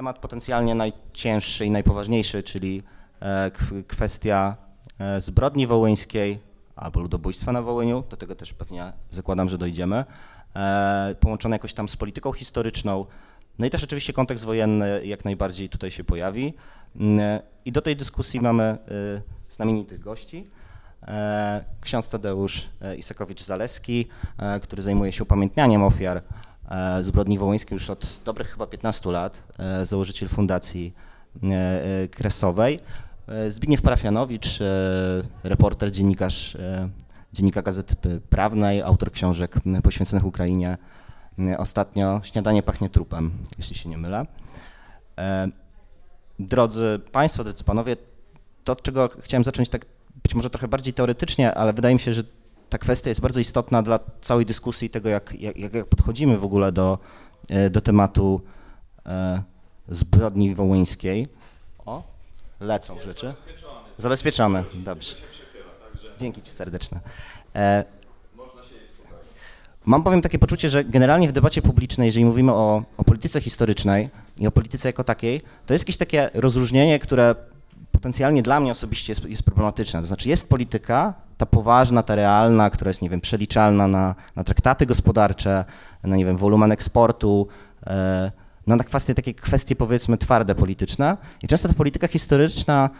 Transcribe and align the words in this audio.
temat 0.00 0.18
potencjalnie 0.18 0.74
najcięższy 0.74 1.66
i 1.66 1.70
najpoważniejszy, 1.70 2.42
czyli 2.42 2.82
e, 3.20 3.50
kwestia 3.88 4.56
e, 4.98 5.20
zbrodni 5.20 5.66
wołyńskiej 5.66 6.40
albo 6.76 7.00
ludobójstwa 7.00 7.52
na 7.52 7.62
Wołyniu, 7.62 8.04
do 8.10 8.16
tego 8.16 8.34
też 8.34 8.52
pewnie 8.52 8.92
zakładam, 9.10 9.48
że 9.48 9.58
dojdziemy, 9.58 10.04
e, 10.56 11.14
połączone 11.20 11.54
jakoś 11.54 11.74
tam 11.74 11.88
z 11.88 11.96
polityką 11.96 12.32
historyczną, 12.32 13.06
no 13.58 13.66
i 13.66 13.70
też 13.70 13.84
oczywiście 13.84 14.12
kontekst 14.12 14.44
wojenny 14.44 15.06
jak 15.06 15.24
najbardziej 15.24 15.68
tutaj 15.68 15.90
się 15.90 16.04
pojawi. 16.04 16.54
Mm, 16.96 17.40
I 17.64 17.72
do 17.72 17.82
tej 17.82 17.96
dyskusji 17.96 18.40
mamy 18.40 18.78
znamienitych 19.48 20.00
gości. 20.00 20.50
Ksiądz 21.80 22.10
Tadeusz 22.10 22.68
Isakowicz-Zaleski, 22.96 24.04
który 24.62 24.82
zajmuje 24.82 25.12
się 25.12 25.22
upamiętnianiem 25.22 25.82
ofiar 25.84 26.22
zbrodni 27.00 27.38
wołyńskiej 27.38 27.76
już 27.76 27.90
od 27.90 28.20
dobrych 28.24 28.50
chyba 28.50 28.66
15 28.66 29.10
lat, 29.10 29.42
e, 29.58 29.86
założyciel 29.86 30.28
Fundacji 30.28 30.94
e, 31.42 32.08
Kresowej. 32.08 32.80
Zbigniew 33.48 33.82
Parafianowicz, 33.82 34.58
reporter, 35.44 35.90
dziennikarz 35.90 36.56
Dziennika 37.32 37.62
Gazety 37.62 38.20
Prawnej, 38.20 38.82
autor 38.82 39.12
książek 39.12 39.54
poświęconych 39.82 40.24
Ukrainie. 40.24 40.78
Ostatnio 41.58 42.20
Śniadanie 42.24 42.62
pachnie 42.62 42.88
trupem, 42.88 43.30
jeśli 43.58 43.76
się 43.76 43.88
nie 43.88 43.98
mylę. 43.98 44.26
Drodzy 46.38 47.00
Państwo, 47.12 47.44
drodzy 47.44 47.64
Panowie, 47.64 47.96
to 48.64 48.72
od 48.72 48.82
czego 48.82 49.08
chciałem 49.22 49.44
zacząć 49.44 49.68
tak 49.68 49.86
być 50.22 50.34
może 50.34 50.50
trochę 50.50 50.68
bardziej 50.68 50.94
teoretycznie, 50.94 51.54
ale 51.54 51.72
wydaje 51.72 51.94
mi 51.94 52.00
się, 52.00 52.12
że 52.12 52.22
ta 52.70 52.78
kwestia 52.78 53.08
jest 53.10 53.20
bardzo 53.20 53.40
istotna 53.40 53.82
dla 53.82 54.00
całej 54.20 54.46
dyskusji 54.46 54.90
tego, 54.90 55.08
jak, 55.08 55.40
jak, 55.40 55.74
jak 55.74 55.86
podchodzimy 55.86 56.38
w 56.38 56.44
ogóle 56.44 56.72
do, 56.72 56.98
e, 57.48 57.70
do 57.70 57.80
tematu 57.80 58.40
e, 59.06 59.42
zbrodni 59.88 60.54
wołyńskiej. 60.54 61.28
O, 61.86 62.02
lecą 62.60 62.94
jest 62.94 63.06
rzeczy. 63.06 63.26
Zabezpieczone. 63.26 63.80
Zabezpieczone, 63.98 64.64
dobrze. 64.74 65.16
Dzięki 66.18 66.42
Ci 66.42 66.50
serdeczne. 66.50 67.00
E, 67.54 67.84
Mam 69.84 70.02
powiem 70.02 70.22
takie 70.22 70.38
poczucie, 70.38 70.70
że 70.70 70.84
generalnie 70.84 71.28
w 71.28 71.32
debacie 71.32 71.62
publicznej, 71.62 72.06
jeżeli 72.06 72.24
mówimy 72.24 72.52
o, 72.52 72.82
o 72.96 73.04
polityce 73.04 73.40
historycznej 73.40 74.08
i 74.38 74.46
o 74.46 74.50
polityce 74.50 74.88
jako 74.88 75.04
takiej, 75.04 75.42
to 75.66 75.74
jest 75.74 75.82
jakieś 75.82 75.96
takie 75.96 76.30
rozróżnienie, 76.34 76.98
które 76.98 77.34
potencjalnie 77.92 78.42
dla 78.42 78.60
mnie 78.60 78.70
osobiście 78.70 79.10
jest, 79.12 79.24
jest 79.24 79.42
problematyczne. 79.42 80.00
To 80.00 80.06
znaczy 80.06 80.28
jest 80.28 80.48
polityka, 80.48 81.14
ta 81.40 81.46
poważna, 81.46 82.02
ta 82.02 82.14
realna, 82.14 82.70
która 82.70 82.88
jest, 82.88 83.02
nie 83.02 83.10
wiem, 83.10 83.20
przeliczalna 83.20 83.88
na, 83.88 84.14
na 84.36 84.44
traktaty 84.44 84.86
gospodarcze, 84.86 85.64
na, 86.02 86.16
nie 86.16 86.24
wiem, 86.24 86.36
wolumen 86.36 86.72
eksportu, 86.72 87.48
no 88.66 88.76
na 88.76 88.84
kwestie, 88.84 89.14
takie 89.14 89.34
kwestie 89.34 89.76
powiedzmy 89.76 90.18
twarde 90.18 90.54
polityczne. 90.54 91.16
I 91.42 91.48
często 91.48 91.68
ta 91.68 91.74
polityka 91.74 92.08
historyczna, 92.08 92.90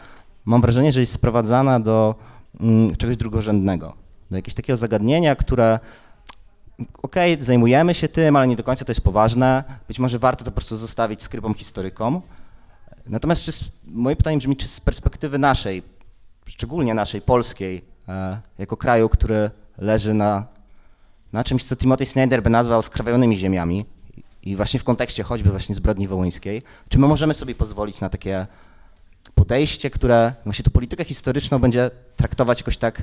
mam 0.44 0.60
wrażenie, 0.60 0.92
że 0.92 1.00
jest 1.00 1.12
sprowadzana 1.12 1.80
do 1.80 2.14
mm, 2.60 2.96
czegoś 2.96 3.16
drugorzędnego, 3.16 3.94
do 4.30 4.36
jakiegoś 4.36 4.54
takiego 4.54 4.76
zagadnienia, 4.76 5.36
które 5.36 5.78
okej, 7.02 7.34
okay, 7.34 7.44
zajmujemy 7.44 7.94
się 7.94 8.08
tym, 8.08 8.36
ale 8.36 8.46
nie 8.46 8.56
do 8.56 8.64
końca 8.64 8.84
to 8.84 8.90
jest 8.90 9.00
poważne. 9.00 9.64
Być 9.88 9.98
może 9.98 10.18
warto 10.18 10.44
to 10.44 10.50
po 10.50 10.54
prostu 10.54 10.76
zostawić 10.76 11.22
skrybom 11.22 11.54
historykom. 11.54 12.22
Natomiast 13.06 13.42
czy, 13.42 13.52
moje 13.84 14.16
pytanie 14.16 14.38
brzmi, 14.38 14.56
czy 14.56 14.68
z 14.68 14.80
perspektywy 14.80 15.38
naszej, 15.38 15.82
szczególnie 16.46 16.94
naszej 16.94 17.20
polskiej, 17.20 17.89
jako 18.58 18.76
kraju, 18.76 19.08
który 19.08 19.50
leży 19.78 20.14
na, 20.14 20.46
na 21.32 21.44
czymś, 21.44 21.64
co 21.64 21.76
Timothy 21.76 22.06
Snyder 22.06 22.42
by 22.42 22.50
nazwał 22.50 22.82
skrawionymi 22.82 23.36
ziemiami 23.36 23.84
i 24.42 24.56
właśnie 24.56 24.80
w 24.80 24.84
kontekście 24.84 25.22
choćby 25.22 25.50
właśnie 25.50 25.74
zbrodni 25.74 26.08
wołyńskiej, 26.08 26.62
czy 26.88 26.98
my 26.98 27.08
możemy 27.08 27.34
sobie 27.34 27.54
pozwolić 27.54 28.00
na 28.00 28.08
takie 28.08 28.46
podejście, 29.34 29.90
które 29.90 30.32
właśnie 30.44 30.62
tę 30.62 30.70
politykę 30.70 31.04
historyczną 31.04 31.58
będzie 31.58 31.90
traktować 32.16 32.60
jakoś 32.60 32.76
tak 32.76 33.02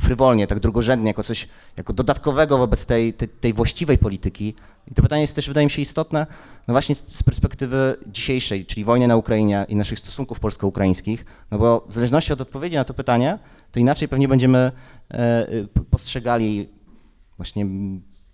frywolnie, 0.00 0.46
tak 0.46 0.60
drugorzędnie, 0.60 1.08
jako 1.08 1.22
coś 1.22 1.48
jako 1.76 1.92
dodatkowego 1.92 2.58
wobec 2.58 2.86
tej, 2.86 3.14
tej, 3.14 3.28
tej, 3.28 3.52
właściwej 3.52 3.98
polityki. 3.98 4.54
I 4.90 4.94
to 4.94 5.02
pytanie 5.02 5.22
jest 5.22 5.34
też, 5.34 5.48
wydaje 5.48 5.66
mi 5.66 5.70
się, 5.70 5.82
istotne, 5.82 6.26
no 6.68 6.74
właśnie 6.74 6.94
z, 6.94 7.16
z 7.16 7.22
perspektywy 7.22 7.96
dzisiejszej, 8.06 8.66
czyli 8.66 8.84
wojny 8.84 9.08
na 9.08 9.16
Ukrainie 9.16 9.66
i 9.68 9.76
naszych 9.76 9.98
stosunków 9.98 10.40
polsko-ukraińskich, 10.40 11.24
no 11.50 11.58
bo 11.58 11.84
w 11.88 11.92
zależności 11.92 12.32
od 12.32 12.40
odpowiedzi 12.40 12.76
na 12.76 12.84
to 12.84 12.94
pytanie, 12.94 13.38
to 13.72 13.80
inaczej 13.80 14.08
pewnie 14.08 14.28
będziemy 14.28 14.72
e, 15.10 15.46
postrzegali 15.90 16.68
właśnie 17.36 17.66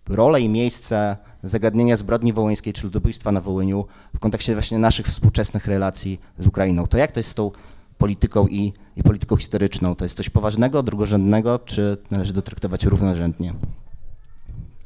rolę 0.08 0.40
i 0.40 0.48
miejsce 0.48 1.16
zagadnienia 1.42 1.96
zbrodni 1.96 2.32
wołyńskiej 2.32 2.72
czy 2.72 2.84
ludobójstwa 2.84 3.32
na 3.32 3.40
Wołyniu 3.40 3.86
w 4.16 4.18
kontekście 4.18 4.52
właśnie 4.52 4.78
naszych 4.78 5.06
współczesnych 5.06 5.66
relacji 5.66 6.20
z 6.38 6.46
Ukrainą. 6.46 6.86
To 6.86 6.98
jak 6.98 7.12
to 7.12 7.20
jest 7.20 7.30
z 7.30 7.34
tą 7.34 7.50
polityką 7.98 8.46
i, 8.46 8.72
i 8.96 9.02
polityką 9.02 9.36
historyczną. 9.36 9.94
To 9.94 10.04
jest 10.04 10.16
coś 10.16 10.30
poważnego, 10.30 10.82
drugorzędnego, 10.82 11.58
czy 11.58 11.96
należy 12.10 12.32
to 12.32 12.42
traktować 12.42 12.84
równorzędnie? 12.84 13.54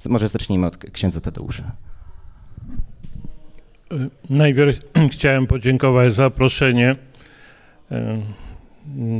Może 0.08 0.28
zacznijmy 0.28 0.66
od 0.66 0.76
księdza 0.76 1.20
Tadeusza. 1.20 1.72
Najpierw 4.30 4.80
chciałem 5.12 5.46
podziękować 5.46 6.14
za 6.14 6.22
zaproszenie. 6.22 6.96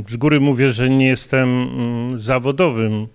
Z 0.09 0.17
góry 0.17 0.39
mówię, 0.39 0.71
że 0.71 0.89
nie 0.89 1.07
jestem 1.07 1.49
mm, 1.49 2.19
zawodowym. 2.19 3.07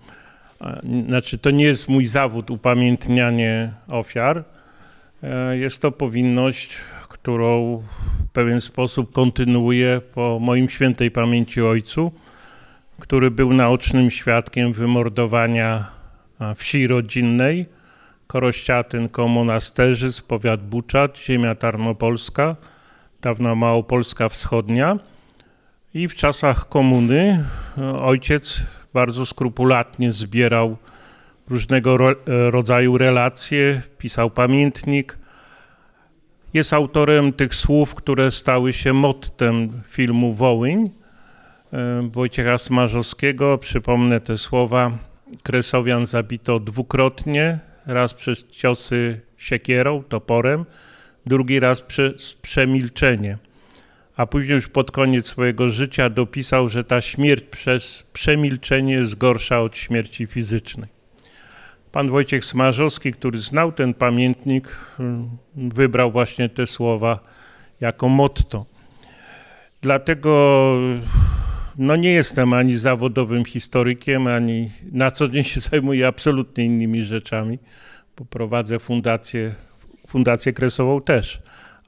Znaczy, 1.07 1.37
to 1.37 1.51
nie 1.51 1.65
jest 1.65 1.89
mój 1.89 2.05
zawód 2.05 2.51
upamiętnianie 2.51 3.73
ofiar. 3.87 4.43
E, 5.23 5.57
jest 5.57 5.81
to 5.81 5.91
powinność 5.91 6.81
którą 7.27 7.83
w 8.29 8.31
pewien 8.33 8.61
sposób 8.61 9.11
kontynuuję 9.11 10.01
po 10.13 10.39
moim 10.41 10.69
świętej 10.69 11.11
pamięci 11.11 11.61
ojcu, 11.61 12.11
który 12.99 13.31
był 13.31 13.53
naocznym 13.53 14.11
świadkiem 14.11 14.73
wymordowania 14.73 15.85
wsi 16.55 16.87
rodzinnej, 16.87 17.65
Korościatyn 18.27 19.09
koło 19.09 19.27
Monasterzyc, 19.27 20.21
powiat 20.21 20.69
Buczat, 20.69 21.17
ziemia 21.17 21.55
tarnopolska, 21.55 22.55
dawna 23.21 23.55
Małopolska 23.55 24.29
Wschodnia. 24.29 24.97
I 25.93 26.07
w 26.07 26.15
czasach 26.15 26.69
komuny 26.69 27.43
ojciec 28.01 28.61
bardzo 28.93 29.25
skrupulatnie 29.25 30.11
zbierał 30.11 30.77
różnego 31.49 31.97
rodzaju 32.27 32.97
relacje, 32.97 33.81
pisał 33.97 34.29
pamiętnik, 34.29 35.17
jest 36.53 36.73
autorem 36.73 37.33
tych 37.33 37.55
słów, 37.55 37.95
które 37.95 38.31
stały 38.31 38.73
się 38.73 38.93
mottem 38.93 39.81
filmu 39.89 40.33
Wołyń 40.33 40.89
e, 41.73 42.09
Wojciecha 42.11 42.57
Smarzowskiego. 42.57 43.57
Przypomnę 43.57 44.21
te 44.21 44.37
słowa. 44.37 44.91
Kresowian 45.43 46.05
zabito 46.05 46.59
dwukrotnie, 46.59 47.59
raz 47.85 48.13
przez 48.13 48.47
ciosy 48.47 49.21
siekierą, 49.37 50.03
toporem, 50.03 50.65
drugi 51.25 51.59
raz 51.59 51.81
przez 51.81 52.33
przemilczenie. 52.33 53.37
A 54.17 54.25
później 54.25 54.55
już 54.55 54.67
pod 54.67 54.91
koniec 54.91 55.25
swojego 55.25 55.69
życia 55.69 56.09
dopisał, 56.09 56.69
że 56.69 56.83
ta 56.83 57.01
śmierć 57.01 57.43
przez 57.51 58.03
przemilczenie 58.13 58.93
jest 58.93 59.17
gorsza 59.17 59.61
od 59.61 59.77
śmierci 59.77 60.27
fizycznej. 60.27 60.89
Pan 61.91 62.09
Wojciech 62.09 62.45
Smarzowski, 62.45 63.13
który 63.13 63.39
znał 63.39 63.71
ten 63.71 63.93
pamiętnik, 63.93 64.67
hmm, 64.67 65.29
wybrał 65.55 66.11
właśnie 66.11 66.49
te 66.49 66.67
słowa 66.67 67.19
jako 67.81 68.09
motto. 68.09 68.65
Dlatego 69.81 70.73
no 71.77 71.95
nie 71.95 72.11
jestem 72.11 72.53
ani 72.53 72.75
zawodowym 72.75 73.45
historykiem, 73.45 74.27
ani 74.27 74.69
na 74.91 75.11
co 75.11 75.27
dzień 75.27 75.43
się 75.43 75.59
zajmuję 75.71 76.07
absolutnie 76.07 76.63
innymi 76.63 77.03
rzeczami, 77.03 77.59
bo 78.17 78.25
prowadzę 78.25 78.79
fundację, 78.79 79.55
fundację 80.07 80.53
kresową 80.53 81.01
też, 81.01 81.41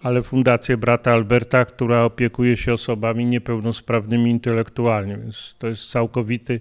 ale 0.04 0.24
fundację 0.24 0.78
brata 0.78 1.12
Alberta, 1.12 1.66
która 1.66 2.04
opiekuje 2.04 2.58
się 2.58 2.74
osobami 2.74 3.26
niepełnosprawnymi 3.26 4.32
intelektualnie, 4.32 5.18
więc 5.18 5.56
to 5.60 5.68
jest 5.68 5.90
całkowity 5.92 6.60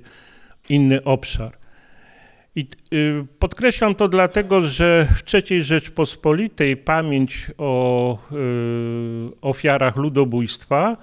inny 0.68 1.04
obszar. 1.04 1.52
I 2.56 2.66
y, 2.92 3.26
podkreślam 3.38 3.94
to 3.94 4.08
dlatego, 4.08 4.60
że 4.60 5.08
w 5.16 5.34
III 5.34 5.64
Rzeczpospolitej 5.64 6.76
pamięć 6.76 7.50
o 7.58 8.18
y, 8.32 9.40
ofiarach 9.40 9.96
ludobójstwa 9.96 10.96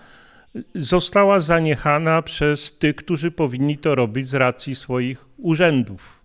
została 0.76 1.40
zaniechana 1.40 2.22
przez 2.22 2.78
tych, 2.78 2.96
którzy 2.96 3.32
powinni 3.32 3.78
to 3.78 3.96
robić 3.96 4.28
z 4.28 4.34
racji 4.34 4.76
swoich 4.76 5.26
urzędów. 5.38 6.22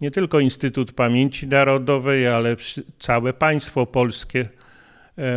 Nie 0.00 0.10
tylko 0.10 0.40
Instytut 0.40 0.92
Pamięci 0.92 1.46
Narodowej, 1.46 2.28
ale 2.28 2.56
całe 2.98 3.32
państwo 3.32 3.86
polskie 3.86 4.48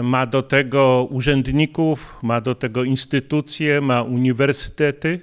ma 0.03 0.25
do 0.25 0.41
tego 0.41 1.07
urzędników, 1.09 2.19
ma 2.23 2.41
do 2.41 2.55
tego 2.55 2.83
instytucje, 2.83 3.81
ma 3.81 4.01
uniwersytety, 4.01 5.19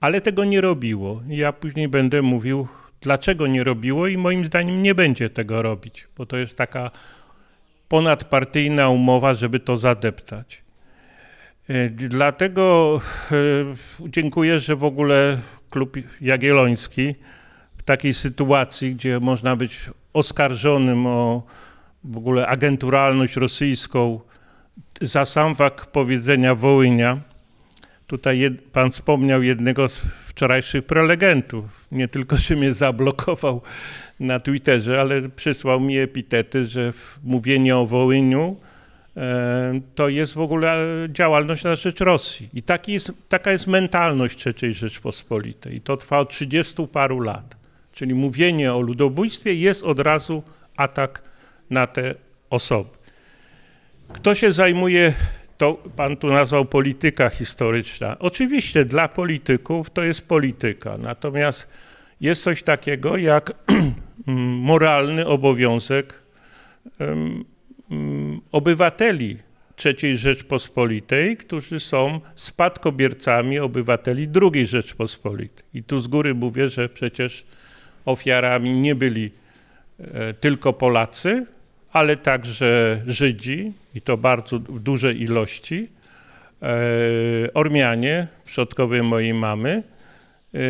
ale 0.00 0.20
tego 0.20 0.44
nie 0.44 0.60
robiło. 0.60 1.22
Ja 1.28 1.52
później 1.52 1.88
będę 1.88 2.22
mówił 2.22 2.68
dlaczego 3.00 3.46
nie 3.46 3.64
robiło 3.64 4.06
i 4.06 4.16
moim 4.16 4.46
zdaniem 4.46 4.82
nie 4.82 4.94
będzie 4.94 5.30
tego 5.30 5.62
robić, 5.62 6.08
bo 6.16 6.26
to 6.26 6.36
jest 6.36 6.56
taka 6.56 6.90
ponadpartyjna 7.88 8.88
umowa, 8.88 9.34
żeby 9.34 9.60
to 9.60 9.76
zadeptać. 9.76 10.62
E, 11.68 11.88
dlatego 11.90 13.00
e, 13.30 13.34
dziękuję, 14.08 14.60
że 14.60 14.76
w 14.76 14.84
ogóle 14.84 15.38
klub 15.70 15.96
Jagielloński 16.20 17.14
w 17.78 17.82
takiej 17.82 18.14
sytuacji, 18.14 18.94
gdzie 18.94 19.20
można 19.20 19.56
być 19.56 19.90
oskarżonym 20.12 21.06
o 21.06 21.42
w 22.04 22.16
ogóle 22.16 22.46
agenturalność 22.46 23.36
rosyjską, 23.36 24.20
za 25.00 25.24
sam 25.24 25.54
fakt 25.54 25.90
powiedzenia 25.90 26.54
Wołynia, 26.54 27.20
tutaj 28.06 28.38
jed, 28.38 28.62
pan 28.62 28.90
wspomniał 28.90 29.42
jednego 29.42 29.88
z 29.88 29.98
wczorajszych 29.98 30.84
prelegentów, 30.84 31.86
nie 31.92 32.08
tylko, 32.08 32.36
że 32.36 32.56
mnie 32.56 32.72
zablokował 32.72 33.62
na 34.20 34.40
Twitterze, 34.40 35.00
ale 35.00 35.28
przysłał 35.28 35.80
mi 35.80 35.98
epitety, 35.98 36.66
że 36.66 36.92
mówienie 37.22 37.76
o 37.76 37.86
Wołyniu 37.86 38.56
e, 39.16 39.80
to 39.94 40.08
jest 40.08 40.34
w 40.34 40.40
ogóle 40.40 40.86
działalność 41.08 41.64
na 41.64 41.76
rzecz 41.76 42.00
Rosji. 42.00 42.48
I 42.54 42.62
taki 42.62 42.92
jest, 42.92 43.12
taka 43.28 43.52
jest 43.52 43.66
mentalność 43.66 44.44
III 44.46 44.74
Rzeczpospolitej. 44.74 45.76
I 45.76 45.80
to 45.80 45.96
trwa 45.96 46.18
od 46.18 46.30
30 46.30 46.86
paru 46.86 47.20
lat. 47.20 47.56
Czyli 47.92 48.14
mówienie 48.14 48.74
o 48.74 48.80
ludobójstwie 48.80 49.54
jest 49.54 49.82
od 49.82 50.00
razu 50.00 50.42
atak 50.76 51.22
na 51.70 51.86
te 51.86 52.14
osoby. 52.50 52.90
Kto 54.12 54.34
się 54.34 54.52
zajmuje, 54.52 55.12
to 55.58 55.74
pan 55.96 56.16
tu 56.16 56.26
nazwał 56.26 56.64
polityka 56.64 57.30
historyczna. 57.30 58.16
Oczywiście 58.18 58.84
dla 58.84 59.08
polityków 59.08 59.90
to 59.90 60.02
jest 60.02 60.28
polityka, 60.28 60.98
natomiast 60.98 61.68
jest 62.20 62.42
coś 62.42 62.62
takiego 62.62 63.16
jak 63.16 63.52
moralny 64.70 65.26
obowiązek 65.26 66.14
obywateli 68.52 69.36
III 69.84 70.18
Rzeczpospolitej, 70.18 71.36
którzy 71.36 71.80
są 71.80 72.20
spadkobiercami 72.34 73.58
obywateli 73.58 74.28
II 74.42 74.66
Rzeczpospolitej. 74.66 75.64
I 75.74 75.82
tu 75.82 76.00
z 76.00 76.08
góry 76.08 76.34
mówię, 76.34 76.68
że 76.68 76.88
przecież 76.88 77.44
ofiarami 78.04 78.74
nie 78.74 78.94
byli 78.94 79.30
e, 80.00 80.34
tylko 80.34 80.72
Polacy, 80.72 81.46
ale 81.92 82.16
także 82.16 83.02
Żydzi, 83.06 83.72
i 83.94 84.00
to 84.00 84.16
bardzo 84.16 84.58
w 84.58 84.80
dużej 84.80 85.22
ilości, 85.22 85.88
e, 86.62 87.54
Ormianie, 87.54 88.26
przodkowie 88.44 89.02
mojej 89.02 89.34
mamy, 89.34 89.82
e, 90.54 90.60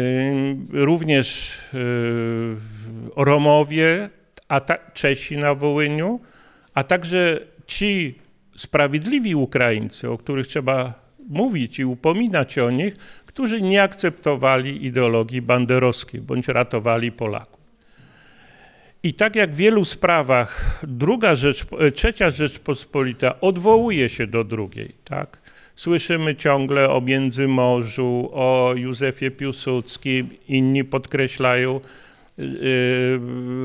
również 0.73 1.59
Romowie, 3.17 4.09
a 4.49 4.61
ta, 4.61 4.79
Czesi 4.94 5.37
na 5.37 5.55
Wołyniu, 5.55 6.20
a 6.75 6.85
także 6.85 7.41
ci 7.67 8.19
sprawiedliwi 8.56 9.35
Ukraińcy, 9.35 10.11
o 10.11 10.19
których 10.19 10.47
trzeba 10.47 11.09
mówić 11.29 11.79
i 11.79 11.85
upominać 11.85 12.59
o 12.59 12.71
nich, 12.71 12.97
którzy 13.26 13.61
nie 13.61 13.82
akceptowali 13.82 14.87
ideologii 14.87 15.43
banderowskiej 15.43 16.21
bądź 16.21 16.49
ratowali 16.49 17.12
Polaków. 17.12 17.57
I 19.03 19.15
tak 19.15 19.37
jak 19.37 19.53
w 19.53 19.56
wielu 19.56 19.85
sprawach 19.85 20.81
druga 20.83 21.37
rzecz, 21.37 21.67
trzecia 21.95 22.31
Rzeczpospolita 22.31 23.41
odwołuje 23.41 24.09
się 24.09 24.27
do 24.27 24.45
drugiej, 24.45 24.93
tak? 25.05 25.39
Słyszymy 25.77 26.37
ciągle 26.37 26.91
o 26.91 27.00
Międzymorzu, 27.00 28.31
o 28.33 28.73
Józefie 28.77 29.31
Piłsudskim, 29.31 30.29
inni 30.49 30.85
podkreślają 30.85 31.81
Y, 32.39 33.19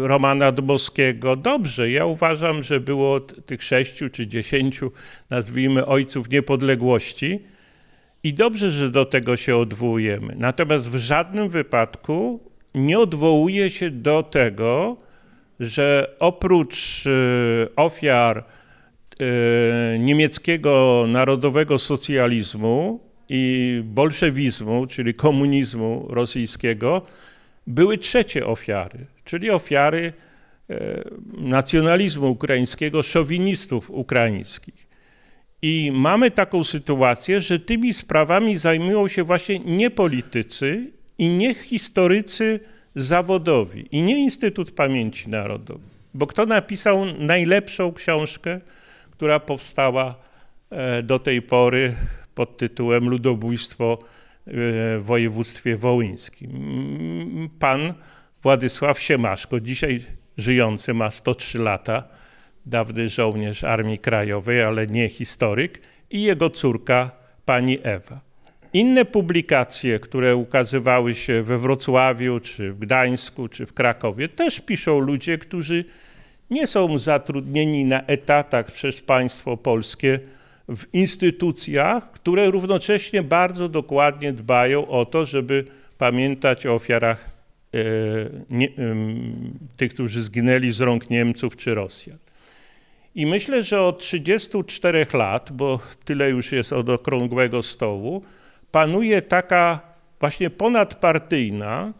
Romana 0.08 0.52
Dmowskiego. 0.52 1.36
Dobrze, 1.36 1.92
ja 1.92 2.06
uważam, 2.06 2.64
że 2.64 2.80
było 2.80 3.20
tych 3.20 3.64
sześciu 3.64 4.10
czy 4.10 4.28
dziesięciu, 4.28 4.92
nazwijmy, 5.30 5.86
ojców 5.86 6.30
niepodległości 6.30 7.40
i 8.24 8.34
dobrze, 8.34 8.72
że 8.72 8.90
do 8.90 9.06
tego 9.06 9.38
się 9.38 9.58
odwołujemy. 9.58 10.36
Natomiast 10.38 10.90
w 10.90 10.96
żadnym 10.96 11.50
wypadku 11.50 12.40
nie 12.76 13.00
odwołuje 13.00 13.70
się 13.70 13.92
do 13.92 14.24
tego, 14.24 14.98
że 15.66 16.16
oprócz 16.20 17.06
y, 17.06 17.68
ofiar 17.76 18.38
y, 19.22 20.00
niemieckiego 20.00 21.06
narodowego 21.08 21.80
socjalizmu 21.80 23.00
i 23.30 23.82
bolszewizmu, 23.86 24.88
czyli 24.88 25.14
komunizmu 25.14 26.08
rosyjskiego, 26.10 27.02
były 27.68 27.98
trzecie 27.98 28.46
ofiary, 28.46 29.06
czyli 29.26 29.50
ofiary 29.50 30.14
e, 30.70 31.04
nacjonalizmu 31.38 32.32
ukraińskiego, 32.32 33.04
szowinistów 33.04 33.90
ukraińskich. 33.90 34.88
I 35.62 35.92
mamy 35.94 36.32
taką 36.32 36.64
sytuację, 36.64 37.42
że 37.42 37.60
tymi 37.60 37.94
sprawami 37.94 38.58
zajmują 38.58 39.08
się 39.08 39.24
właśnie 39.24 39.60
nie 39.60 39.90
politycy 39.90 40.92
i 41.18 41.28
nie 41.28 41.54
historycy 41.54 42.60
zawodowi, 42.96 43.88
i 43.92 44.02
nie 44.02 44.20
Instytut 44.20 44.72
Pamięci 44.72 45.30
Narodowej. 45.30 45.94
Bo 46.14 46.28
kto 46.28 46.46
napisał 46.46 47.06
najlepszą 47.06 47.94
książkę, 47.94 48.62
która 49.12 49.40
powstała 49.40 50.16
e, 50.70 51.04
do 51.04 51.20
tej 51.20 51.42
pory 51.42 51.96
pod 52.36 52.58
tytułem 52.58 53.10
Ludobójstwo 53.10 54.00
w 54.48 55.02
województwie 55.04 55.78
wołyńskim. 55.78 57.50
Pan 57.60 57.94
Władysław 58.44 59.00
Siemaszko, 59.00 59.60
dzisiaj 59.60 60.04
żyjący, 60.38 60.94
ma 60.94 61.12
103 61.12 61.60
lata, 61.60 62.04
dawny 62.66 63.10
żołnierz 63.10 63.64
Armii 63.64 64.00
Krajowej, 64.00 64.64
ale 64.64 64.88
nie 64.88 65.10
historyk, 65.10 65.82
i 66.10 66.24
jego 66.24 66.50
córka, 66.50 67.12
pani 67.46 67.78
Ewa. 67.84 68.33
Inne 68.74 69.06
publikacje, 69.06 70.00
które 70.00 70.36
ukazywały 70.36 71.16
się 71.16 71.44
we 71.44 71.58
Wrocławiu, 71.58 72.40
czy 72.40 72.72
w 72.72 72.80
Gdańsku, 72.80 73.48
czy 73.48 73.66
w 73.66 73.74
Krakowie, 73.74 74.30
też 74.30 74.60
piszą 74.60 75.00
ludzie, 75.00 75.38
którzy 75.38 75.86
nie 76.50 76.68
są 76.68 76.98
zatrudnieni 76.98 77.86
na 77.86 78.02
etatach 78.02 78.72
przez 78.72 79.02
państwo 79.02 79.58
polskie, 79.58 80.20
w 80.70 80.94
instytucjach, 80.94 82.12
które 82.12 82.52
równocześnie 82.52 83.24
bardzo 83.24 83.70
dokładnie 83.70 84.34
dbają 84.34 84.88
o 84.88 85.06
to, 85.06 85.26
żeby 85.26 85.66
pamiętać 85.98 86.66
o 86.66 86.74
ofiarach 86.74 87.32
e, 87.74 87.80
nie, 88.50 88.70
tych, 89.78 89.94
którzy 89.94 90.24
zginęli 90.24 90.72
z 90.72 90.82
rąk 90.82 91.10
Niemców 91.10 91.58
czy 91.58 91.76
Rosjan. 91.76 92.18
I 93.16 93.26
myślę, 93.26 93.64
że 93.64 93.82
od 93.82 94.00
34 94.00 95.08
lat, 95.14 95.52
bo 95.52 95.80
tyle 96.06 96.30
już 96.30 96.52
jest 96.52 96.74
od 96.74 96.90
okrągłego 96.90 97.64
stołu, 97.64 98.24
panuje 98.74 99.22
taka 99.22 99.80
właśnie 100.20 100.50
ponadpartyjna, 100.50 101.94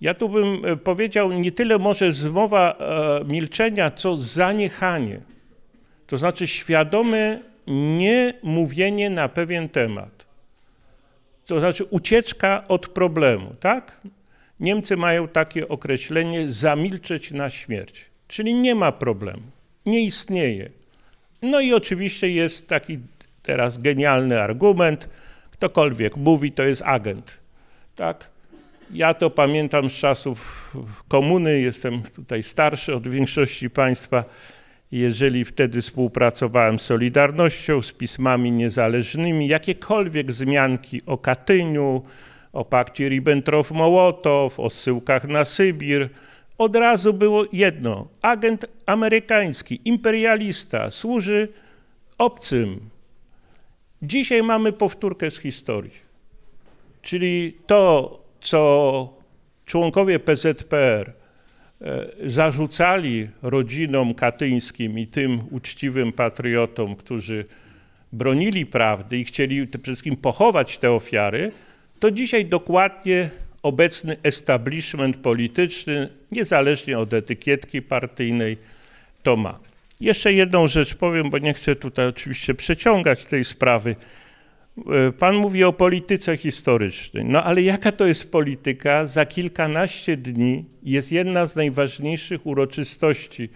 ja 0.00 0.14
tu 0.14 0.28
bym 0.28 0.62
powiedział 0.84 1.32
nie 1.32 1.52
tyle 1.52 1.78
może 1.78 2.12
zmowa 2.12 2.72
e, 2.72 3.24
milczenia, 3.24 3.90
co 3.90 4.16
zaniechanie 4.16 5.20
to 6.10 6.16
znaczy 6.16 6.46
świadome 6.46 7.40
nie 7.66 8.34
mówienie 8.42 9.10
na 9.10 9.28
pewien 9.28 9.68
temat. 9.68 10.26
To 11.46 11.60
znaczy 11.60 11.84
ucieczka 11.84 12.64
od 12.68 12.88
problemu, 12.88 13.54
tak? 13.60 14.00
Niemcy 14.60 14.96
mają 14.96 15.28
takie 15.28 15.68
określenie 15.68 16.48
zamilczeć 16.48 17.30
na 17.30 17.50
śmierć, 17.50 18.04
czyli 18.28 18.54
nie 18.54 18.74
ma 18.74 18.92
problemu, 18.92 19.42
nie 19.86 20.04
istnieje. 20.04 20.70
No 21.42 21.60
i 21.60 21.74
oczywiście 21.74 22.30
jest 22.30 22.68
taki 22.68 22.98
teraz 23.50 23.78
genialny 23.78 24.40
argument, 24.40 25.08
ktokolwiek 25.50 26.16
mówi, 26.16 26.52
to 26.52 26.62
jest 26.62 26.82
agent, 26.84 27.40
tak? 27.96 28.30
Ja 28.94 29.14
to 29.14 29.30
pamiętam 29.30 29.90
z 29.90 29.92
czasów 29.92 30.70
komuny, 31.08 31.60
jestem 31.60 32.02
tutaj 32.02 32.42
starszy 32.42 32.94
od 32.94 33.08
większości 33.08 33.70
państwa, 33.70 34.24
jeżeli 34.92 35.44
wtedy 35.44 35.82
współpracowałem 35.82 36.78
z 36.78 36.82
Solidarnością, 36.82 37.82
z 37.82 37.92
pismami 37.92 38.52
niezależnymi, 38.52 39.48
jakiekolwiek 39.48 40.30
wzmianki 40.30 41.02
o 41.06 41.18
Katyniu, 41.18 42.02
o 42.52 42.64
pakcie 42.64 43.08
Ribbentrop-Mołotow, 43.08 44.60
o 44.60 44.70
zsyłkach 44.70 45.28
na 45.28 45.44
Sybir, 45.44 46.08
od 46.58 46.76
razu 46.76 47.12
było 47.12 47.44
jedno. 47.52 48.08
Agent 48.22 48.66
amerykański, 48.86 49.80
imperialista, 49.84 50.90
służy 50.90 51.48
obcym. 52.18 52.90
Dzisiaj 54.02 54.42
mamy 54.42 54.72
powtórkę 54.72 55.30
z 55.30 55.38
historii. 55.38 56.10
Czyli 57.02 57.56
to, 57.66 58.18
co 58.40 59.14
członkowie 59.66 60.18
PZPR 60.18 61.20
E, 61.80 62.06
zarzucali 62.30 63.28
rodzinom 63.42 64.14
katyńskim 64.14 64.98
i 64.98 65.06
tym 65.06 65.40
uczciwym 65.50 66.12
patriotom, 66.12 66.96
którzy 66.96 67.44
bronili 68.12 68.66
prawdy 68.66 69.18
i 69.18 69.24
chcieli 69.24 69.66
przede 69.66 69.84
wszystkim 69.84 70.16
pochować 70.16 70.78
te 70.78 70.92
ofiary, 70.92 71.52
to 72.00 72.10
dzisiaj 72.10 72.46
dokładnie 72.46 73.30
obecny 73.62 74.16
establishment 74.22 75.16
polityczny, 75.16 76.08
niezależnie 76.32 76.98
od 76.98 77.12
etykietki 77.12 77.82
partyjnej, 77.82 78.56
to 79.22 79.36
ma. 79.36 79.58
Jeszcze 80.00 80.32
jedną 80.32 80.68
rzecz 80.68 80.94
powiem, 80.94 81.30
bo 81.30 81.38
nie 81.38 81.54
chcę 81.54 81.76
tutaj 81.76 82.06
oczywiście 82.06 82.54
przeciągać 82.54 83.24
tej 83.24 83.44
sprawy. 83.44 83.96
E, 84.78 85.12
pan 85.12 85.36
mówi 85.36 85.64
o 85.64 85.72
polityce 85.72 86.36
historycznej. 86.36 87.24
No 87.24 87.44
ale 87.44 87.62
jaka 87.62 87.92
to 87.92 88.06
jest 88.06 88.30
polityka? 88.32 89.06
Za 89.06 89.26
kilkanaście 89.26 90.16
dni 90.16 90.64
jest 90.82 91.12
jedna 91.12 91.46
z 91.46 91.56
najważniejszych 91.56 92.46
uroczystości 92.46 93.48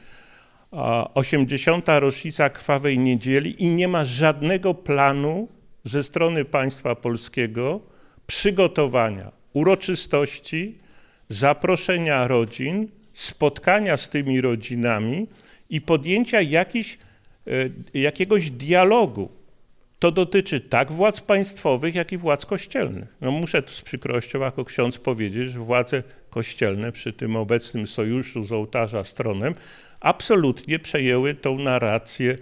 80. 1.15 1.87
rocznica 1.89 2.51
Krwawej 2.51 2.99
Niedzieli 2.99 3.65
i 3.65 3.69
nie 3.69 3.89
ma 3.89 4.05
żadnego 4.05 4.75
planu 4.75 5.49
ze 5.85 6.05
strony 6.05 6.45
państwa 6.45 6.95
polskiego 6.95 7.81
przygotowania 8.27 9.33
uroczystości, 9.53 10.79
zaproszenia 11.29 12.27
rodzin, 12.29 12.89
spotkania 13.13 13.97
z 13.97 14.09
tymi 14.09 14.41
rodzinami 14.41 15.27
i 15.75 15.81
podjęcia 15.81 16.41
e, 16.41 17.69
jakiegoś 17.95 18.51
dialogu. 18.51 19.29
To 19.99 20.11
dotyczy 20.11 20.61
tak 20.61 20.93
władz 20.93 21.21
państwowych, 21.21 21.95
jak 21.95 22.13
i 22.13 22.17
władz 22.17 22.47
kościelnych. 22.47 23.17
No 23.21 23.31
muszę 23.31 23.63
tu 23.63 23.73
z 23.73 23.83
przykrością 23.83 24.41
jako 24.41 24.65
ksiądz 24.65 24.99
powiedzieć, 24.99 25.51
że 25.51 25.59
władze 25.59 26.03
kościelne 26.31 26.93
przy 26.93 27.13
tym 27.13 27.37
obecnym 27.37 27.87
sojuszu 27.87 28.45
z 28.45 28.53
ołtarza 28.53 29.05
stronem 29.05 29.55
absolutnie 30.01 30.79
przejęły 30.79 31.35
tą 31.35 31.59
narrację 31.59 32.39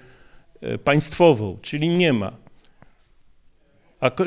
e, 0.60 0.78
państwową, 0.78 1.58
czyli 1.62 1.88
nie 1.88 2.12
ma. 2.12 2.32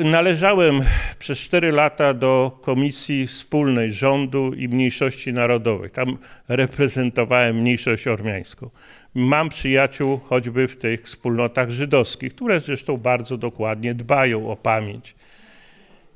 Należałem 0.00 0.80
przez 1.18 1.38
cztery 1.38 1.72
lata 1.72 2.14
do 2.14 2.58
Komisji 2.62 3.26
Wspólnej 3.26 3.92
Rządu 3.92 4.52
i 4.52 4.68
Mniejszości 4.68 5.32
Narodowych. 5.32 5.92
Tam 5.92 6.18
reprezentowałem 6.48 7.56
mniejszość 7.56 8.06
ormiańską. 8.08 8.70
Mam 9.14 9.48
przyjaciół 9.48 10.18
choćby 10.18 10.68
w 10.68 10.76
tych 10.76 11.02
wspólnotach 11.02 11.70
żydowskich, 11.70 12.34
które 12.34 12.60
zresztą 12.60 12.96
bardzo 12.96 13.36
dokładnie 13.36 13.94
dbają 13.94 14.50
o 14.50 14.56
pamięć. 14.56 15.14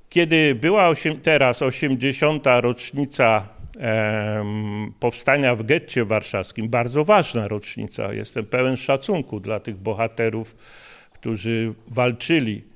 Kiedy 0.08 0.54
była 0.54 0.92
teraz 1.22 1.62
80. 1.62 2.44
rocznica 2.60 3.48
powstania 5.00 5.54
w 5.54 5.62
getcie 5.62 6.04
warszawskim, 6.04 6.68
bardzo 6.68 7.04
ważna 7.04 7.48
rocznica. 7.48 8.12
Jestem 8.12 8.46
pełen 8.46 8.76
szacunku 8.76 9.40
dla 9.40 9.60
tych 9.60 9.76
bohaterów, 9.76 10.56
którzy 11.12 11.74
walczyli 11.88 12.69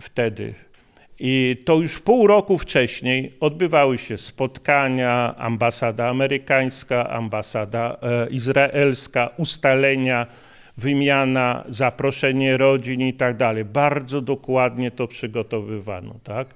wtedy. 0.00 0.54
I 1.18 1.56
to 1.64 1.76
już 1.76 2.00
pół 2.00 2.26
roku 2.26 2.58
wcześniej 2.58 3.32
odbywały 3.40 3.98
się 3.98 4.18
spotkania, 4.18 5.34
ambasada 5.36 6.08
amerykańska, 6.08 7.10
ambasada 7.10 7.96
e, 8.02 8.30
izraelska, 8.30 9.30
ustalenia, 9.36 10.26
wymiana, 10.76 11.64
zaproszenie 11.68 12.56
rodzin 12.56 13.00
i 13.00 13.14
tak 13.14 13.36
dalej. 13.36 13.64
Bardzo 13.64 14.20
dokładnie 14.20 14.90
to 14.90 15.08
przygotowywano, 15.08 16.14
tak? 16.24 16.54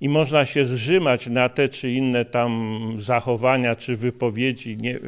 i 0.00 0.08
można 0.08 0.44
się 0.44 0.64
zrzymać 0.64 1.26
na 1.26 1.48
te 1.48 1.68
czy 1.68 1.90
inne 1.90 2.24
tam 2.24 2.80
zachowania 2.98 3.76
czy 3.76 3.96
wypowiedzi. 3.96 4.76
Nie, 4.76 4.98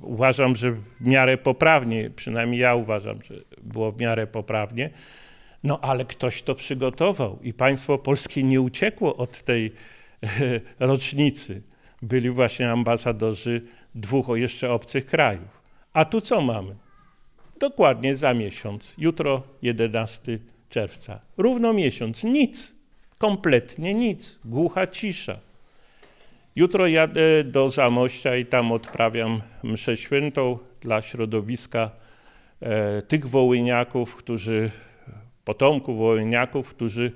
uważam, 0.00 0.56
że 0.56 0.72
w 0.72 0.82
miarę 1.00 1.38
poprawnie, 1.38 2.10
przynajmniej 2.16 2.60
ja 2.60 2.74
uważam, 2.74 3.22
że 3.22 3.34
było 3.62 3.92
w 3.92 4.00
miarę 4.00 4.26
poprawnie. 4.26 4.90
No 5.64 5.80
ale 5.80 6.04
ktoś 6.04 6.42
to 6.42 6.54
przygotował 6.54 7.38
i 7.42 7.52
państwo 7.52 7.98
polskie 7.98 8.42
nie 8.42 8.60
uciekło 8.60 9.16
od 9.16 9.42
tej 9.42 9.72
rocznicy. 10.78 11.62
Byli 12.02 12.30
właśnie 12.30 12.70
ambasadorzy 12.70 13.60
dwóch 13.94 14.26
jeszcze 14.34 14.70
obcych 14.70 15.06
krajów. 15.06 15.62
A 15.92 16.04
tu 16.04 16.20
co 16.20 16.40
mamy? 16.40 16.76
Dokładnie 17.60 18.16
za 18.16 18.34
miesiąc, 18.34 18.94
jutro 18.98 19.42
11 19.62 20.38
czerwca. 20.68 21.20
Równo 21.36 21.72
miesiąc, 21.72 22.24
nic 22.24 22.74
kompletnie 23.18 23.94
nic, 23.94 24.40
głucha 24.44 24.86
cisza. 24.86 25.38
Jutro 26.56 26.86
jadę 26.86 27.44
do 27.44 27.70
Zamościa 27.70 28.36
i 28.36 28.46
tam 28.46 28.72
odprawiam 28.72 29.40
mszę 29.62 29.96
świętą 29.96 30.58
dla 30.80 31.02
środowiska 31.02 31.90
e, 32.60 33.02
tych 33.02 33.28
wołyniaków, 33.28 34.16
którzy, 34.16 34.70
potomków 35.44 35.98
wołyniaków, 35.98 36.68
którzy 36.68 37.12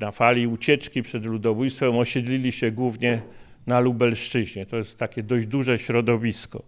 na 0.00 0.12
fali 0.12 0.46
ucieczki 0.46 1.02
przed 1.02 1.24
ludobójstwem 1.24 1.96
osiedlili 1.96 2.52
się 2.52 2.70
głównie 2.70 3.22
na 3.66 3.80
Lubelszczyźnie. 3.80 4.66
To 4.66 4.76
jest 4.76 4.98
takie 4.98 5.22
dość 5.22 5.46
duże 5.46 5.78
środowisko. 5.78 6.62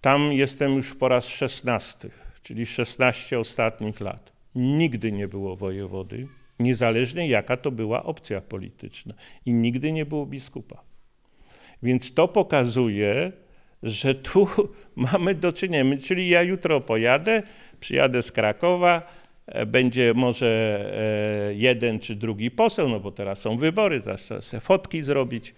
Tam 0.00 0.32
jestem 0.32 0.74
już 0.74 0.94
po 0.94 1.08
raz 1.08 1.28
szesnasty, 1.28 2.10
czyli 2.42 2.66
16 2.66 3.38
ostatnich 3.38 4.00
lat. 4.00 4.32
Nigdy 4.54 5.12
nie 5.12 5.28
było 5.28 5.56
wojewody, 5.56 6.26
niezależnie 6.60 7.28
jaka 7.28 7.56
to 7.56 7.70
była 7.70 8.02
opcja 8.02 8.40
polityczna. 8.40 9.14
I 9.46 9.52
nigdy 9.52 9.92
nie 9.92 10.06
było 10.06 10.26
biskupa. 10.26 10.82
Więc 11.82 12.14
to 12.14 12.28
pokazuje, 12.28 13.32
że 13.82 14.14
tu 14.14 14.48
mamy 14.96 15.34
do 15.34 15.52
czynienia. 15.52 15.96
Czyli 15.96 16.28
ja 16.28 16.42
jutro 16.42 16.80
pojadę, 16.80 17.42
przyjadę 17.80 18.22
z 18.22 18.32
Krakowa, 18.32 19.02
będzie 19.66 20.14
może 20.14 20.46
e, 21.48 21.54
jeden 21.54 22.00
czy 22.00 22.16
drugi 22.16 22.50
poseł, 22.50 22.88
no 22.88 23.00
bo 23.00 23.12
teraz 23.12 23.40
są 23.40 23.58
wybory, 23.58 24.00
teraz 24.00 24.22
trzeba 24.22 24.40
sobie 24.40 24.60
fotki 24.60 25.02
zrobić, 25.02 25.54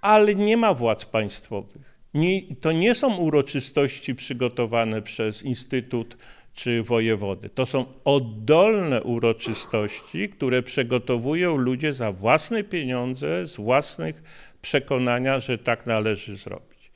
ale 0.00 0.34
nie 0.34 0.56
ma 0.56 0.74
władz 0.74 1.04
państwowych. 1.04 1.94
Nie, 2.14 2.42
to 2.60 2.72
nie 2.72 2.94
są 2.94 3.16
uroczystości 3.16 4.14
przygotowane 4.14 5.02
przez 5.02 5.42
Instytut 5.42 6.16
czy 6.54 6.82
wojewody. 6.82 7.48
To 7.48 7.66
są 7.66 7.84
oddolne 8.04 9.02
uroczystości, 9.02 10.28
które 10.28 10.62
przygotowują 10.62 11.56
ludzie 11.56 11.92
za 11.92 12.12
własne 12.12 12.64
pieniądze, 12.64 13.46
z 13.46 13.56
własnych 13.56 14.22
przekonania, 14.62 15.40
że 15.40 15.58
tak 15.58 15.86
należy 15.86 16.36
zrobić. 16.36 16.90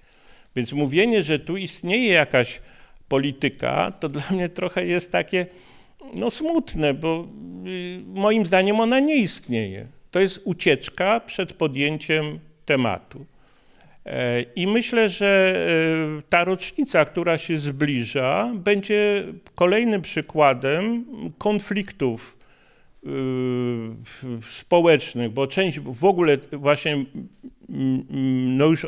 Więc 0.56 0.72
mówienie, 0.72 1.22
że 1.22 1.38
tu 1.38 1.56
istnieje 1.56 2.12
jakaś 2.12 2.60
polityka, 3.08 3.92
to 4.00 4.08
dla 4.08 4.22
mnie 4.30 4.48
trochę 4.48 4.86
jest 4.86 5.12
takie 5.12 5.46
no, 6.14 6.30
smutne, 6.30 6.94
bo 6.94 7.28
y, 7.66 8.00
moim 8.06 8.46
zdaniem 8.46 8.80
ona 8.80 9.00
nie 9.00 9.16
istnieje. 9.16 9.86
To 10.10 10.20
jest 10.20 10.40
ucieczka 10.44 11.20
przed 11.20 11.52
podjęciem 11.52 12.38
tematu. 12.64 13.26
I 14.56 14.66
myślę, 14.66 15.08
że 15.08 15.54
e, 16.18 16.22
ta 16.28 16.44
rocznica, 16.44 17.04
która 17.04 17.38
się 17.38 17.58
zbliża, 17.58 18.52
będzie 18.54 19.24
kolejnym 19.54 20.02
przykładem 20.02 21.04
konfliktów 21.38 22.38
e, 23.04 23.08
społecznych, 24.42 25.30
bo 25.30 25.46
część 25.46 25.80
w 25.80 26.04
ogóle 26.04 26.38
właśnie 26.52 27.04
no 28.58 28.66
już 28.66 28.86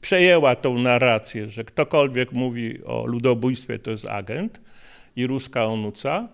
przejęła 0.00 0.56
tą 0.56 0.78
narrację, 0.78 1.48
że 1.48 1.64
ktokolwiek 1.64 2.32
mówi 2.32 2.84
o 2.84 3.06
ludobójstwie, 3.06 3.78
to 3.78 3.90
jest 3.90 4.06
agent 4.06 4.60
i 5.16 5.26
ruska 5.26 5.64
onuca. 5.64 6.28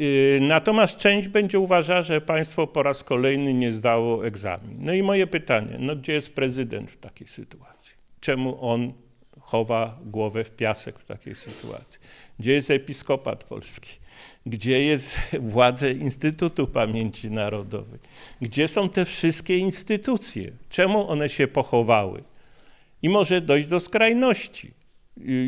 Y, 0.00 0.38
natomiast 0.42 0.96
część 0.96 1.28
będzie 1.28 1.58
uważała, 1.58 2.02
że 2.02 2.20
państwo 2.20 2.66
po 2.66 2.82
raz 2.82 3.04
kolejny 3.04 3.54
nie 3.54 3.72
zdało 3.72 4.26
egzamin. 4.26 4.76
No 4.78 4.92
i 4.92 5.02
moje 5.02 5.26
pytanie, 5.26 5.76
no 5.78 5.96
gdzie 5.96 6.12
jest 6.12 6.34
prezydent 6.34 6.90
w 6.90 6.96
takiej 6.96 7.28
sytuacji? 7.28 7.92
Czemu 8.20 8.64
on 8.64 8.92
chowa 9.40 9.98
głowę 10.04 10.44
w 10.44 10.50
piasek 10.50 10.98
w 10.98 11.04
takiej 11.04 11.34
sytuacji? 11.34 12.00
Gdzie 12.38 12.52
jest 12.52 12.70
episkopat 12.70 13.44
polski? 13.44 14.00
Gdzie 14.46 14.82
jest 14.82 15.18
władze 15.40 15.92
Instytutu 15.92 16.66
Pamięci 16.66 17.30
Narodowej? 17.30 17.98
Gdzie 18.40 18.68
są 18.68 18.88
te 18.88 19.04
wszystkie 19.04 19.58
instytucje? 19.58 20.50
Czemu 20.70 21.08
one 21.08 21.28
się 21.28 21.48
pochowały? 21.48 22.22
I 23.02 23.08
może 23.08 23.40
dojść 23.40 23.68
do 23.68 23.80
skrajności. 23.80 24.70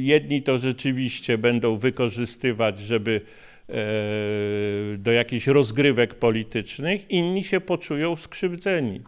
Jedni 0.01 0.43
to 0.43 0.59
rzeczywiście 0.59 1.39
będą 1.39 1.77
wykorzystywać, 1.77 2.79
żeby 2.79 3.21
E, 3.69 4.99
do 4.99 5.13
jakichś 5.13 5.47
rozgrywek 5.47 6.15
politycznych, 6.15 7.11
inni 7.11 7.45
się 7.45 7.61
poczują 7.61 8.17
skrzywdzeni. 8.17 9.01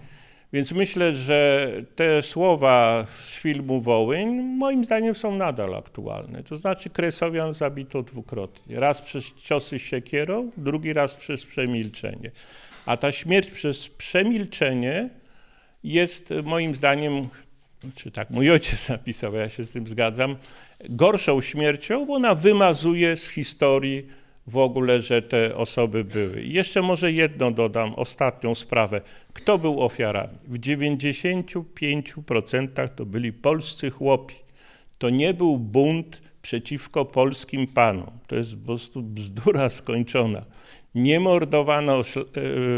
Więc 0.52 0.72
myślę, 0.72 1.12
że 1.12 1.70
te 1.96 2.22
słowa 2.22 3.06
z 3.06 3.34
filmu 3.34 3.80
Wołyń 3.80 4.42
moim 4.42 4.84
zdaniem 4.84 5.14
są 5.14 5.36
nadal 5.36 5.74
aktualne. 5.74 6.42
To 6.42 6.56
znaczy 6.56 6.90
Kresowian 6.90 7.52
zabito 7.52 8.02
dwukrotnie. 8.02 8.80
Raz 8.80 9.02
przez 9.02 9.34
ciosy 9.34 9.78
siekierą, 9.78 10.50
drugi 10.56 10.92
raz 10.92 11.14
przez 11.14 11.46
przemilczenie. 11.46 12.30
A 12.86 12.96
ta 12.96 13.12
śmierć 13.12 13.50
przez 13.50 13.88
przemilczenie 13.88 15.10
jest 15.84 16.34
moim 16.44 16.74
zdaniem, 16.74 17.28
czy 17.94 18.10
tak 18.10 18.30
mój 18.30 18.50
ojciec 18.50 18.88
napisał, 18.98 19.34
ja 19.34 19.48
się 19.48 19.64
z 19.64 19.70
tym 19.70 19.86
zgadzam, 19.86 20.36
gorszą 20.88 21.40
śmiercią, 21.40 22.06
bo 22.06 22.14
ona 22.14 22.34
wymazuje 22.34 23.16
z 23.16 23.28
historii 23.28 24.06
w 24.46 24.56
ogóle, 24.56 25.02
że 25.02 25.22
te 25.22 25.56
osoby 25.56 26.04
były. 26.04 26.42
I 26.42 26.52
jeszcze 26.52 26.82
może 26.82 27.12
jedno 27.12 27.50
dodam, 27.50 27.94
ostatnią 27.94 28.54
sprawę. 28.54 29.00
Kto 29.32 29.58
był 29.58 29.82
ofiarami? 29.82 30.38
W 30.48 30.58
95% 30.58 32.88
to 32.88 33.06
byli 33.06 33.32
polscy 33.32 33.90
chłopi. 33.90 34.34
to 34.98 35.10
nie 35.10 35.34
był 35.34 35.58
bunt 35.58 36.22
przeciwko 36.42 37.04
polskim 37.04 37.66
panom. 37.66 38.10
To 38.26 38.36
jest 38.36 38.56
po 38.56 38.66
prostu 38.66 39.02
bzdura 39.02 39.70
skończona. 39.70 40.42
Nie 40.94 41.20
mordowano 41.20 42.00
e, 42.00 42.02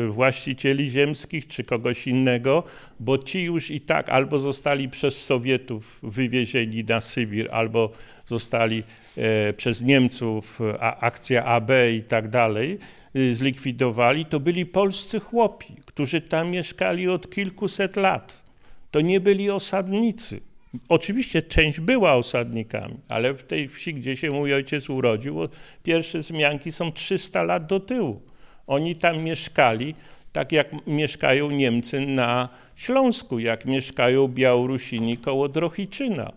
właścicieli 0.08 0.90
ziemskich 0.90 1.46
czy 1.46 1.64
kogoś 1.64 2.06
innego, 2.06 2.62
bo 3.00 3.18
ci 3.18 3.42
już 3.42 3.70
i 3.70 3.80
tak 3.80 4.08
albo 4.08 4.38
zostali 4.38 4.88
przez 4.88 5.25
Sowietów 5.25 5.99
wywiezieni 6.02 6.85
na 6.85 7.00
Sybir, 7.00 7.49
albo 7.52 7.92
zostali 8.26 8.82
e, 9.16 9.52
przez 9.52 9.82
Niemców, 9.82 10.61
akcja 10.80 11.44
AB 11.44 11.70
i 11.94 12.02
tak 12.02 12.28
dalej, 12.28 12.78
e, 13.14 13.35
zlikwidowali. 13.35 14.25
To 14.25 14.40
byli 14.40 14.66
polscy 14.66 15.20
chłopi, 15.20 15.75
którzy 15.87 16.20
tam 16.20 16.50
mieszkali 16.50 17.08
od 17.08 17.30
kilkuset 17.30 17.96
lat. 17.96 18.42
To 18.90 19.00
nie 19.00 19.20
byli 19.20 19.50
osadnicy. 19.50 20.40
Oczywiście 20.88 21.42
część 21.42 21.80
była 21.80 22.14
osadnikami, 22.14 22.97
ale 23.09 23.35
w 23.35 23.42
tej 23.42 23.68
wsi, 23.68 23.95
gdzie 23.95 24.16
się 24.16 24.30
mój 24.30 24.54
ojciec 24.54 24.90
urodził, 24.90 25.38
pierwsze 25.83 26.23
zmianki 26.23 26.73
są 26.73 26.92
300 26.92 27.42
lat 27.42 27.66
do 27.66 27.80
tyłu. 27.80 28.23
Oni 28.66 28.97
tam 28.97 29.23
mieszkali 29.23 29.95
tak 30.37 30.52
jak 30.52 30.87
mieszkają 30.87 31.50
Niemcy 31.50 32.00
na 32.00 32.49
Śląsku, 32.75 33.38
jak 33.38 33.64
mieszkają 33.64 34.28
Białorusini 34.28 35.16
koło 35.16 35.49
Drohiczyna. 35.49 36.33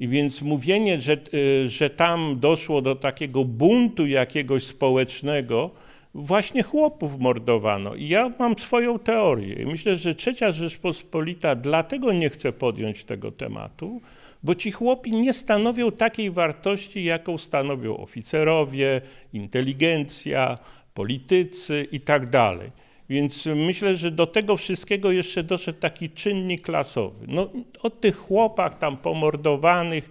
I 0.00 0.08
więc 0.08 0.42
mówienie, 0.42 1.00
że, 1.00 1.16
y, 1.34 1.68
że 1.68 1.90
tam 1.90 2.40
doszło 2.40 2.82
do 2.82 2.94
takiego 2.94 3.44
buntu 3.44 4.06
jakiegoś 4.06 4.64
społecznego, 4.64 5.70
właśnie 6.14 6.62
chłopów 6.62 7.18
mordowano. 7.18 7.94
I 7.94 8.08
ja 8.08 8.32
mam 8.38 8.58
swoją 8.58 8.98
teorię. 8.98 9.66
Myślę, 9.66 9.96
że 9.96 10.14
trzecia 10.14 10.52
Rzeczpospolita 10.52 11.54
dlatego 11.54 12.12
nie 12.12 12.30
chce 12.30 12.52
podjąć 12.52 13.04
tego 13.04 13.32
tematu, 13.32 14.00
bo 14.42 14.54
ci 14.54 14.72
chłopi 14.72 15.10
nie 15.10 15.32
stanowią 15.32 15.92
takiej 15.92 16.30
wartości, 16.30 17.04
jaką 17.04 17.38
stanowią 17.38 17.96
oficerowie, 17.96 19.00
inteligencja, 19.32 20.58
politycy 20.94 21.86
i 21.92 22.00
tak 22.00 22.30
dalej. 22.30 22.70
Więc 23.08 23.46
myślę, 23.46 23.96
że 23.96 24.10
do 24.10 24.26
tego 24.26 24.56
wszystkiego 24.56 25.12
jeszcze 25.12 25.42
doszedł 25.42 25.78
taki 25.78 26.10
czynnik 26.10 26.62
klasowy. 26.62 27.26
No, 27.28 27.48
o 27.82 27.90
tych 27.90 28.16
chłopach 28.16 28.78
tam 28.78 28.96
pomordowanych, 28.96 30.10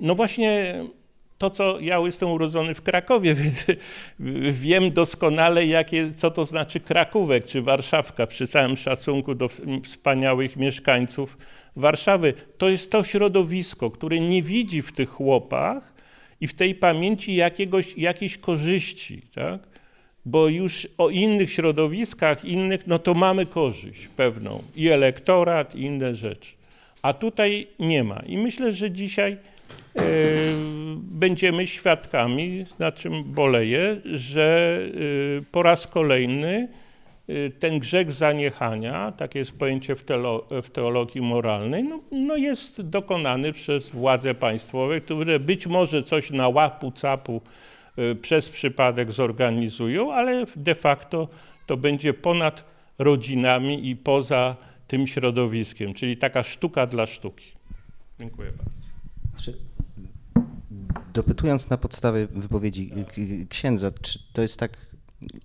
no 0.00 0.14
właśnie 0.14 0.74
to, 1.38 1.50
co 1.50 1.80
ja 1.80 1.98
jestem 1.98 2.30
urodzony 2.30 2.74
w 2.74 2.82
Krakowie, 2.82 3.34
więc 3.40 3.66
wiem 4.52 4.90
doskonale, 4.90 5.66
jakie, 5.66 6.14
co 6.16 6.30
to 6.30 6.44
znaczy 6.44 6.80
Krakówek 6.80 7.46
czy 7.46 7.62
Warszawka, 7.62 8.26
przy 8.26 8.48
całym 8.48 8.76
szacunku 8.76 9.34
do 9.34 9.48
wspaniałych 9.84 10.56
mieszkańców 10.56 11.38
Warszawy. 11.76 12.34
To 12.58 12.68
jest 12.68 12.90
to 12.90 13.02
środowisko, 13.02 13.90
które 13.90 14.20
nie 14.20 14.42
widzi 14.42 14.82
w 14.82 14.92
tych 14.92 15.08
chłopach 15.08 15.94
i 16.40 16.46
w 16.46 16.54
tej 16.54 16.74
pamięci 16.74 17.34
jakiegoś, 17.34 17.96
jakiejś 17.96 18.38
korzyści, 18.38 19.22
tak? 19.34 19.60
bo 20.24 20.48
już 20.48 20.88
o 20.98 21.10
innych 21.10 21.52
środowiskach, 21.52 22.44
innych, 22.44 22.86
no 22.86 22.98
to 22.98 23.14
mamy 23.14 23.46
korzyść 23.46 24.08
pewną 24.08 24.62
i 24.76 24.88
elektorat, 24.88 25.74
i 25.74 25.80
inne 25.80 26.14
rzeczy. 26.14 26.52
A 27.02 27.12
tutaj 27.12 27.66
nie 27.78 28.04
ma. 28.04 28.22
I 28.26 28.38
myślę, 28.38 28.72
że 28.72 28.90
dzisiaj 28.90 29.36
będziemy 31.18 31.66
świadkami, 31.66 32.66
na 32.78 32.92
czym 32.92 33.24
boleję, 33.24 34.00
że 34.04 34.78
e, 35.38 35.42
po 35.52 35.62
raz 35.62 35.86
kolejny 35.86 36.68
e, 37.28 37.50
ten 37.50 37.78
grzech 37.78 38.12
zaniechania, 38.12 39.12
takie 39.12 39.38
jest 39.38 39.58
pojęcie 39.58 39.96
w, 39.96 40.04
w 40.62 40.70
teologii 40.70 41.20
moralnej, 41.20 41.84
no, 41.84 42.00
no, 42.12 42.36
jest 42.36 42.82
dokonany 42.82 43.52
przez 43.52 43.90
władze 43.90 44.34
państwowe, 44.34 45.00
które 45.00 45.40
być 45.40 45.66
może 45.66 46.02
coś 46.02 46.30
na 46.30 46.48
łapu 46.48 46.90
capu 46.92 47.40
przez 48.22 48.48
przypadek 48.48 49.12
zorganizują, 49.12 50.12
ale 50.12 50.44
de 50.56 50.74
facto 50.74 51.28
to 51.66 51.76
będzie 51.76 52.14
ponad 52.14 52.64
rodzinami 52.98 53.88
i 53.88 53.96
poza 53.96 54.56
tym 54.86 55.06
środowiskiem, 55.06 55.94
czyli 55.94 56.16
taka 56.16 56.42
sztuka 56.42 56.86
dla 56.86 57.06
sztuki. 57.06 57.52
Dziękuję 58.18 58.50
bardzo. 58.50 59.67
Dopytując 61.18 61.70
na 61.70 61.78
podstawie 61.78 62.26
wypowiedzi 62.26 62.92
księdza, 63.48 63.90
czy 64.00 64.18
to 64.32 64.42
jest 64.42 64.56
tak 64.56 64.76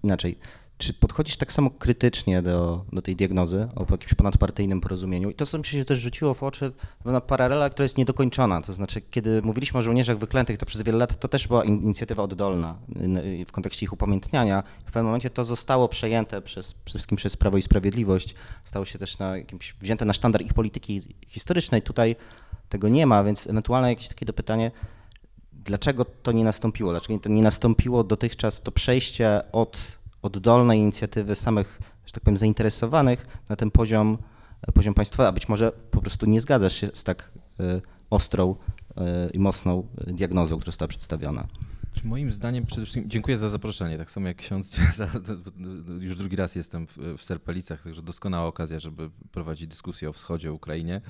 inaczej? 0.04 0.38
Czy 0.78 0.94
podchodzisz 0.94 1.38
tak 1.38 1.52
samo 1.52 1.70
krytycznie 1.70 2.42
do, 2.42 2.86
do 2.94 3.02
tej 3.02 3.16
diagnozy 3.16 3.68
o 3.76 3.86
jakimś 3.92 4.14
ponadpartyjnym 4.14 4.82
porozumieniu? 4.82 5.30
I 5.30 5.34
to, 5.34 5.46
co 5.46 5.58
mi 5.58 5.66
się 5.66 5.86
też 5.86 6.00
rzuciło 6.00 6.34
w 6.34 6.44
oczy, 6.44 6.72
na 7.06 7.22
paralela, 7.22 7.70
która 7.70 7.84
jest 7.84 7.98
niedokończona. 7.98 8.62
To 8.62 8.74
znaczy, 8.74 9.02
kiedy 9.02 9.42
mówiliśmy 9.42 9.80
o 9.80 9.82
żołnierzach 9.82 10.18
wyklętych, 10.18 10.58
to 10.58 10.66
przez 10.66 10.82
wiele 10.82 10.98
lat 10.98 11.20
to 11.20 11.28
też 11.28 11.48
była 11.48 11.64
inicjatywa 11.64 12.24
oddolna 12.24 12.78
w 13.48 13.52
kontekście 13.52 13.86
ich 13.86 13.94
upamiętniania. 13.94 14.64
W 14.82 14.86
pewnym 14.86 15.06
momencie 15.06 15.30
to 15.30 15.44
zostało 15.44 15.90
przejęte 15.90 16.42
przez, 16.42 16.74
przede 16.74 17.00
wszystkim 17.00 17.16
przez 17.16 17.38
Prawo 17.38 17.58
i 17.58 17.62
Sprawiedliwość. 17.62 18.36
Stało 18.64 18.86
się 18.86 19.00
też 19.00 19.20
na 19.20 19.38
jakimś, 19.38 19.76
wzięte 19.82 20.06
na 20.06 20.14
sztandar 20.14 20.42
ich 20.42 20.54
polityki 20.54 21.02
historycznej. 21.28 21.82
Tutaj 21.82 22.16
tego 22.70 22.90
nie 22.90 23.06
ma, 23.06 23.24
więc 23.24 23.48
ewentualnie 23.48 23.90
jakieś 23.90 24.08
takie 24.08 24.26
dopytanie, 24.26 24.72
dlaczego 25.66 26.06
to 26.06 26.32
nie 26.32 26.44
nastąpiło? 26.44 26.92
Dlaczego 26.92 27.20
to 27.20 27.30
nie 27.30 27.42
nastąpiło 27.42 28.04
dotychczas 28.04 28.62
to 28.62 28.72
przejście 28.72 29.42
od 29.52 29.82
oddolnej 30.22 30.80
inicjatywy 30.80 31.36
samych, 31.36 31.80
że 32.06 32.14
tak 32.14 32.24
powiem, 32.24 32.38
zainteresowanych 32.38 33.28
na 33.50 33.56
ten 33.56 33.72
poziom, 33.72 34.18
poziom 34.74 34.94
państwa, 34.94 35.28
a 35.28 35.32
być 35.32 35.50
może 35.50 35.72
po 35.72 36.02
prostu 36.02 36.26
nie 36.26 36.42
zgadzasz 36.42 36.74
się 36.74 36.88
z 36.94 37.04
tak 37.04 37.32
y, 37.60 37.82
ostrą 38.10 38.56
y, 38.56 39.32
i 39.34 39.40
mocną 39.40 39.88
diagnozą, 40.08 40.56
która 40.56 40.72
została 40.72 40.88
przedstawiona. 40.88 41.48
Moim 42.04 42.32
zdaniem 42.32 42.66
przede 42.66 42.82
wszystkim 42.82 43.10
dziękuję 43.10 43.38
za 43.38 43.50
zaproszenie, 43.50 43.98
tak 43.98 44.12
samo 44.12 44.28
jak 44.28 44.38
ksiądz, 44.38 44.78
już 46.00 46.18
drugi 46.18 46.36
raz 46.36 46.56
jestem 46.56 46.88
w, 46.88 46.98
w 47.18 47.24
Serpelicach, 47.24 47.84
także 47.84 48.02
doskonała 48.02 48.48
okazja, 48.48 48.80
żeby 48.80 49.10
prowadzić 49.32 49.68
dyskusję 49.68 50.10
o 50.10 50.14
wschodzie, 50.14 50.52
o 50.52 50.54
Ukrainie. 50.54 51.02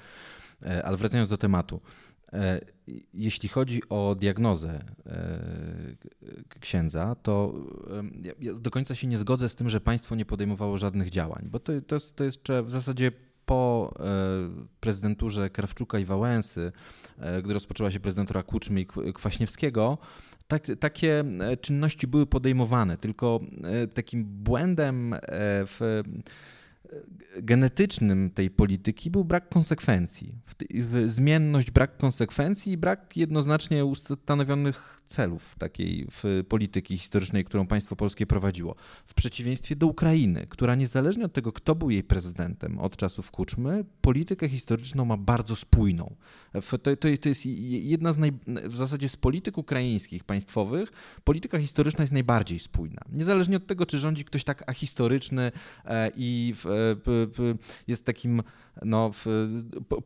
E, 0.65 0.85
ale 0.85 0.97
wracając 0.97 1.29
do 1.29 1.37
tematu. 1.37 1.81
E, 2.33 2.61
jeśli 3.13 3.49
chodzi 3.49 3.81
o 3.89 4.15
diagnozę 4.19 4.83
e, 5.05 5.39
księdza, 6.59 7.15
to 7.15 7.53
ja 8.39 8.53
do 8.53 8.71
końca 8.71 8.95
się 8.95 9.07
nie 9.07 9.17
zgodzę 9.17 9.49
z 9.49 9.55
tym, 9.55 9.69
że 9.69 9.81
państwo 9.81 10.15
nie 10.15 10.25
podejmowało 10.25 10.77
żadnych 10.77 11.09
działań, 11.09 11.47
bo 11.51 11.59
to, 11.59 11.81
to, 11.87 11.95
jest, 11.95 12.15
to 12.15 12.23
jest 12.23 12.39
w 12.65 12.71
zasadzie 12.71 13.11
po 13.45 13.93
prezydenturze 14.79 15.49
Krawczuka 15.49 15.99
i 15.99 16.05
Wałęsy, 16.05 16.71
gdy 17.43 17.53
rozpoczęła 17.53 17.91
się 17.91 17.99
prezydentura 17.99 18.43
Kuczmy 18.43 18.81
i 18.81 18.85
Kwaśniewskiego, 19.13 19.97
tak, 20.47 20.63
takie 20.79 21.23
czynności 21.61 22.07
były 22.07 22.25
podejmowane, 22.25 22.97
tylko 22.97 23.39
takim 23.93 24.25
błędem 24.25 25.15
w 25.65 26.01
genetycznym 27.41 28.31
tej 28.31 28.49
polityki 28.49 29.11
był 29.11 29.25
brak 29.25 29.49
konsekwencji. 29.49 30.35
Zmienność, 31.05 31.71
brak 31.71 31.97
konsekwencji 31.97 32.71
i 32.71 32.77
brak 32.77 33.17
jednoznacznie 33.17 33.85
ustanowionych 33.85 35.01
celów 35.05 35.55
takiej 35.57 36.07
w 36.11 36.43
polityki 36.49 36.97
historycznej, 36.97 37.45
którą 37.45 37.67
państwo 37.67 37.95
polskie 37.95 38.27
prowadziło. 38.27 38.75
W 39.05 39.13
przeciwieństwie 39.13 39.75
do 39.75 39.87
Ukrainy, 39.87 40.47
która 40.49 40.75
niezależnie 40.75 41.25
od 41.25 41.33
tego, 41.33 41.51
kto 41.51 41.75
był 41.75 41.89
jej 41.89 42.03
prezydentem 42.03 42.79
od 42.79 42.97
czasów 42.97 43.31
Kuczmy, 43.31 43.85
politykę 44.01 44.49
historyczną 44.49 45.05
ma 45.05 45.17
bardzo 45.17 45.55
spójną. 45.55 46.15
To, 46.53 46.77
to, 46.77 46.95
to 47.21 47.29
jest 47.29 47.45
jedna 47.45 48.13
z 48.13 48.17
naj, 48.17 48.31
w 48.63 48.75
zasadzie 48.75 49.09
z 49.09 49.17
polityk 49.17 49.57
ukraińskich, 49.57 50.23
państwowych, 50.23 50.91
polityka 51.23 51.59
historyczna 51.59 52.03
jest 52.03 52.13
najbardziej 52.13 52.59
spójna. 52.59 53.01
Niezależnie 53.11 53.57
od 53.57 53.67
tego, 53.67 53.85
czy 53.85 53.99
rządzi 53.99 54.25
ktoś 54.25 54.43
tak 54.43 54.69
ahistoryczny 54.69 55.51
e, 55.85 56.11
i 56.15 56.53
jest 57.87 58.05
takim 58.05 58.43
no, 58.81 59.11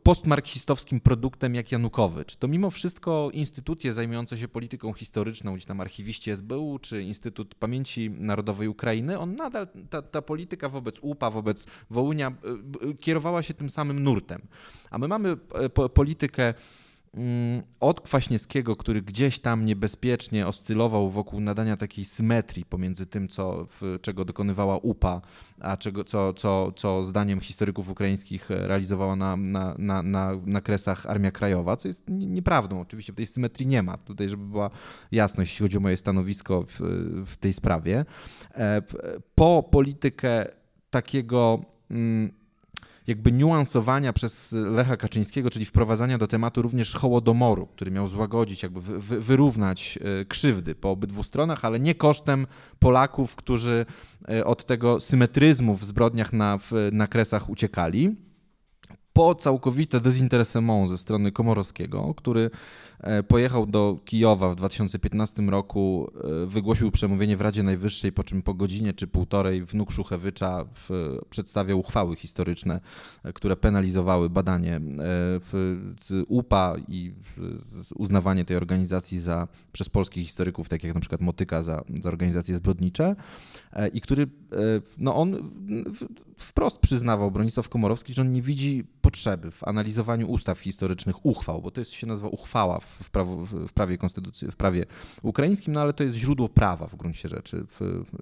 postmarksistowskim 0.03 0.99
produktem 0.99 1.55
jak 1.55 1.71
Janukowycz, 1.71 2.35
to 2.35 2.47
mimo 2.47 2.71
wszystko 2.71 3.29
instytucje 3.33 3.93
zajmujące 3.93 4.37
się 4.37 4.47
polityką 4.47 4.93
historyczną, 4.93 5.53
gdzieś 5.53 5.65
tam 5.65 5.81
archiwiści 5.81 6.31
SBU 6.31 6.79
czy 6.79 7.03
Instytut 7.03 7.55
Pamięci 7.55 8.09
Narodowej 8.09 8.67
Ukrainy, 8.67 9.19
on 9.19 9.35
nadal, 9.35 9.67
ta, 9.89 10.01
ta 10.01 10.21
polityka 10.21 10.69
wobec 10.69 10.95
UPA, 11.01 11.31
wobec 11.31 11.65
Wołynia 11.89 12.27
e, 12.27 12.93
kierowała 12.93 13.43
się 13.43 13.53
tym 13.53 13.69
samym 13.69 14.03
nurtem. 14.03 14.41
A 14.91 14.97
my 14.97 15.07
mamy 15.07 15.37
e, 15.53 15.89
politykę 15.89 16.53
od 17.79 18.01
Kwaśniewskiego, 18.01 18.75
który 18.75 19.01
gdzieś 19.01 19.39
tam 19.39 19.65
niebezpiecznie 19.65 20.47
oscylował 20.47 21.09
wokół 21.09 21.39
nadania 21.39 21.77
takiej 21.77 22.05
symetrii 22.05 22.65
pomiędzy 22.65 23.05
tym, 23.05 23.27
co, 23.27 23.67
czego 24.01 24.25
dokonywała 24.25 24.77
UPA, 24.77 25.21
a 25.59 25.77
czego, 25.77 26.03
co, 26.03 26.33
co, 26.33 26.71
co 26.71 27.03
zdaniem 27.03 27.39
historyków 27.39 27.89
ukraińskich 27.89 28.49
realizowała 28.49 29.15
na, 29.15 29.35
na, 29.35 29.75
na, 29.77 30.03
na, 30.03 30.31
na 30.45 30.61
kresach 30.61 31.05
Armia 31.05 31.31
Krajowa, 31.31 31.77
co 31.77 31.87
jest 31.87 32.03
nieprawdą. 32.07 32.81
Oczywiście 32.81 33.13
tej 33.13 33.27
symetrii 33.27 33.67
nie 33.67 33.83
ma. 33.83 33.97
Tutaj, 33.97 34.29
żeby 34.29 34.45
była 34.45 34.69
jasność, 35.11 35.51
jeśli 35.51 35.63
chodzi 35.63 35.77
o 35.77 35.81
moje 35.81 35.97
stanowisko 35.97 36.63
w, 36.63 36.79
w 37.25 37.35
tej 37.35 37.53
sprawie. 37.53 38.05
E, 38.55 38.81
po 39.35 39.63
politykę 39.71 40.45
takiego 40.89 41.61
mm, 41.91 42.31
jakby 43.07 43.31
niuansowania 43.31 44.13
przez 44.13 44.51
Lecha 44.51 44.97
Kaczyńskiego, 44.97 45.49
czyli 45.49 45.65
wprowadzania 45.65 46.17
do 46.17 46.27
tematu 46.27 46.61
również 46.61 46.93
hołodomoru, 46.93 47.67
który 47.67 47.91
miał 47.91 48.07
złagodzić, 48.07 48.63
jakby 48.63 48.81
wy, 48.81 49.21
wyrównać 49.21 49.99
e, 50.21 50.25
krzywdy 50.25 50.75
po 50.75 50.91
obydwu 50.91 51.23
stronach, 51.23 51.65
ale 51.65 51.79
nie 51.79 51.95
kosztem 51.95 52.47
Polaków, 52.79 53.35
którzy 53.35 53.85
e, 54.29 54.45
od 54.45 54.65
tego 54.65 54.99
symetryzmu 54.99 55.75
w 55.75 55.85
zbrodniach 55.85 56.33
na, 56.33 56.59
na 56.91 57.07
kresach 57.07 57.49
uciekali. 57.49 58.15
Po 59.13 59.35
całkowite 59.35 60.01
dezinteresement 60.01 60.89
ze 60.89 60.97
strony 60.97 61.31
Komorowskiego, 61.31 62.13
który 62.17 62.49
pojechał 63.27 63.65
do 63.65 63.99
Kijowa 64.05 64.49
w 64.49 64.55
2015 64.55 65.49
roku, 65.49 66.11
e, 66.43 66.45
wygłosił 66.45 66.91
przemówienie 66.91 67.37
w 67.37 67.41
Radzie 67.41 67.63
Najwyższej, 67.63 68.11
po 68.11 68.23
czym 68.23 68.41
po 68.41 68.53
godzinie 68.53 68.93
czy 68.93 69.07
półtorej 69.07 69.65
wnuk 69.65 69.91
Szuchewycza 69.91 70.65
w, 70.73 71.17
przedstawiał 71.29 71.79
uchwały 71.79 72.15
historyczne, 72.15 72.79
e, 73.23 73.33
które 73.33 73.55
penalizowały 73.55 74.29
badanie 74.29 74.79
w, 75.39 75.83
UPA 76.27 76.75
i 76.87 77.13
uznawanie 77.95 78.45
tej 78.45 78.57
organizacji 78.57 79.19
za, 79.19 79.47
przez 79.71 79.89
polskich 79.89 80.25
historyków, 80.25 80.69
tak 80.69 80.83
jak 80.83 80.93
na 80.93 80.99
przykład 80.99 81.21
Motyka, 81.21 81.63
za, 81.63 81.83
za 82.03 82.09
organizacje 82.09 82.55
zbrodnicze 82.55 83.15
i 83.93 84.01
który, 84.01 84.27
no 84.97 85.15
on 85.15 85.51
wprost 86.37 86.79
przyznawał, 86.79 87.31
Bronisław 87.31 87.69
Komorowski, 87.69 88.13
że 88.13 88.21
on 88.21 88.33
nie 88.33 88.41
widzi 88.41 88.83
potrzeby 89.01 89.51
w 89.51 89.63
analizowaniu 89.63 90.27
ustaw 90.27 90.59
historycznych 90.59 91.25
uchwał, 91.25 91.61
bo 91.61 91.71
to 91.71 91.81
jest, 91.81 91.91
się 91.91 92.07
nazywa 92.07 92.27
uchwała 92.27 92.79
w, 92.87 93.09
prawo, 93.09 93.45
w 93.45 93.73
prawie 93.73 93.97
konstytucji, 93.97 94.51
w 94.51 94.55
prawie 94.55 94.85
ukraińskim, 95.21 95.73
no 95.73 95.81
ale 95.81 95.93
to 95.93 96.03
jest 96.03 96.15
źródło 96.15 96.49
prawa 96.49 96.87
w 96.87 96.95
gruncie 96.95 97.29
rzeczy. 97.29 97.65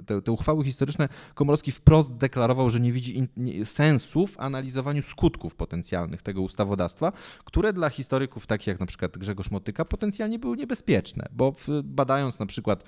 Te, 0.06 0.22
te 0.22 0.32
uchwały 0.32 0.66
historyczne 0.66 1.10
Komorowski 1.34 1.72
wprost 1.72 2.14
deklarował, 2.14 2.70
że 2.70 2.80
nie 2.80 2.92
widzi 2.92 3.18
in, 3.18 3.28
nie, 3.38 3.66
sensu 3.66 4.28
w 4.28 4.40
analizowaniu 4.40 5.02
skutków 5.02 5.56
potencjalnych 5.56 6.22
tego 6.22 6.42
ustawodawstwa, 6.42 7.12
które 7.46 7.74
dla 7.74 7.90
historyków 7.90 8.48
takich 8.48 8.68
jak 8.68 8.80
na 8.80 8.86
przykład 8.86 9.18
Grzegorz 9.18 9.52
Motyka 9.52 9.86
potencjalnie 9.86 10.40
były 10.40 10.58
niebezpieczne, 10.58 11.28
bo 11.32 11.52
w, 11.52 11.68
badając 11.84 12.40
na 12.40 12.46
przykład 12.46 12.84
e, 12.84 12.86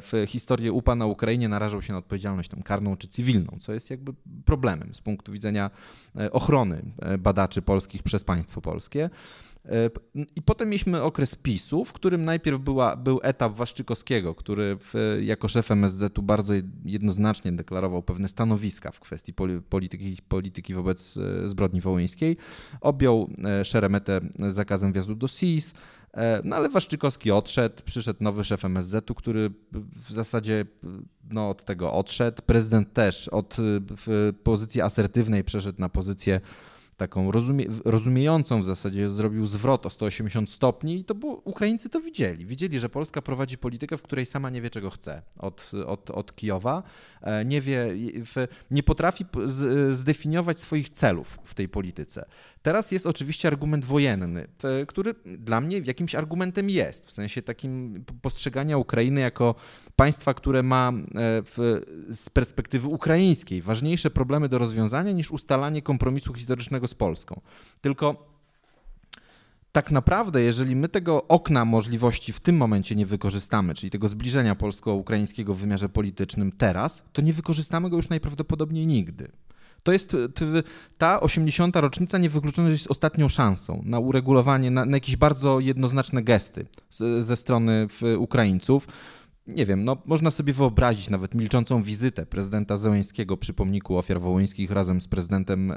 w 0.00 0.24
historię 0.26 0.72
UPA 0.72 0.94
na 0.94 1.06
Ukrainie 1.06 1.48
narażał 1.48 1.82
się 1.82 1.92
na 1.92 1.98
odpowiedzialność 1.98 2.48
tam 2.48 2.62
karną 2.62 2.96
czy 2.96 3.08
cywilną, 3.08 3.58
co 3.60 3.72
jest 3.72 3.90
jakby 3.90 4.12
problemem 4.44 4.94
z 4.94 5.00
punktu 5.00 5.32
widzenia 5.32 5.70
e, 6.16 6.32
ochrony 6.32 6.82
e, 6.98 7.18
badaczy 7.18 7.62
polskich 7.62 8.02
przez 8.02 8.24
państwo 8.24 8.60
polskie. 8.60 9.10
E, 9.68 9.90
I 10.36 10.42
potem 10.42 10.68
mieliśmy 10.68 11.02
okres 11.02 11.34
PiSu, 11.34 11.84
w 11.84 11.92
którym 11.92 12.24
najpierw 12.24 12.60
była, 12.60 12.96
był 12.96 13.20
etap 13.22 13.56
Waszczykowskiego, 13.56 14.34
który 14.34 14.76
w, 14.80 15.18
jako 15.22 15.48
szef 15.48 15.70
MSZ-u 15.70 16.22
bardzo 16.22 16.52
jednoznacznie 16.84 17.52
deklarował 17.52 18.02
pewne 18.02 18.28
stanowiska 18.28 18.90
w 18.90 19.00
kwestii 19.00 19.34
polityki, 19.68 20.16
polityki 20.28 20.74
wobec 20.74 21.16
e, 21.16 21.48
zbrodni 21.48 21.80
wołyńskiej. 21.80 22.36
Objął 22.80 23.30
e, 23.44 23.64
Szeremetę 23.64 24.20
zakazem 24.48 24.92
wjazdu 24.92 25.14
do 25.14 25.28
SIS, 25.28 25.74
no 26.44 26.56
ale 26.56 26.68
Waszczykowski 26.68 27.30
odszedł, 27.30 27.82
przyszedł 27.84 28.24
nowy 28.24 28.44
szef 28.44 28.64
MSZ-u, 28.64 29.14
który 29.14 29.50
w 30.06 30.12
zasadzie 30.12 30.64
no, 31.30 31.50
od 31.50 31.64
tego 31.64 31.92
odszedł. 31.92 32.42
Prezydent 32.46 32.92
też 32.92 33.28
od 33.28 33.56
pozycji 34.42 34.80
asertywnej 34.80 35.44
przeszedł 35.44 35.80
na 35.80 35.88
pozycję 35.88 36.40
taką 36.98 37.32
rozumie, 37.32 37.66
rozumiejącą 37.84 38.62
w 38.62 38.66
zasadzie, 38.66 39.10
zrobił 39.10 39.46
zwrot 39.46 39.86
o 39.86 39.90
180 39.90 40.50
stopni 40.50 41.00
i 41.00 41.04
to 41.04 41.14
było, 41.14 41.34
Ukraińcy 41.44 41.88
to 41.88 42.00
widzieli. 42.00 42.46
Widzieli, 42.46 42.78
że 42.78 42.88
Polska 42.88 43.22
prowadzi 43.22 43.58
politykę, 43.58 43.96
w 43.96 44.02
której 44.02 44.26
sama 44.26 44.50
nie 44.50 44.62
wie, 44.62 44.70
czego 44.70 44.90
chce 44.90 45.22
od, 45.38 45.72
od, 45.86 46.10
od 46.10 46.34
Kijowa, 46.34 46.82
e, 47.22 47.44
nie 47.44 47.60
wie, 47.60 47.94
nie 48.70 48.82
potrafi 48.82 49.24
zdefiniować 49.92 50.60
swoich 50.60 50.90
celów 50.90 51.38
w 51.44 51.54
tej 51.54 51.68
polityce. 51.68 52.24
Teraz 52.62 52.92
jest 52.92 53.06
oczywiście 53.06 53.48
argument 53.48 53.84
wojenny, 53.84 54.48
który 54.88 55.14
dla 55.24 55.60
mnie 55.60 55.78
jakimś 55.78 56.14
argumentem 56.14 56.70
jest, 56.70 57.06
w 57.06 57.12
sensie 57.12 57.42
takim 57.42 58.04
postrzegania 58.22 58.78
Ukrainy 58.78 59.20
jako 59.20 59.54
państwa, 59.98 60.34
które 60.34 60.62
ma 60.62 60.92
e, 60.92 61.02
w, 61.42 61.80
z 62.08 62.30
perspektywy 62.30 62.88
ukraińskiej 62.88 63.62
ważniejsze 63.62 64.10
problemy 64.10 64.48
do 64.48 64.58
rozwiązania 64.58 65.12
niż 65.12 65.30
ustalanie 65.30 65.82
kompromisu 65.82 66.34
historycznego 66.34 66.88
z 66.88 66.94
Polską. 66.94 67.40
Tylko 67.80 68.28
tak 69.72 69.90
naprawdę, 69.90 70.42
jeżeli 70.42 70.76
my 70.76 70.88
tego 70.88 71.28
okna 71.28 71.64
możliwości 71.64 72.32
w 72.32 72.40
tym 72.40 72.56
momencie 72.56 72.94
nie 72.94 73.06
wykorzystamy, 73.06 73.74
czyli 73.74 73.90
tego 73.90 74.08
zbliżenia 74.08 74.54
polsko-ukraińskiego 74.54 75.54
w 75.54 75.58
wymiarze 75.58 75.88
politycznym 75.88 76.52
teraz, 76.52 77.02
to 77.12 77.22
nie 77.22 77.32
wykorzystamy 77.32 77.90
go 77.90 77.96
już 77.96 78.08
najprawdopodobniej 78.08 78.86
nigdy. 78.86 79.28
To 79.82 79.92
jest 79.92 80.16
ta 80.98 81.20
80. 81.20 81.76
rocznica 81.76 82.18
niewykluczona, 82.18 82.68
jest 82.68 82.90
ostatnią 82.90 83.28
szansą 83.28 83.82
na 83.84 83.98
uregulowanie, 83.98 84.70
na, 84.70 84.84
na 84.84 84.96
jakieś 84.96 85.16
bardzo 85.16 85.60
jednoznaczne 85.60 86.22
gesty 86.22 86.66
z, 86.90 87.26
ze 87.26 87.36
strony 87.36 87.88
Ukraińców 88.18 88.88
nie 89.48 89.66
wiem, 89.66 89.84
no 89.84 89.96
można 90.06 90.30
sobie 90.30 90.52
wyobrazić 90.52 91.10
nawet 91.10 91.34
milczącą 91.34 91.82
wizytę 91.82 92.26
prezydenta 92.26 92.78
Zełęńskiego 92.78 93.36
przy 93.36 93.54
pomniku 93.54 93.98
ofiar 93.98 94.20
wołyńskich 94.20 94.70
razem 94.70 95.00
z 95.00 95.08
prezydentem 95.08 95.72
e, 95.72 95.76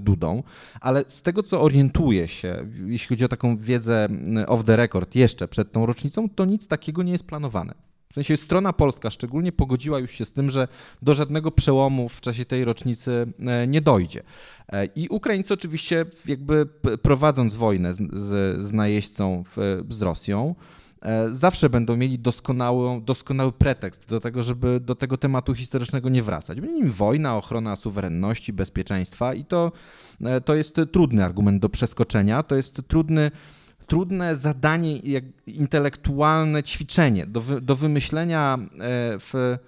Dudą, 0.00 0.42
ale 0.80 1.04
z 1.08 1.22
tego 1.22 1.42
co 1.42 1.62
orientuję 1.62 2.28
się, 2.28 2.66
jeśli 2.86 3.08
chodzi 3.08 3.24
o 3.24 3.28
taką 3.28 3.56
wiedzę 3.56 4.08
off 4.46 4.64
the 4.64 4.76
record 4.76 5.14
jeszcze 5.14 5.48
przed 5.48 5.72
tą 5.72 5.86
rocznicą, 5.86 6.28
to 6.28 6.44
nic 6.44 6.68
takiego 6.68 7.02
nie 7.02 7.12
jest 7.12 7.26
planowane. 7.26 7.74
W 8.10 8.14
sensie 8.14 8.36
strona 8.36 8.72
polska 8.72 9.10
szczególnie 9.10 9.52
pogodziła 9.52 9.98
już 9.98 10.10
się 10.10 10.24
z 10.24 10.32
tym, 10.32 10.50
że 10.50 10.68
do 11.02 11.14
żadnego 11.14 11.50
przełomu 11.50 12.08
w 12.08 12.20
czasie 12.20 12.44
tej 12.44 12.64
rocznicy 12.64 13.26
e, 13.40 13.66
nie 13.66 13.80
dojdzie. 13.80 14.22
E, 14.68 14.86
I 14.86 15.08
Ukraińcy 15.08 15.54
oczywiście 15.54 16.06
jakby 16.26 16.66
prowadząc 17.02 17.54
wojnę 17.54 17.94
z, 17.94 17.98
z, 18.12 18.60
z 18.66 18.72
najeźdźcą 18.72 19.44
w, 19.56 19.82
z 19.88 20.02
Rosją, 20.02 20.54
zawsze 21.28 21.70
będą 21.70 21.96
mieli 21.96 22.18
doskonały, 22.18 23.00
doskonały 23.00 23.52
pretekst 23.52 24.08
do 24.08 24.20
tego, 24.20 24.42
żeby 24.42 24.80
do 24.80 24.94
tego 24.94 25.16
tematu 25.16 25.54
historycznego 25.54 26.08
nie 26.08 26.22
wracać. 26.22 26.60
Będzie 26.60 26.76
nim 26.76 26.92
wojna, 26.92 27.36
ochrona 27.36 27.76
suwerenności, 27.76 28.52
bezpieczeństwa 28.52 29.34
i 29.34 29.44
to, 29.44 29.72
e, 30.20 30.40
to 30.40 30.54
jest 30.54 30.80
trudny 30.92 31.24
argument 31.24 31.62
do 31.62 31.68
przeskoczenia, 31.68 32.42
to 32.42 32.54
jest 32.54 32.82
trudny 32.88 33.30
trudne 33.86 34.36
zadanie, 34.36 34.98
intelektualne 35.46 36.62
ćwiczenie 36.62 37.26
do, 37.26 37.40
wy, 37.40 37.60
do 37.60 37.76
wymyślenia 37.76 38.58
e, 38.60 38.68
w 39.18 39.58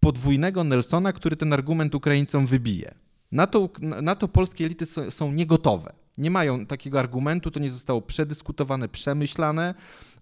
podwójnego 0.00 0.64
Nelsona, 0.64 1.12
który 1.12 1.36
ten 1.36 1.52
argument 1.52 1.94
Ukraińcom 1.94 2.46
wybije. 2.46 2.94
Na 3.32 3.46
to, 3.46 3.68
na 4.02 4.14
to 4.14 4.28
polskie 4.28 4.64
elity 4.64 4.86
są 5.10 5.32
niegotowe. 5.32 5.92
Nie 6.18 6.30
mają 6.30 6.66
takiego 6.66 7.00
argumentu, 7.00 7.50
to 7.50 7.60
nie 7.60 7.70
zostało 7.70 8.02
przedyskutowane, 8.02 8.88
przemyślane. 8.88 9.74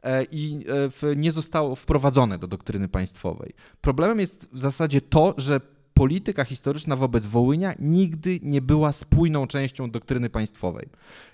E, 0.03 0.25
i 0.31 0.65
e, 1.03 1.17
nie 1.17 1.33
zostało 1.33 1.77
wprowadzone 1.77 2.39
do 2.39 2.47
doktryny 2.47 2.89
państwowej. 2.89 3.53
Problemem 3.81 4.21
jest 4.21 4.49
w 4.53 4.59
zasadzie 4.59 5.01
to, 5.01 5.35
że 5.37 5.61
polityka 5.95 6.45
historyczna 6.45 6.97
wobec 6.97 7.27
Wołynia 7.27 7.75
nigdy 7.79 8.39
nie 8.43 8.63
była 8.63 8.93
spójną 8.93 9.47
częścią 9.47 9.91
doktryny 9.91 10.31
państwowej. 10.31 10.89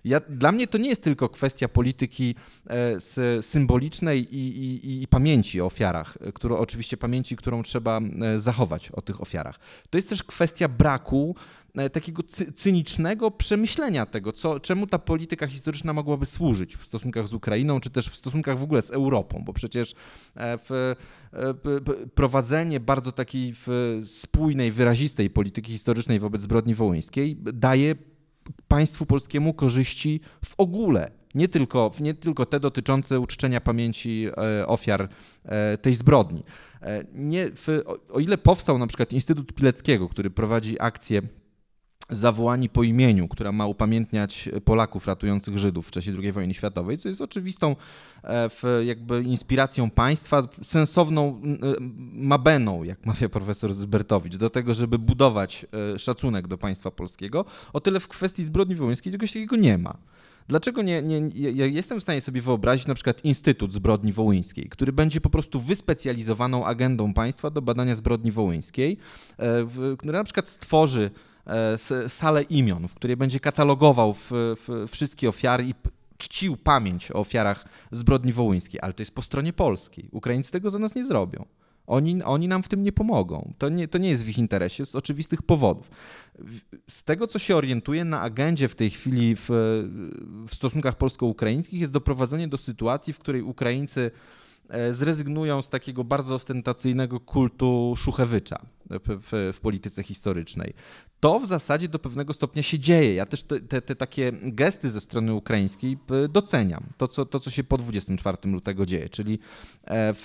Ja, 0.05 0.21
dla 0.29 0.53
mnie 0.53 0.67
to 0.67 0.79
nie 0.79 0.89
jest 0.89 1.03
tylko 1.03 1.29
kwestia 1.29 1.69
polityki 1.69 2.35
e, 2.67 3.43
symbolicznej 3.43 4.35
i, 4.35 4.65
i, 4.65 5.03
i, 5.03 5.09
pamięci 5.09 5.61
o 5.61 5.67
ofiarach, 5.67 6.19
którą, 6.35 6.57
oczywiście 6.57 6.97
pamięci, 6.97 7.37
którą 7.37 7.63
trzeba 7.63 8.01
zachować 8.37 8.91
o 8.91 9.03
tych 9.03 9.21
ofiarach. 9.21 9.59
To 9.91 9.99
jest 9.99 10.09
też 10.09 10.23
kwestia 10.23 10.69
braku 10.69 11.35
E, 11.68 11.68
takiego 11.93 12.23
cynicznego 12.57 13.31
przemyślenia 13.31 14.07
tego, 14.07 14.33
co, 14.33 14.61
czemu 14.61 14.87
ta 14.87 14.99
polityka 14.99 15.47
historyczna 15.47 15.93
mogłaby 15.93 16.27
służyć 16.27 16.77
w 16.77 16.85
stosunkach 16.85 17.29
z 17.29 17.35
Ukrainą, 17.35 17.81
czy 17.81 17.91
też 17.91 18.09
w 18.09 18.17
stosunkach 18.17 18.59
w 18.59 18.63
ogóle 18.63 18.83
z 18.83 18.91
Europą, 18.91 19.43
bo 19.47 19.53
przecież 19.53 19.95
e, 20.35 20.59
w, 20.59 20.95
e, 21.33 21.55
prowadzenie 22.15 22.81
bardzo 22.81 23.13
takiej 23.13 23.55
spójnej, 24.05 24.73
wyrazistej 24.73 25.31
polityki 25.31 25.73
historycznej 25.73 26.21
wobec 26.21 26.41
zbrodni 26.41 26.75
wołyńskiej 26.75 27.37
daje 27.37 27.95
państwu 28.69 29.07
polskiemu 29.07 29.55
korzyści 29.55 30.21
w 30.45 30.55
ogóle. 30.59 31.11
Nie 31.35 31.49
tylko, 31.49 31.91
nie 32.01 32.15
tylko 32.15 32.47
te 32.47 32.61
dotyczące 32.61 33.21
uczczenia 33.21 33.61
pamięci 33.61 34.27
ofiar 34.67 35.09
tej 35.83 35.95
zbrodni. 35.95 36.43
Nie, 37.15 37.51
w, 37.55 37.83
o 38.13 38.21
ile 38.21 38.39
powstał 38.39 38.79
na 38.79 38.87
przykład 38.87 39.13
Instytut 39.13 39.53
Pileckiego, 39.53 40.09
który 40.09 40.31
prowadzi 40.31 40.77
akcję 40.81 41.23
zawołani 42.11 42.69
po 42.69 42.83
imieniu, 42.83 43.29
która 43.29 43.53
ma 43.53 43.67
upamiętniać 43.67 44.49
Polaków 44.65 45.07
ratujących 45.07 45.59
Żydów 45.59 45.89
w 45.89 45.91
czasie 45.91 46.13
II 46.23 46.33
wojny 46.33 46.55
światowej, 46.55 46.99
co 46.99 47.09
jest 47.09 47.21
oczywistą 47.21 47.77
e, 48.25 48.85
jakby 48.85 49.23
inspiracją 49.23 49.91
państwa, 49.91 50.49
sensowną 50.65 51.41
mabeną, 52.13 52.85
jak 52.85 53.07
mawia 53.07 53.29
profesor 53.29 53.75
Zbertowicz, 53.75 54.37
do 54.37 54.51
tego, 54.51 54.75
żeby 54.75 54.99
budować 54.99 55.67
e, 55.95 55.99
szacunek 55.99 56.49
do 56.49 56.59
państwa 56.59 56.91
polskiego. 56.91 57.45
O 57.73 57.81
tyle 57.81 58.01
w 58.01 58.09
kwestii 58.09 58.45
zbrodni 58.45 58.75
wołyńskiej 58.75 59.13
czegoś 59.13 59.33
takiego 59.33 59.57
nie 59.57 59.79
ma. 59.79 59.99
Dlaczego 60.49 60.83
nie, 60.83 61.03
nie, 61.03 61.31
ja 61.35 61.67
jestem 61.67 62.01
w 62.01 62.03
stanie 62.03 62.21
sobie 62.21 62.43
wyobrazić 62.43 62.87
na 62.87 62.95
przykład 62.95 63.25
Instytut 63.25 63.73
Zbrodni 63.73 64.13
Wołyńskiej, 64.13 64.69
który 64.69 64.93
będzie 64.93 65.21
po 65.21 65.31
prostu 65.31 65.61
wyspecjalizowaną 65.61 66.67
agendą 66.67 67.15
państwa 67.15 67.51
do 67.51 67.63
badania 67.63 67.95
zbrodni 67.95 68.33
wołyńskiej, 68.33 68.97
e, 69.39 69.67
który 69.97 70.13
na 70.13 70.25
przykład 70.25 70.49
stworzy 70.49 71.11
salę 72.09 72.43
imion, 72.43 72.89
w 72.89 72.95
której 72.95 73.17
będzie 73.17 73.41
katalogował 73.41 74.15
w, 74.15 74.31
w 74.33 74.87
wszystkie 74.89 75.29
ofiary 75.29 75.65
i 75.65 75.75
czcił 76.19 76.57
pamięć 76.57 77.11
o 77.11 77.15
ofiarach 77.15 77.65
zbrodni 77.91 78.33
wołyńskiej, 78.33 78.81
ale 78.81 78.93
to 78.93 79.03
jest 79.03 79.13
po 79.13 79.23
stronie 79.23 79.53
polskiej. 79.53 80.09
Ukraińcy 80.13 80.53
tego 80.53 80.71
za 80.71 80.79
nas 80.79 80.95
nie 80.95 81.05
zrobią. 81.05 81.45
Oni, 81.87 82.23
oni 82.23 82.49
nam 82.49 82.63
w 82.63 82.69
tym 82.69 82.83
nie 82.83 82.93
pomogą. 82.93 83.53
To 83.59 83.69
nie, 83.69 83.89
to 83.89 83.99
nie 83.99 84.09
jest 84.09 84.25
w 84.25 84.29
ich 84.29 84.39
interesie 84.39 84.87
z 84.87 84.95
oczywistych 84.95 85.43
powodów. 85.43 85.91
Z 86.91 87.05
tego, 87.05 87.27
co 87.27 87.39
się 87.39 87.57
orientuje 87.57 88.05
na 88.05 88.21
agendzie 88.21 88.69
w 88.69 88.75
tej 88.75 88.91
chwili 88.91 89.37
w, 89.37 89.49
w 90.49 90.55
stosunkach 90.55 90.97
polsko-ukraińskich, 90.97 91.81
jest 91.81 91.93
doprowadzenie 91.93 92.49
do 92.49 92.57
sytuacji, 92.57 93.13
w 93.13 93.19
której 93.19 93.43
Ukraińcy 93.43 94.11
E, 94.69 94.95
zrezygnują 94.95 95.63
z 95.63 95.69
takiego 95.69 96.05
bardzo 96.05 96.35
ostentacyjnego 96.35 97.21
kultu 97.21 97.95
Szuchewycza 97.97 98.59
w, 98.91 99.21
w, 99.55 99.61
polityce 99.61 100.03
historycznej. 100.03 100.75
To 101.21 101.41
w 101.41 101.47
zasadzie 101.47 101.89
do 101.89 101.99
pewnego 101.99 102.35
stopnia 102.35 102.63
się 102.63 102.79
dzieje. 102.79 103.15
Ja 103.15 103.27
też 103.27 103.43
te, 103.43 103.61
te, 103.61 103.83
te, 103.83 103.97
takie 103.97 104.33
gesty 104.43 104.91
ze 104.91 105.01
strony 105.01 105.35
ukraińskiej 105.35 105.99
doceniam. 106.29 106.85
To 106.97 107.09
co, 107.09 107.27
to, 107.27 107.41
co 107.41 107.51
się 107.51 107.65
po 107.65 107.79
24 107.79 108.37
lutego 108.45 108.87
dzieje, 108.87 109.09
czyli 109.09 109.39
e, 109.85 110.15
w, 110.15 110.25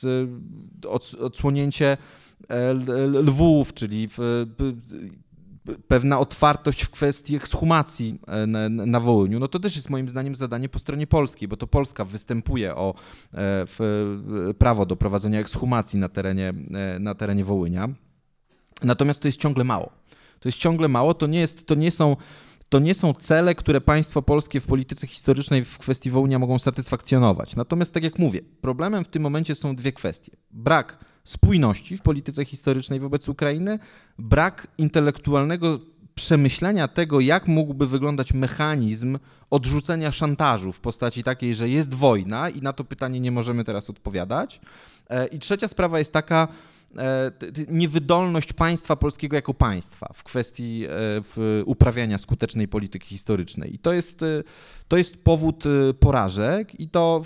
z, 0.00 0.28
odsłonięcie 1.20 1.96
e, 2.48 2.74
Lwów, 3.06 3.74
czyli 3.74 4.08
w, 4.08 4.46
pewna 5.88 6.18
otwartość 6.18 6.82
w 6.82 6.90
kwestii 6.90 7.36
ekshumacji 7.36 8.18
e, 8.26 8.46
na, 8.46 8.68
na 8.68 9.00
Wołyniu, 9.00 9.38
no 9.38 9.48
to 9.48 9.58
też 9.58 9.76
jest 9.76 9.90
moim 9.90 10.08
zdaniem 10.08 10.36
zadanie 10.36 10.68
po 10.68 10.78
stronie 10.78 11.06
polskiej, 11.06 11.48
bo 11.48 11.56
to 11.56 11.66
Polska 11.66 12.04
występuje 12.04 12.76
o 12.76 12.94
e, 13.34 14.54
prawo 14.58 14.86
do 14.86 14.96
prowadzenia 14.96 15.40
ekshumacji 15.40 15.98
na 15.98 16.08
terenie, 16.08 16.54
na 17.00 17.14
terenie 17.14 17.44
Wołynia. 17.44 17.88
Natomiast 18.84 19.22
to 19.22 19.28
jest 19.28 19.40
ciągle 19.40 19.64
mało. 19.64 19.92
To 20.40 20.48
jest 20.48 20.58
ciągle 20.58 20.88
mało, 20.88 21.14
to 21.14 21.26
nie, 21.26 21.40
jest, 21.40 21.66
to 21.66 21.74
nie 21.74 21.90
są 21.90 22.16
to 22.68 22.78
nie 22.78 22.94
są 22.94 23.14
cele, 23.14 23.54
które 23.54 23.80
państwo 23.80 24.22
polskie 24.22 24.60
w 24.60 24.66
polityce 24.66 25.06
historycznej 25.06 25.64
w 25.64 25.78
kwestii 25.78 26.10
Wołynia 26.10 26.38
mogą 26.38 26.58
satysfakcjonować. 26.58 27.56
Natomiast, 27.56 27.94
tak 27.94 28.04
jak 28.04 28.18
mówię, 28.18 28.40
problemem 28.60 29.04
w 29.04 29.08
tym 29.08 29.22
momencie 29.22 29.54
są 29.54 29.76
dwie 29.76 29.92
kwestie. 29.92 30.32
Brak 30.50 30.98
spójności 31.24 31.96
w 31.96 32.02
polityce 32.02 32.44
historycznej 32.44 33.00
wobec 33.00 33.28
Ukrainy, 33.28 33.78
brak 34.18 34.66
intelektualnego 34.78 35.78
przemyślenia 36.14 36.88
tego, 36.88 37.20
jak 37.20 37.48
mógłby 37.48 37.86
wyglądać 37.86 38.34
mechanizm 38.34 39.18
odrzucenia 39.50 40.12
szantażu 40.12 40.72
w 40.72 40.80
postaci 40.80 41.22
takiej, 41.22 41.54
że 41.54 41.68
jest 41.68 41.94
wojna 41.94 42.50
i 42.50 42.62
na 42.62 42.72
to 42.72 42.84
pytanie 42.84 43.20
nie 43.20 43.30
możemy 43.30 43.64
teraz 43.64 43.90
odpowiadać. 43.90 44.60
E, 45.10 45.26
I 45.26 45.38
trzecia 45.38 45.68
sprawa 45.68 45.98
jest 45.98 46.12
taka, 46.12 46.48
niewydolność 47.68 48.52
państwa 48.52 48.96
polskiego 48.96 49.36
jako 49.36 49.54
państwa 49.54 50.12
w 50.14 50.22
kwestii 50.22 50.84
e, 50.86 51.64
uprawiania 51.64 52.18
skutecznej 52.18 52.68
polityki 52.68 53.08
historycznej. 53.08 53.74
I 53.74 53.78
to 53.78 53.92
jest, 53.92 54.22
e, 54.22 54.42
to 54.88 54.96
jest 54.96 55.24
powód 55.24 55.64
porażek 56.00 56.80
i 56.80 56.88
to, 56.88 57.22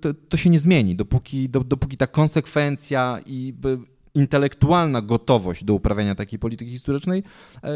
to, 0.00 0.14
to 0.28 0.36
się 0.36 0.50
nie 0.50 0.58
zmieni, 0.58 0.96
dopóki, 0.96 1.48
dopóki 1.48 1.96
ta 1.96 2.06
konsekwencja 2.06 3.20
i 3.26 3.54
intelektualna 4.14 5.02
gotowość 5.02 5.64
do 5.64 5.74
uprawiania 5.74 6.14
takiej 6.14 6.38
polityki 6.38 6.70
historycznej 6.70 7.22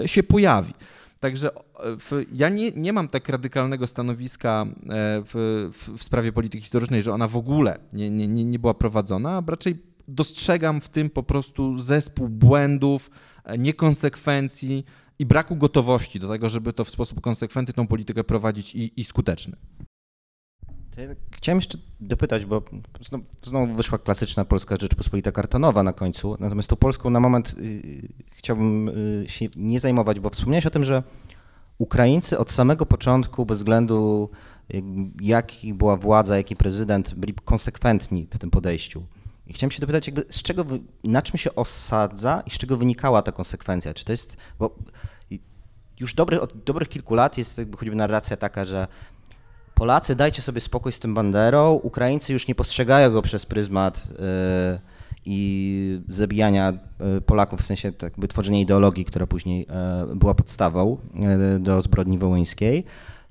się 0.06 0.22
pojawi. 0.22 0.74
Także 1.20 1.50
w, 1.84 2.24
ja 2.32 2.48
nie, 2.48 2.70
nie 2.70 2.92
mam 2.92 3.08
tak 3.08 3.28
radykalnego 3.28 3.86
stanowiska 3.86 4.66
w, 5.24 5.70
w, 5.74 5.98
w, 5.98 6.02
sprawie 6.02 6.32
polityki 6.32 6.62
historycznej, 6.62 7.02
że 7.02 7.12
ona 7.12 7.28
w 7.28 7.36
ogóle 7.36 7.78
nie, 7.92 8.10
nie, 8.10 8.44
nie 8.44 8.58
była 8.58 8.74
prowadzona, 8.74 9.36
a 9.36 9.42
raczej 9.46 9.91
dostrzegam 10.14 10.80
w 10.80 10.88
tym 10.88 11.10
po 11.10 11.22
prostu 11.22 11.78
zespół 11.78 12.28
błędów, 12.28 13.10
e, 13.44 13.58
niekonsekwencji 13.58 14.84
i 15.18 15.26
braku 15.26 15.56
gotowości 15.56 16.20
do 16.20 16.28
tego, 16.28 16.50
żeby 16.50 16.72
to 16.72 16.84
w 16.84 16.90
sposób 16.90 17.20
konsekwentny 17.20 17.74
tą 17.74 17.86
politykę 17.86 18.24
prowadzić 18.24 18.74
i, 18.74 19.00
i 19.00 19.04
skuteczny. 19.04 19.56
Chciałem 21.30 21.58
jeszcze 21.58 21.78
dopytać, 22.00 22.44
bo 22.44 22.62
znowu 23.42 23.74
wyszła 23.74 23.98
klasyczna 23.98 24.44
polska 24.44 24.76
Rzeczpospolita 24.80 25.32
kartonowa 25.32 25.82
na 25.82 25.92
końcu, 25.92 26.36
natomiast 26.40 26.68
tą 26.68 26.76
Polską 26.76 27.10
na 27.10 27.20
moment 27.20 27.54
y, 27.58 28.08
chciałbym 28.30 28.88
y, 28.88 29.24
się 29.28 29.46
nie 29.56 29.80
zajmować, 29.80 30.20
bo 30.20 30.30
wspomniałeś 30.30 30.66
o 30.66 30.70
tym, 30.70 30.84
że 30.84 31.02
Ukraińcy 31.78 32.38
od 32.38 32.50
samego 32.50 32.86
początku, 32.86 33.46
bez 33.46 33.58
względu 33.58 34.30
y, 34.74 34.82
jaki 35.20 35.74
była 35.74 35.96
władza, 35.96 36.36
jaki 36.36 36.56
prezydent, 36.56 37.14
byli 37.14 37.34
konsekwentni 37.44 38.28
w 38.30 38.38
tym 38.38 38.50
podejściu. 38.50 39.06
I 39.52 39.54
chciałem 39.54 39.70
się 39.70 39.80
dopytać, 39.80 40.06
jakby 40.06 40.24
z 40.28 40.42
czego, 40.42 40.64
na 41.04 41.22
czym 41.22 41.38
się 41.38 41.54
osadza 41.54 42.42
i 42.46 42.50
z 42.50 42.58
czego 42.58 42.76
wynikała 42.76 43.22
ta 43.22 43.32
konsekwencja? 43.32 43.94
Czy 43.94 44.04
to 44.04 44.12
jest, 44.12 44.36
bo 44.58 44.76
już 46.00 46.14
dobry, 46.14 46.40
od 46.40 46.64
dobrych 46.64 46.88
kilku 46.88 47.14
lat 47.14 47.38
jest 47.38 47.58
jakby 47.58 47.76
choćby 47.76 47.96
narracja 47.96 48.36
taka, 48.36 48.64
że 48.64 48.86
Polacy 49.74 50.16
dajcie 50.16 50.42
sobie 50.42 50.60
spokój 50.60 50.92
z 50.92 50.98
tym 50.98 51.14
banderą, 51.14 51.72
Ukraińcy 51.72 52.32
już 52.32 52.48
nie 52.48 52.54
postrzegają 52.54 53.10
go 53.10 53.22
przez 53.22 53.46
pryzmat 53.46 54.08
yy, 54.10 54.16
i 55.24 56.00
zabijania 56.08 56.72
y, 57.18 57.20
Polaków, 57.20 57.60
w 57.60 57.64
sensie 57.64 57.92
tak 57.92 58.12
tworzenia 58.28 58.60
ideologii, 58.60 59.04
która 59.04 59.26
później 59.26 59.66
yy, 60.08 60.16
była 60.16 60.34
podstawą 60.34 60.98
yy, 61.14 61.58
do 61.60 61.82
zbrodni 61.82 62.18
wołyńskiej 62.18 62.84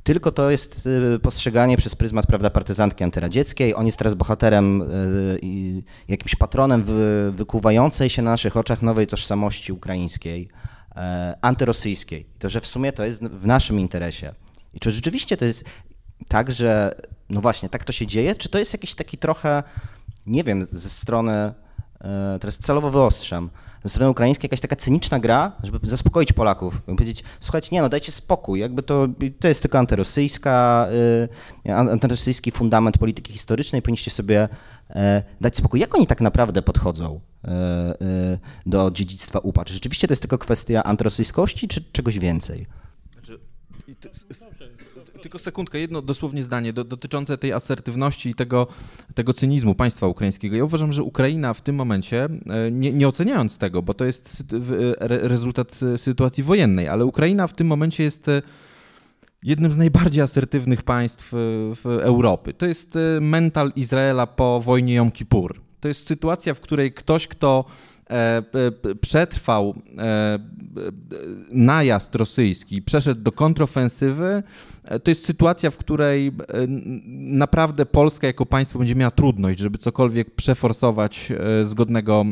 tylko 0.04 0.32
to 0.32 0.52
jest 0.52 0.88
y, 1.16 1.20
postrzeganie 1.20 1.78
przez 1.78 1.96
pryzmat 1.96 2.28
prawda, 2.28 2.50
partyzantki 2.50 3.04
antyradzieckiej. 3.04 3.76
On 3.76 3.86
jest 3.86 3.98
teraz 3.98 4.14
bohaterem 4.14 4.82
y, 4.82 5.40
i 5.42 5.84
jakimś 6.08 6.36
patronem 6.36 6.86
wykuwającej 7.32 8.10
się 8.10 8.22
na 8.22 8.32
naszych 8.32 8.58
oczach 8.58 8.82
nowej 8.82 9.08
tożsamości 9.08 9.74
ukraińskiej, 9.74 10.50
e, 10.96 11.36
antyrosyjskiej. 11.42 12.26
To, 12.40 12.50
że 12.50 12.62
w 12.62 12.68
sumie 12.68 12.92
to 12.92 13.06
jest 13.06 13.24
w 13.24 13.46
naszym 13.46 13.80
interesie. 13.80 14.34
I 14.74 14.80
czy 14.80 14.92
rzeczywiście 14.92 15.38
to 15.38 15.46
jest 15.46 15.66
tak, 16.28 16.52
że 16.52 16.96
no 17.30 17.42
właśnie, 17.42 17.70
tak 17.70 17.86
to 17.86 17.92
się 17.92 18.08
dzieje, 18.08 18.36
czy 18.36 18.50
to 18.50 18.60
jest 18.60 18.74
jakiś 18.74 18.96
taki 18.96 19.18
trochę, 19.18 19.64
nie 20.26 20.44
wiem, 20.44 20.66
ze 20.72 20.90
strony, 20.90 21.34
e, 21.34 21.54
teraz 22.42 22.58
celowo 22.58 22.92
wyostrzam, 22.92 23.50
ze 23.84 23.90
strony 23.90 24.12
ukraińskiej 24.12 24.48
jakaś 24.48 24.62
taka 24.62 24.76
cyniczna 24.76 25.20
gra, 25.20 25.52
żeby 25.64 25.88
zaspokoić 25.88 26.34
Polaków, 26.34 26.82
powiedzieć, 26.82 27.24
słuchajcie, 27.40 27.70
nie 27.72 27.82
no, 27.82 27.90
dajcie 27.90 28.12
spokój, 28.12 28.60
jakby 28.60 28.84
to, 28.84 29.08
to 29.40 29.48
jest 29.48 29.62
tylko 29.62 29.80
antyrosyjska, 29.80 30.88
y, 31.66 31.74
antyrosyjski 31.74 32.52
fundament 32.52 32.98
polityki 32.98 33.34
historycznej, 33.34 33.82
powinniście 33.82 34.12
sobie 34.12 34.50
e, 34.90 35.24
dać 35.42 35.58
spokój. 35.58 35.80
Jak 35.80 35.96
oni 35.96 36.08
tak 36.08 36.22
naprawdę 36.22 36.62
podchodzą 36.62 37.20
e, 37.46 38.38
do 38.66 38.92
dziedzictwa 38.92 39.40
UPA? 39.40 39.66
Czy 39.66 39.74
rzeczywiście 39.74 40.08
to 40.08 40.12
jest 40.12 40.22
tylko 40.22 40.38
kwestia 40.38 40.84
antyrosyjskości, 40.84 41.68
czy 41.68 41.84
czegoś 41.92 42.20
więcej? 42.20 42.68
Znaczy, 43.14 43.40
tylko 45.22 45.40
sekundkę, 45.40 45.80
jedno 45.80 46.02
dosłownie 46.02 46.44
zdanie 46.44 46.74
do, 46.74 46.84
dotyczące 46.84 47.38
tej 47.38 47.54
asertywności 47.54 48.30
i 48.30 48.34
tego, 48.34 48.68
tego 49.16 49.34
cynizmu 49.34 49.76
państwa 49.76 50.08
ukraińskiego. 50.08 50.56
Ja 50.56 50.64
uważam, 50.64 50.92
że 50.92 51.04
Ukraina 51.04 51.54
w 51.54 51.62
tym 51.62 51.76
momencie, 51.76 52.24
e, 52.26 52.72
nie, 52.72 52.94
nie 52.94 53.08
oceniając 53.08 53.58
tego, 53.58 53.82
bo 53.82 53.94
to 53.94 54.06
jest 54.06 54.44
rezultat 55.00 55.80
e, 55.94 55.98
sytuacji 55.98 56.44
wojennej, 56.44 56.88
ale 56.88 57.06
Ukraina 57.06 57.48
w 57.48 57.54
tym 57.54 57.68
momencie 57.68 58.04
jest 58.04 58.28
e, 58.28 58.42
jednym 59.44 59.74
z 59.74 59.78
najbardziej 59.78 60.24
asertywnych 60.24 60.84
państw 60.84 61.30
w 61.76 61.86
Europy. 61.86 62.54
To 62.54 62.66
jest 62.66 62.98
mental 63.22 63.72
Izraela 63.76 64.28
po 64.28 64.62
wojnie 64.62 64.94
Jom 64.94 65.12
Kippur. 65.12 65.62
To 65.80 65.88
jest 65.88 66.08
sytuacja, 66.08 66.54
w 66.54 66.60
której 66.60 66.94
ktoś, 66.94 67.28
kto 67.28 67.66
E, 67.66 67.91
przetrwał 69.02 69.76
e, 69.98 70.40
najazd 71.52 72.16
rosyjski, 72.16 72.82
przeszedł 72.82 73.22
do 73.22 73.32
kontrofensywy, 73.32 74.44
e, 74.84 75.00
to 75.00 75.12
jest 75.12 75.26
sytuacja, 75.26 75.72
w 75.72 75.78
której 75.78 76.32
naprawdę 77.18 77.86
Polska 77.86 78.28
jako 78.28 78.46
państwo 78.46 78.80
będzie 78.80 78.96
miała 78.96 79.12
trudność, 79.12 79.60
żeby 79.60 79.78
cokolwiek 79.78 80.36
przeforsować 80.36 81.32
zgodnego 81.64 82.26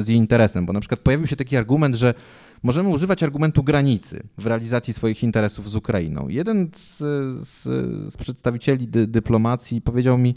z 0.00 0.08
jej 0.08 0.18
interesem, 0.18 0.66
bo 0.66 0.72
na 0.72 0.80
przykład 0.80 1.00
pojawił 1.00 1.26
się 1.26 1.36
taki 1.36 1.56
argument, 1.56 1.96
że 1.96 2.14
możemy 2.62 2.88
używać 2.88 3.22
argumentu 3.22 3.62
granicy 3.62 4.22
w 4.38 4.46
realizacji 4.46 4.94
swoich 4.94 5.22
interesów 5.22 5.70
z 5.70 5.76
Ukrainą. 5.76 6.28
Jeden 6.28 6.70
z, 6.74 6.98
z, 7.48 7.62
z 8.12 8.16
przedstawicieli 8.16 8.88
dy, 8.88 9.06
dyplomacji 9.06 9.80
powiedział 9.80 10.18
mi, 10.18 10.34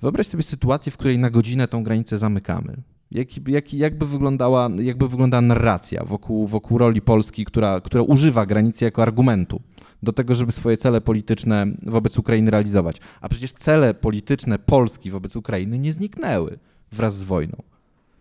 wyobraź 0.00 0.26
sobie 0.26 0.42
sytuację, 0.42 0.92
w 0.92 0.96
której 0.96 1.18
na 1.18 1.30
godzinę 1.30 1.68
tą 1.68 1.84
granicę 1.84 2.18
zamykamy. 2.18 2.76
Jak, 3.10 3.48
jak, 3.48 3.74
jakby, 3.74 4.06
wyglądała, 4.06 4.70
jakby 4.78 5.08
wyglądała 5.08 5.40
narracja 5.40 6.04
wokół, 6.04 6.46
wokół 6.46 6.78
roli 6.78 7.00
Polski, 7.00 7.44
która, 7.44 7.80
która 7.80 8.02
używa 8.02 8.46
granicy 8.46 8.84
jako 8.84 9.02
argumentu 9.02 9.60
do 10.02 10.12
tego, 10.12 10.34
żeby 10.34 10.52
swoje 10.52 10.76
cele 10.76 11.00
polityczne 11.00 11.66
wobec 11.82 12.18
Ukrainy 12.18 12.50
realizować. 12.50 13.00
A 13.20 13.28
przecież 13.28 13.52
cele 13.52 13.94
polityczne 13.94 14.58
Polski 14.58 15.10
wobec 15.10 15.36
Ukrainy 15.36 15.78
nie 15.78 15.92
zniknęły 15.92 16.58
wraz 16.92 17.18
z 17.18 17.22
wojną. 17.22 17.62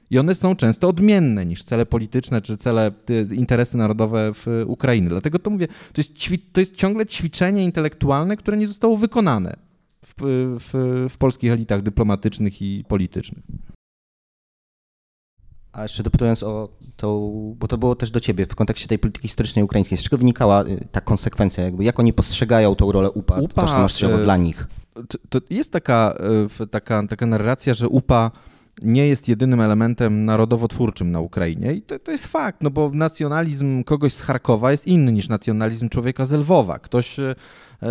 I 0.10 0.20
one 0.20 0.36
są 0.36 0.56
często 0.56 0.90
odmienne 0.90 1.46
niż 1.46 1.64
cele 1.64 1.86
polityczne 1.86 2.42
czy 2.42 2.58
cele, 2.58 2.92
interesy 3.32 3.78
narodowe 3.78 4.32
w 4.34 4.64
Ukrainy. 4.68 5.10
Dlatego 5.10 5.40
to 5.40 5.50
mówię, 5.50 5.68
to 5.68 6.02
jest, 6.02 6.14
to 6.52 6.60
jest 6.60 6.76
ciągle 6.76 7.06
ćwiczenie 7.06 7.64
intelektualne, 7.64 8.38
które 8.38 8.58
nie 8.58 8.68
zostało 8.68 8.98
wykonane 8.98 9.56
w, 10.06 10.14
w, 10.60 11.08
w 11.14 11.18
polskich 11.18 11.52
elitach 11.52 11.82
dyplomatycznych 11.82 12.62
i 12.62 12.84
politycznych. 12.88 13.44
A 15.76 15.84
jeszcze 15.84 16.04
dopytując 16.04 16.44
o 16.44 16.70
to, 16.96 17.32
bo 17.56 17.68
to 17.68 17.78
było 17.78 17.96
też 17.96 18.12
do 18.12 18.20
ciebie 18.20 18.46
w 18.46 18.56
kontekście 18.56 18.88
tej 18.88 19.00
polityki 19.00 19.28
historycznej 19.28 19.66
ukraińskiej, 19.66 19.98
z 19.98 20.04
czego 20.04 20.18
wynikała 20.18 20.64
y, 20.64 20.88
ta 20.92 21.02
konsekwencja, 21.02 21.64
jakby 21.64 21.84
jak 21.84 22.00
oni 22.00 22.14
postrzegają 22.14 22.76
tą 22.76 22.92
rolę 22.92 23.12
UPA, 23.12 23.36
UPA 23.36 23.62
tożsamościowo 23.62 24.20
y, 24.20 24.24
dla 24.24 24.38
nich? 24.38 24.68
To 25.30 25.40
jest 25.50 25.72
taka, 25.72 26.18
taka, 26.72 27.08
taka 27.08 27.26
narracja, 27.26 27.74
że 27.74 27.90
UPA 27.90 28.32
nie 28.82 29.08
jest 29.08 29.28
jedynym 29.28 29.62
elementem 29.62 30.26
narodowotwórczym 30.26 31.12
na 31.12 31.20
Ukrainie 31.20 31.74
i 31.74 31.82
to, 31.82 32.00
to, 32.00 32.12
jest 32.12 32.28
fakt, 32.28 32.64
no 32.64 32.70
bo 32.70 32.92
nacjonalizm 32.94 33.84
kogoś 33.84 34.14
z 34.14 34.22
Charkowa 34.22 34.72
jest 34.72 34.88
inny 34.88 35.12
niż 35.12 35.30
nacjonalizm 35.30 35.90
człowieka 35.90 36.26
z 36.26 36.32
Lwowa. 36.32 36.80
Ktoś 36.80 37.20
E, 37.20 37.36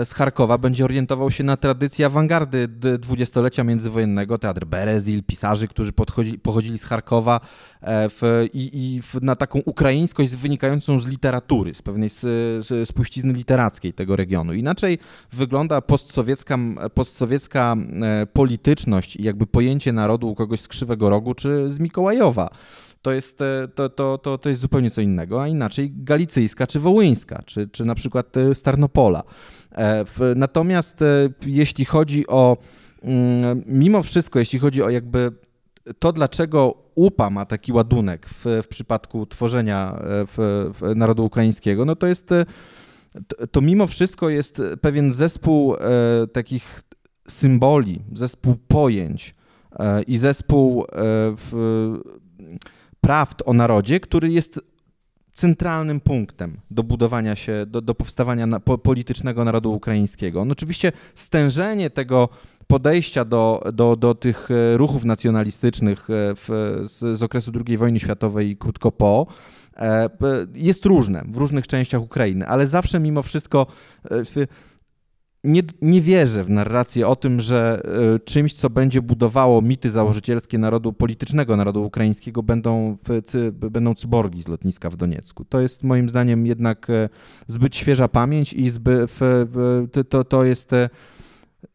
z 0.05 0.12
Charkowa 0.12 0.59
będzie 0.59 0.85
orientował 0.85 1.31
się 1.31 1.44
na 1.44 1.57
tradycję 1.57 2.07
awangardy 2.07 2.68
dwudziestolecia 2.99 3.64
międzywojennego, 3.64 4.38
teatr 4.38 4.64
Berezil, 4.64 5.23
pisarzy, 5.23 5.68
którzy 5.68 5.92
pochodzili 6.42 6.79
z 6.79 6.85
Charkowa 6.85 7.40
e, 7.81 8.09
w, 8.09 8.47
i, 8.53 8.70
i 8.73 9.03
w, 9.03 9.23
na 9.23 9.37
taką 9.37 9.59
ukraińskość 9.59 10.37
wynikającą 10.37 11.01
z 11.01 11.07
literatury, 11.07 11.75
z 11.75 11.83
pewnej 11.83 12.11
spuścizny 12.85 13.33
literackiej 13.33 13.92
tego 13.92 14.16
regionu. 14.16 14.53
Inaczej 14.53 14.99
wygląda 15.33 15.81
postsowiecka, 15.81 16.59
postsowiecka 16.94 17.77
e, 18.03 18.27
polityczność 18.27 19.16
i 19.16 19.23
jakby 19.23 19.47
pojęcie 19.47 19.92
narodu 19.92 20.31
u 20.31 20.35
kogoś 20.35 20.61
z 20.61 20.68
Krzywego 20.68 21.11
Rogu 21.11 21.35
czy 21.35 21.70
z 21.70 21.79
Mikołajowa 21.79 22.51
to 23.05 23.12
jest, 23.12 23.38
to, 23.75 23.88
to, 23.88 24.18
to, 24.18 24.38
to 24.38 24.49
jest 24.49 24.61
zupełnie 24.61 24.90
co 24.90 25.01
innego, 25.01 25.42
a 25.42 25.49
inaczej 25.49 25.92
galicyjska 25.97 26.66
czy 26.66 26.81
wołyńska, 26.81 27.42
czy, 27.47 27.68
czy 27.68 27.85
na 27.85 27.94
przykład 27.94 28.35
Starnopola. 28.55 29.23
E, 29.75 30.05
natomiast 30.37 31.03
e, 31.03 31.29
jeśli 31.47 31.85
chodzi 31.85 32.27
o, 32.27 32.57
mm, 33.03 33.63
mimo 33.67 34.03
wszystko, 34.03 34.39
jeśli 34.39 34.59
chodzi 34.59 34.83
o 34.83 34.91
jakby 34.91 35.33
to, 35.99 36.13
dlaczego 36.13 36.75
UPA 36.95 37.31
ma 37.31 37.45
taki 37.47 37.73
ładunek 37.73 38.27
w, 38.29 38.45
w 38.63 38.69
przypadku 38.69 39.27
tworzenia 39.27 39.93
e, 39.97 40.01
w, 40.27 40.71
w 40.81 40.97
narodu 40.97 41.25
ukraińskiego, 41.25 41.85
no 41.85 41.97
to 41.97 42.07
jest, 42.07 42.29
to, 43.27 43.47
to 43.47 43.61
mimo 43.61 43.87
wszystko 43.87 44.29
jest 44.29 44.63
pewien 44.81 45.13
zespół 45.13 45.77
takich 46.33 46.83
symboli, 47.29 48.03
zespół 48.13 48.57
pojęć 48.69 49.35
i 50.07 50.19
zespół 50.19 50.87
prawd 53.01 53.43
o 53.47 53.53
narodzie, 53.53 54.01
który 54.01 54.33
jest 54.33 54.61
centralnym 55.35 56.01
punktem 56.01 56.57
do 56.70 56.83
budowania 56.83 57.37
się, 57.37 57.66
do, 57.66 57.81
do 57.81 57.94
powstawania 57.94 58.47
na, 58.47 58.61
po, 58.61 58.79
politycznego 58.79 59.44
narodu 59.44 59.73
ukraińskiego. 59.73 60.44
No 60.44 60.53
oczywiście 60.53 60.92
stężenie 61.14 61.90
tego 61.90 62.29
podejścia 62.66 63.25
do, 63.25 63.64
do, 63.73 63.97
do 63.97 64.14
tych 64.14 64.49
e, 64.51 64.77
ruchów 64.77 65.05
nacjonalistycznych 65.05 66.11
e, 66.11 66.35
w, 66.35 66.83
z, 66.87 67.18
z 67.18 67.23
okresu 67.23 67.53
II 67.66 67.77
wojny 67.77 68.01
światowej 68.01 68.51
i 68.51 68.57
krótko 68.57 68.92
po, 68.92 69.27
e, 69.77 70.11
jest 70.55 70.87
różne 70.87 71.25
w 71.29 71.37
różnych 71.37 71.66
częściach 71.66 72.03
Ukrainy, 72.03 72.47
ale 72.47 72.66
zawsze 72.66 73.01
mimo 73.01 73.23
wszystko 73.23 73.66
nie, 75.44 75.62
nie 75.83 76.00
wierzę 76.00 76.44
w 76.44 76.50
narrację 76.50 77.09
o 77.09 77.16
tym, 77.16 77.40
że 77.40 77.83
e, 78.14 78.18
czymś, 78.18 78.54
co 78.54 78.70
będzie 78.70 79.02
budowało 79.02 79.62
mity 79.62 79.90
założycielskie 79.90 80.59
narodu 80.59 80.92
politycznego, 80.92 81.57
narodu 81.57 81.85
ukraińskiego, 81.85 82.42
będą, 82.42 82.96
cy, 83.24 83.52
będą 83.52 83.94
cyborgi 83.94 84.42
z 84.42 84.48
lotniska 84.48 84.90
w 84.90 84.96
Doniecku. 84.96 85.44
To 85.44 85.61
jest 85.61 85.83
moim 85.83 86.09
zdaniem 86.09 86.46
jednak 86.46 86.90
e, 86.90 87.09
zbyt 87.46 87.76
świeża 87.76 88.09
pamięć 88.09 88.52
i 88.52 88.70
to, 90.09 90.24
to 90.24 90.44
jest 90.44 90.72
e, 90.72 90.90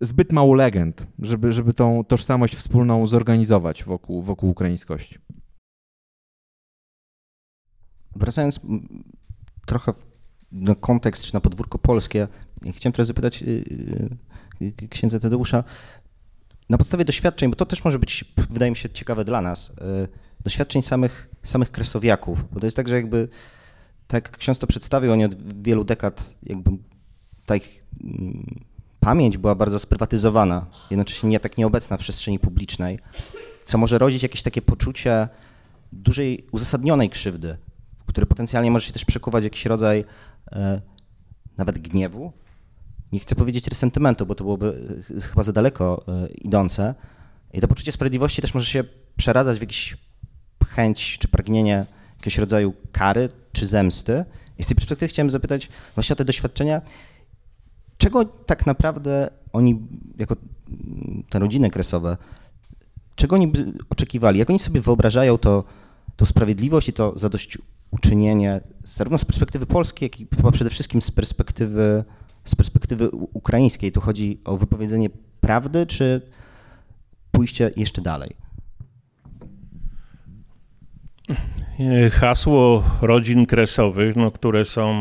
zbyt 0.01 0.33
mało 0.33 0.55
legend, 0.55 1.07
żeby, 1.19 1.53
żeby 1.53 1.73
tą 1.73 2.03
tożsamość 2.03 2.55
wspólną 2.55 3.07
zorganizować 3.07 3.83
wokół, 3.83 4.21
wokół 4.21 4.49
ukraińskości. 4.49 5.17
Wracając 8.15 8.59
trochę 9.65 9.93
na 10.51 10.75
kontekst 10.75 11.23
czy 11.23 11.33
na 11.33 11.39
podwórko 11.41 11.77
polskie, 11.77 12.27
chciałem 12.75 12.93
teraz 12.93 13.07
zapytać 13.07 13.43
y, 13.43 13.45
y, 14.61 14.73
y, 14.83 14.87
księdza 14.89 15.19
Tadeusza, 15.19 15.63
na 16.69 16.77
podstawie 16.77 17.05
doświadczeń, 17.05 17.49
bo 17.49 17.55
to 17.55 17.65
też 17.65 17.83
może 17.83 17.99
być, 17.99 18.25
wydaje 18.49 18.71
mi 18.71 18.77
się, 18.77 18.89
ciekawe 18.89 19.25
dla 19.25 19.41
nas, 19.41 19.71
doświadczeń 20.43 20.81
samych, 20.81 21.29
samych 21.43 21.71
kresowiaków, 21.71 22.53
bo 22.53 22.59
to 22.59 22.65
jest 22.65 22.77
tak, 22.77 22.87
że 22.87 22.95
jakby, 22.95 23.27
tak 24.07 24.25
jak 24.25 24.37
ksiądz 24.37 24.59
to 24.59 24.67
przedstawił, 24.67 25.11
oni 25.11 25.25
od 25.25 25.61
wielu 25.63 25.83
dekad 25.83 26.37
jakby 26.43 26.71
ta 27.45 27.55
ich 27.55 27.85
mm, 28.03 28.59
pamięć 28.99 29.37
była 29.37 29.55
bardzo 29.55 29.79
sprywatyzowana, 29.79 30.65
jednocześnie 30.89 31.29
nie 31.29 31.39
tak 31.39 31.57
nieobecna 31.57 31.97
w 31.97 31.99
przestrzeni 31.99 32.39
publicznej, 32.39 32.99
co 33.63 33.77
może 33.77 33.97
rodzić 33.97 34.23
jakieś 34.23 34.41
takie 34.41 34.61
poczucie 34.61 35.27
dużej, 35.91 36.45
uzasadnionej 36.51 37.09
krzywdy, 37.09 37.57
które 38.05 38.25
potencjalnie 38.25 38.71
może 38.71 38.85
się 38.85 38.93
też 38.93 39.05
przekuwać 39.05 39.43
jakiś 39.43 39.65
rodzaj 39.65 40.05
nawet 41.57 41.79
gniewu. 41.79 42.33
Nie 43.11 43.19
chcę 43.19 43.35
powiedzieć 43.35 43.67
resentymentu, 43.67 44.25
bo 44.25 44.35
to 44.35 44.43
byłoby 44.43 44.97
e, 45.17 45.21
chyba 45.21 45.43
za 45.43 45.53
daleko 45.53 46.03
e, 46.07 46.27
idące. 46.27 46.95
I 47.53 47.61
to 47.61 47.67
poczucie 47.67 47.91
sprawiedliwości 47.91 48.41
też 48.41 48.53
może 48.53 48.65
się 48.65 48.83
przeradzać 49.17 49.57
w 49.57 49.61
jakąś 49.61 49.97
chęć 50.67 51.17
czy 51.19 51.27
pragnienie 51.27 51.85
jakiegoś 52.11 52.37
rodzaju 52.37 52.73
kary 52.91 53.29
czy 53.51 53.67
zemsty. 53.67 54.25
I 54.57 54.63
z 54.63 54.67
tej 54.67 54.75
perspektywy 54.75 55.09
chciałem 55.09 55.29
zapytać 55.29 55.69
właśnie 55.95 56.13
o 56.13 56.17
te 56.17 56.25
doświadczenia. 56.25 56.81
Czego 57.97 58.25
tak 58.25 58.65
naprawdę 58.65 59.29
oni, 59.53 59.87
jako 60.17 60.35
te 61.29 61.39
rodziny 61.39 61.69
kresowe, 61.69 62.17
czego 63.15 63.35
oni 63.35 63.51
oczekiwali? 63.89 64.39
Jak 64.39 64.49
oni 64.49 64.59
sobie 64.59 64.81
wyobrażają 64.81 65.37
to, 65.37 65.63
tą 66.15 66.25
sprawiedliwość 66.25 66.89
i 66.89 66.93
to 66.93 67.13
zadośćuczynienie, 67.15 67.78
zarówno 68.83 69.17
z 69.17 69.25
perspektywy 69.25 69.65
polskiej, 69.65 70.05
jak 70.05 70.19
i 70.19 70.27
przede 70.51 70.69
wszystkim 70.69 71.01
z 71.01 71.11
perspektywy, 71.11 72.03
z 72.45 72.55
perspektywy 72.55 73.09
ukraińskiej. 73.09 73.91
Tu 73.91 74.01
chodzi 74.01 74.39
o 74.45 74.57
wypowiedzenie 74.57 75.09
prawdy, 75.41 75.85
czy 75.85 76.21
pójście 77.31 77.71
jeszcze 77.75 78.01
dalej? 78.01 78.35
Hasło 82.11 82.83
rodzin 83.01 83.45
kresowych, 83.45 84.15
no, 84.15 84.31
które 84.31 84.65
są 84.65 84.93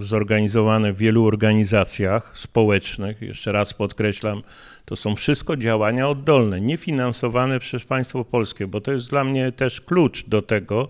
zorganizowane 0.00 0.92
w 0.92 0.96
wielu 0.96 1.26
organizacjach 1.26 2.38
społecznych, 2.38 3.22
jeszcze 3.22 3.52
raz 3.52 3.74
podkreślam, 3.74 4.42
to 4.84 4.96
są 4.96 5.16
wszystko 5.16 5.56
działania 5.56 6.08
oddolne, 6.08 6.60
niefinansowane 6.60 7.60
przez 7.60 7.84
państwo 7.84 8.24
polskie, 8.24 8.66
bo 8.66 8.80
to 8.80 8.92
jest 8.92 9.10
dla 9.10 9.24
mnie 9.24 9.52
też 9.52 9.80
klucz 9.80 10.28
do 10.28 10.42
tego, 10.42 10.88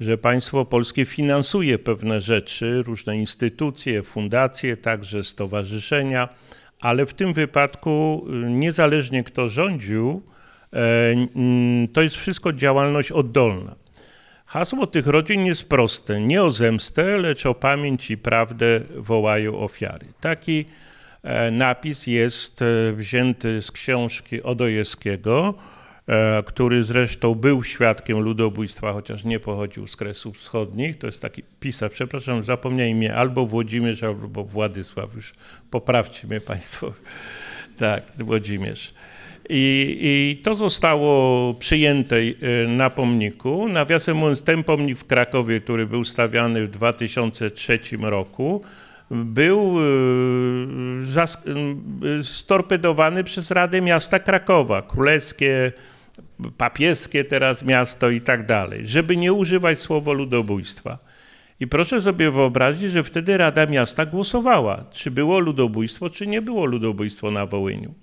że 0.00 0.18
państwo 0.18 0.64
polskie 0.64 1.04
finansuje 1.04 1.78
pewne 1.78 2.20
rzeczy, 2.20 2.82
różne 2.82 3.18
instytucje, 3.18 4.02
fundacje, 4.02 4.76
także 4.76 5.24
stowarzyszenia, 5.24 6.28
ale 6.80 7.06
w 7.06 7.14
tym 7.14 7.32
wypadku, 7.32 8.26
y, 8.46 8.50
niezależnie 8.50 9.24
kto 9.24 9.48
rządził, 9.48 10.22
e, 10.72 11.86
to 11.92 12.02
jest 12.02 12.16
wszystko 12.16 12.52
działalność 12.52 13.12
oddolna. 13.12 13.74
Hasło 14.46 14.86
tych 14.86 15.06
rodzin 15.06 15.46
jest 15.46 15.68
proste. 15.68 16.20
Nie 16.20 16.42
o 16.42 16.50
zemstę, 16.50 17.18
lecz 17.18 17.46
o 17.46 17.54
pamięć 17.54 18.10
i 18.10 18.18
prawdę 18.18 18.80
wołają 18.96 19.58
ofiary. 19.58 20.06
Taki 20.20 20.64
e, 21.22 21.50
napis 21.50 22.06
jest 22.06 22.62
e, 22.62 22.92
wzięty 22.92 23.62
z 23.62 23.70
książki 23.70 24.42
Odojewskiego, 24.42 25.54
który 26.46 26.84
zresztą 26.84 27.34
był 27.34 27.62
świadkiem 27.62 28.20
ludobójstwa, 28.20 28.92
chociaż 28.92 29.24
nie 29.24 29.40
pochodził 29.40 29.86
z 29.86 29.96
Kresów 29.96 30.38
Wschodnich. 30.38 30.98
To 30.98 31.06
jest 31.06 31.22
taki 31.22 31.42
pisarz, 31.60 31.92
przepraszam, 31.92 32.44
zapomniałem 32.44 32.96
mnie, 32.96 33.14
albo 33.14 33.46
Włodzimierz, 33.46 34.02
albo 34.02 34.44
Władysław. 34.44 35.14
Już 35.14 35.32
poprawcie 35.70 36.26
mnie 36.26 36.40
Państwo. 36.40 36.92
Tak, 37.78 38.02
Włodzimierz. 38.18 38.94
I, 39.48 39.98
I, 40.00 40.42
to 40.42 40.54
zostało 40.54 41.54
przyjęte 41.54 42.16
y, 42.16 42.34
na 42.68 42.90
pomniku. 42.90 43.68
Nawiasem 43.68 44.16
mówiąc, 44.16 44.42
ten 44.42 44.64
pomnik 44.64 44.98
w 44.98 45.04
Krakowie, 45.04 45.60
który 45.60 45.86
był 45.86 46.04
stawiany 46.04 46.66
w 46.66 46.70
2003 46.70 47.80
roku, 48.00 48.62
był 49.10 49.76
y, 52.20 52.24
storpedowany 52.24 53.24
przez 53.24 53.50
Radę 53.50 53.80
Miasta 53.80 54.18
Krakowa, 54.18 54.82
królewskie, 54.82 55.72
papieskie 56.56 57.24
teraz 57.24 57.62
miasto 57.62 58.10
i 58.10 58.20
tak 58.20 58.46
dalej, 58.46 58.88
żeby 58.88 59.16
nie 59.16 59.32
używać 59.32 59.78
słowa 59.78 60.12
ludobójstwa. 60.12 60.98
I 61.60 61.66
proszę 61.66 62.00
sobie 62.00 62.30
wyobrazić, 62.30 62.92
że 62.92 63.04
wtedy 63.04 63.36
Rada 63.36 63.66
Miasta 63.66 64.06
głosowała, 64.06 64.84
czy 64.92 65.10
było 65.10 65.38
ludobójstwo, 65.38 66.10
czy 66.10 66.26
nie 66.26 66.42
było 66.42 66.66
ludobójstwo 66.66 67.30
na 67.30 67.46
Wołyniu. 67.46 67.94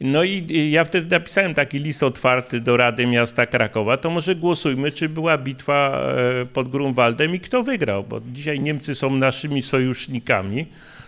No 0.00 0.24
i 0.24 0.70
ja 0.70 0.84
wtedy 0.84 1.10
napisałem 1.10 1.54
taki 1.54 1.78
list 1.78 2.02
otwarty 2.02 2.60
do 2.60 2.76
Rady 2.76 3.06
Miasta 3.06 3.46
Krakowa, 3.46 3.96
to 3.96 4.10
może 4.10 4.34
głosujmy, 4.34 4.92
czy 4.92 5.08
była 5.08 5.38
bitwa 5.38 6.02
e, 6.40 6.46
pod 6.46 6.68
Grunwaldem 6.68 7.34
i 7.34 7.40
kto 7.40 7.62
wygrał, 7.62 8.04
bo 8.04 8.20
dzisiaj 8.32 8.60
Niemcy 8.60 8.94
są 8.94 9.16
naszymi 9.16 9.62
sojusznikami, 9.62 10.66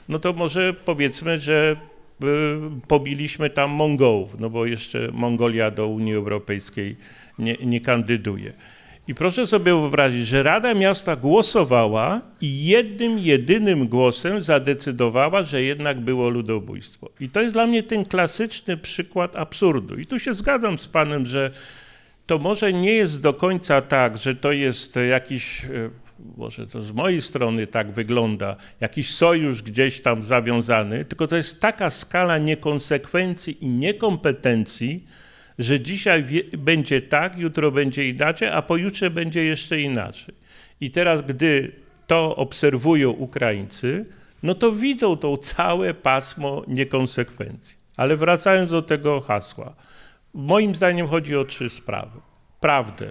no 0.09 0.19
to 0.19 0.33
może 0.33 0.75
powiedzmy, 0.85 1.41
że 1.41 1.77
pobiliśmy 2.89 3.51
tam 3.51 3.71
Mongołów, 3.71 4.31
no 4.39 4.51
bo 4.51 4.67
jeszcze 4.67 5.09
Mongolia 5.13 5.71
do 5.71 5.87
Unii 5.87 6.15
Europejskiej 6.15 6.97
nie, 7.39 7.57
nie 7.65 7.81
kandyduje. 7.81 8.53
I 9.09 9.15
proszę 9.15 9.47
sobie 9.47 9.73
wyobrazić, 9.73 10.27
że 10.27 10.43
Rada 10.43 10.75
Miasta 10.75 11.17
głosowała 11.17 12.21
i 12.41 12.67
jednym, 12.67 13.19
jedynym 13.19 13.89
głosem 13.89 14.43
zadecydowała, 14.43 15.43
że 15.43 15.63
jednak 15.63 16.01
było 16.01 16.29
ludobójstwo. 16.29 17.11
I 17.21 17.29
to 17.29 17.43
jest 17.43 17.55
dla 17.55 17.67
mnie 17.67 17.83
ten 17.83 18.05
klasyczny 18.05 18.77
przykład 18.77 19.37
absurdu. 19.37 19.99
I 19.99 20.07
tu 20.07 20.19
się 20.19 20.35
zgadzam 20.35 20.79
z 20.79 20.89
panem, 20.89 21.27
że 21.27 21.51
to 22.27 22.39
może 22.39 22.73
nie 22.73 22.93
jest 22.93 23.23
do 23.23 23.35
końca 23.35 23.83
tak, 23.83 24.17
że 24.17 24.35
to 24.35 24.53
jest 24.53 24.99
jakiś, 25.11 25.65
e, 25.65 25.69
może 26.37 26.67
to 26.67 26.83
z 26.83 26.93
mojej 26.93 27.23
strony 27.23 27.67
tak 27.67 27.93
wygląda, 27.93 28.57
jakiś 28.81 29.15
sojusz 29.15 29.63
gdzieś 29.63 30.01
tam 30.01 30.23
zawiązany, 30.23 31.05
tylko 31.05 31.27
to 31.27 31.37
jest 31.37 31.61
taka 31.61 31.91
skala 31.91 32.39
niekonsekwencji 32.39 33.65
i 33.65 33.69
niekompetencji, 33.69 35.05
że 35.59 35.81
dzisiaj 35.81 36.25
będzie 36.59 37.03
tak, 37.03 37.39
jutro 37.39 37.71
będzie 37.71 38.09
inaczej, 38.09 38.49
a 38.49 38.63
pojutrze 38.63 39.11
będzie 39.11 39.45
jeszcze 39.45 39.81
inaczej. 39.81 40.35
I 40.81 40.91
teraz, 40.91 41.23
gdy 41.23 41.73
to 42.07 42.37
obserwują 42.37 43.11
Ukraińcy, 43.11 44.05
no 44.43 44.55
to 44.55 44.73
widzą 44.73 45.17
to 45.17 45.37
całe 45.37 45.95
pasmo 45.95 46.63
niekonsekwencji. 46.69 47.77
Ale 47.97 48.17
wracając 48.17 48.71
do 48.71 48.83
tego 48.83 49.21
hasła, 49.21 49.75
moim 50.35 50.75
zdaniem 50.75 51.09
chodzi 51.09 51.37
o 51.37 51.45
trzy 51.45 51.71
sprawy. 51.71 52.21
Prawdę. 52.61 53.11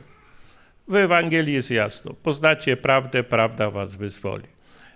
W 0.88 0.96
Ewangelii 0.96 1.54
jest 1.54 1.72
jasno. 1.72 2.14
Poznacie 2.14 2.78
prawdę, 2.78 3.24
prawda 3.24 3.72
was 3.72 3.96
wyzwoli. 3.96 4.44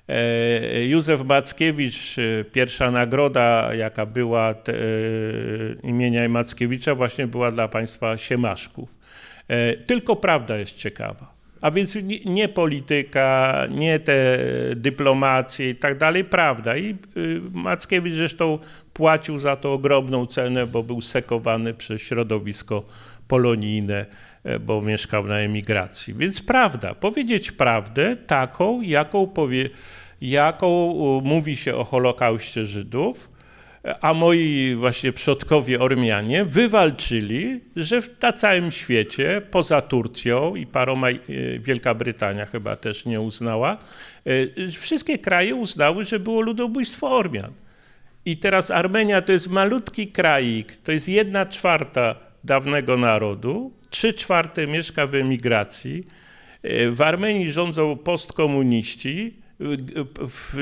E, 0.07 0.85
Józef 0.85 1.25
Mackiewicz, 1.25 2.17
e, 2.19 2.43
pierwsza 2.43 2.91
nagroda, 2.91 3.75
jaka 3.75 4.05
była 4.05 4.53
te, 4.53 4.73
e, 4.73 4.77
imienia 5.83 6.29
Mackiewicza, 6.29 6.95
właśnie 6.95 7.27
była 7.27 7.51
dla 7.51 7.67
państwa 7.67 8.17
Siemaszków. 8.17 8.89
Tylko 9.87 10.15
prawda 10.15 10.57
jest 10.57 10.77
ciekawa. 10.77 11.33
A 11.61 11.71
więc 11.71 11.97
nie, 12.25 12.49
polityka, 12.49 13.67
nie 13.69 13.99
te 13.99 14.37
dyplomacje 14.75 15.69
i 15.69 15.75
tak 15.75 15.97
dalej, 15.97 16.23
prawda. 16.23 16.77
I 16.77 16.95
Mackiewicz 17.51 18.13
zresztą 18.13 18.59
płacił 18.93 19.39
za 19.39 19.55
to 19.55 19.73
ogromną 19.73 20.25
cenę, 20.25 20.67
bo 20.67 20.83
był 20.83 21.01
sekowany 21.01 21.73
przez 21.73 22.01
środowisko 22.01 22.83
polonijne, 23.27 24.05
bo 24.59 24.81
mieszkał 24.81 25.23
na 25.23 25.37
emigracji. 25.37 26.13
Więc 26.13 26.41
prawda, 26.41 26.95
powiedzieć 26.95 27.51
prawdę 27.51 28.15
taką, 28.15 28.81
jaką 28.81 29.27
powie, 29.27 29.69
jaką 30.21 30.93
mówi 31.23 31.57
się 31.57 31.75
o 31.75 31.83
Holokauście 31.83 32.65
Żydów, 32.65 33.31
a 34.01 34.13
moi 34.13 34.75
właśnie 34.75 35.13
przodkowie 35.13 35.79
Ormianie 35.79 36.45
wywalczyli, 36.45 37.61
że 37.75 38.01
na 38.21 38.33
całym 38.33 38.71
świecie, 38.71 39.41
poza 39.51 39.81
Turcją 39.81 40.55
i 40.55 40.65
paroma, 40.65 41.09
e, 41.09 41.19
Wielka 41.59 41.93
Brytania 41.93 42.45
chyba 42.45 42.75
też 42.75 43.05
nie 43.05 43.21
uznała, 43.21 43.77
e, 44.25 44.67
wszystkie 44.71 45.17
kraje 45.17 45.55
uznały, 45.55 46.05
że 46.05 46.19
było 46.19 46.41
ludobójstwo 46.41 47.17
Ormian. 47.17 47.51
I 48.25 48.37
teraz 48.37 48.71
Armenia 48.71 49.21
to 49.21 49.31
jest 49.31 49.47
malutki 49.47 50.07
krajik, 50.07 50.75
to 50.75 50.91
jest 50.91 51.09
jedna 51.09 51.45
czwarta 51.45 52.15
dawnego 52.43 52.97
narodu, 52.97 53.71
trzy 53.91 54.13
czwarte 54.13 54.67
mieszka 54.67 55.07
w 55.07 55.15
emigracji. 55.15 56.07
E, 56.63 56.91
w 56.91 57.01
Armenii 57.01 57.51
rządzą 57.51 57.97
postkomuniści, 57.97 59.41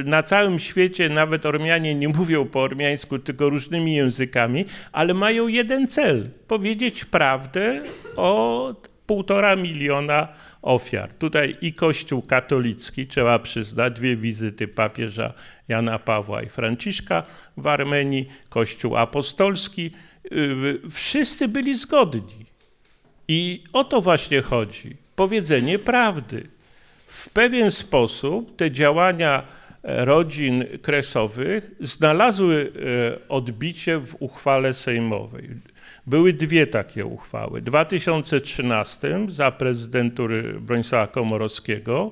na 0.05 0.23
całym 0.23 0.59
świecie 0.59 1.09
nawet 1.09 1.45
Ormianie 1.45 1.95
nie 1.95 2.09
mówią 2.09 2.45
po 2.45 2.61
ormiańsku, 2.61 3.19
tylko 3.19 3.49
różnymi 3.49 3.95
językami, 3.95 4.65
ale 4.91 5.13
mają 5.13 5.47
jeden 5.47 5.87
cel 5.87 6.29
powiedzieć 6.47 7.05
prawdę 7.05 7.81
o 8.15 8.73
półtora 9.05 9.55
miliona 9.55 10.27
ofiar. 10.61 11.13
Tutaj 11.13 11.57
i 11.61 11.73
Kościół 11.73 12.21
katolicki, 12.21 13.07
trzeba 13.07 13.39
przyznać, 13.39 13.93
dwie 13.93 14.15
wizyty 14.15 14.67
papieża 14.67 15.33
Jana 15.67 15.99
Pawła 15.99 16.41
i 16.41 16.49
Franciszka 16.49 17.23
w 17.57 17.67
Armenii, 17.67 18.27
Kościół 18.49 18.97
apostolski, 18.97 19.91
y, 20.31 20.79
wszyscy 20.89 21.47
byli 21.47 21.75
zgodni. 21.75 22.48
I 23.31 23.63
o 23.73 23.83
to 23.83 24.01
właśnie 24.01 24.41
chodzi. 24.41 24.95
Powiedzenie 25.15 25.79
prawdy 25.79 26.47
w 27.07 27.29
pewien 27.29 27.71
sposób 27.71 28.55
te 28.55 28.71
działania 28.71 29.43
e, 29.83 30.05
rodzin 30.05 30.65
kresowych 30.81 31.71
znalazły 31.79 32.71
e, 33.25 33.29
odbicie 33.29 33.99
w 33.99 34.15
uchwale 34.19 34.73
sejmowej. 34.73 35.49
Były 36.07 36.33
dwie 36.33 36.67
takie 36.67 37.05
uchwały. 37.05 37.61
W 37.61 37.63
2013 37.63 39.25
za 39.27 39.51
prezydentury 39.51 40.59
Bronisława 40.59 41.07
Komorowskiego 41.07 42.11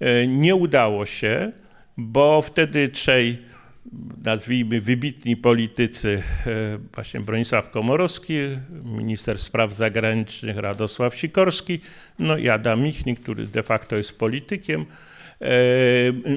e, 0.00 0.26
nie 0.26 0.54
udało 0.54 1.06
się, 1.06 1.52
bo 1.96 2.42
wtedy 2.42 2.88
trzej 2.88 3.38
nazwijmy 4.24 4.80
wybitni 4.80 5.36
politycy, 5.36 6.22
e, 6.46 6.78
właśnie 6.94 7.20
Bronisław 7.20 7.70
Komorowski, 7.70 8.34
minister 8.84 9.38
spraw 9.38 9.72
zagranicznych 9.72 10.56
Radosław 10.56 11.16
Sikorski, 11.16 11.80
no 12.18 12.36
i 12.36 12.48
Adam 12.48 12.80
Michnik, 12.80 13.20
który 13.20 13.46
de 13.46 13.62
facto 13.62 13.96
jest 13.96 14.18
politykiem, 14.18 14.86
e, 15.40 15.46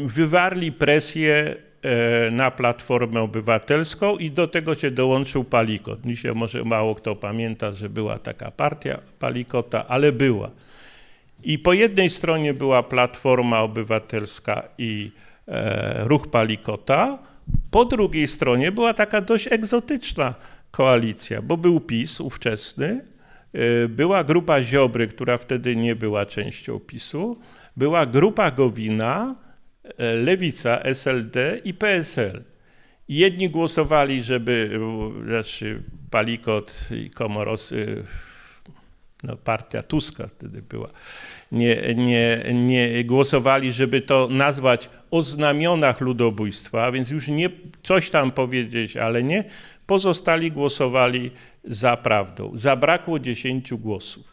wywarli 0.05 0.71
presję 0.71 1.55
e, 1.81 2.31
na 2.31 2.51
Platformę 2.51 3.21
Obywatelską 3.21 4.17
i 4.17 4.31
do 4.31 4.47
tego 4.47 4.75
się 4.75 4.91
dołączył 4.91 5.43
Palikot. 5.43 5.99
Dzisiaj 6.05 6.35
może 6.35 6.63
mało 6.63 6.95
kto 6.95 7.15
pamięta, 7.15 7.71
że 7.71 7.89
była 7.89 8.19
taka 8.19 8.51
partia 8.51 8.99
Palikota, 9.19 9.87
ale 9.87 10.11
była. 10.11 10.51
I 11.43 11.59
po 11.59 11.73
jednej 11.73 12.09
stronie 12.09 12.53
była 12.53 12.83
Platforma 12.83 13.59
Obywatelska 13.59 14.63
i 14.77 15.11
Ruch 16.05 16.27
Palikota, 16.27 17.17
po 17.71 17.85
drugiej 17.85 18.27
stronie 18.27 18.71
była 18.71 18.93
taka 18.93 19.21
dość 19.21 19.47
egzotyczna 19.51 20.35
koalicja, 20.71 21.41
bo 21.41 21.57
był 21.57 21.79
PiS 21.79 22.21
ówczesny, 22.21 23.05
y, 23.55 23.89
była 23.89 24.23
grupa 24.23 24.63
Ziobry, 24.63 25.07
która 25.07 25.37
wtedy 25.37 25.75
nie 25.75 25.95
była 25.95 26.25
częścią 26.25 26.79
PiSu, 26.79 27.39
była 27.77 28.05
grupa 28.05 28.51
Gowina, 28.51 29.35
y, 29.85 29.91
Lewica, 29.99 30.79
SLD 30.83 31.61
i 31.63 31.73
PSL. 31.73 32.43
Jedni 33.09 33.49
głosowali, 33.49 34.23
żeby, 34.23 34.79
y, 35.21 35.25
znaczy 35.25 35.83
Palikot 36.11 36.89
i 36.91 37.09
Komorosy, 37.09 38.03
no 39.23 39.37
partia 39.37 39.83
Tuska 39.83 40.27
wtedy 40.27 40.61
była, 40.61 40.89
nie, 41.51 41.95
nie, 41.95 42.43
nie 42.53 43.03
głosowali, 43.03 43.73
żeby 43.73 44.01
to 44.01 44.27
nazwać 44.31 44.89
o 45.11 45.21
znamionach 45.21 46.01
ludobójstwa, 46.01 46.91
więc 46.91 47.09
już 47.09 47.27
nie 47.27 47.49
coś 47.83 48.09
tam 48.09 48.31
powiedzieć, 48.31 48.97
ale 48.97 49.23
nie. 49.23 49.43
Pozostali 49.85 50.51
głosowali 50.51 51.31
za 51.63 51.97
prawdą. 51.97 52.51
Zabrakło 52.55 53.19
10 53.19 53.73
głosów. 53.73 54.23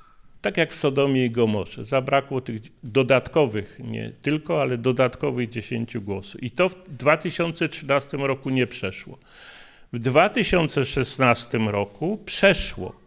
Tak 0.43 0.57
jak 0.57 0.72
w 0.72 0.78
Sodomie 0.78 1.24
i 1.24 1.30
Gomorze. 1.30 1.84
Zabrakło 1.84 2.41
tych 2.41 2.61
dodatkowych, 2.82 3.80
nie 3.84 4.12
tylko, 4.22 4.62
ale 4.62 4.78
dodatkowych 4.78 5.51
10 5.51 5.99
głosów. 5.99 6.43
I 6.43 6.51
to 6.51 6.68
w 6.68 6.74
2013 6.89 8.16
roku 8.16 8.51
nie 8.51 8.66
przeszło. 8.66 9.18
W 9.93 9.99
2016 9.99 11.59
roku 11.59 12.18
przeszło. 12.24 13.05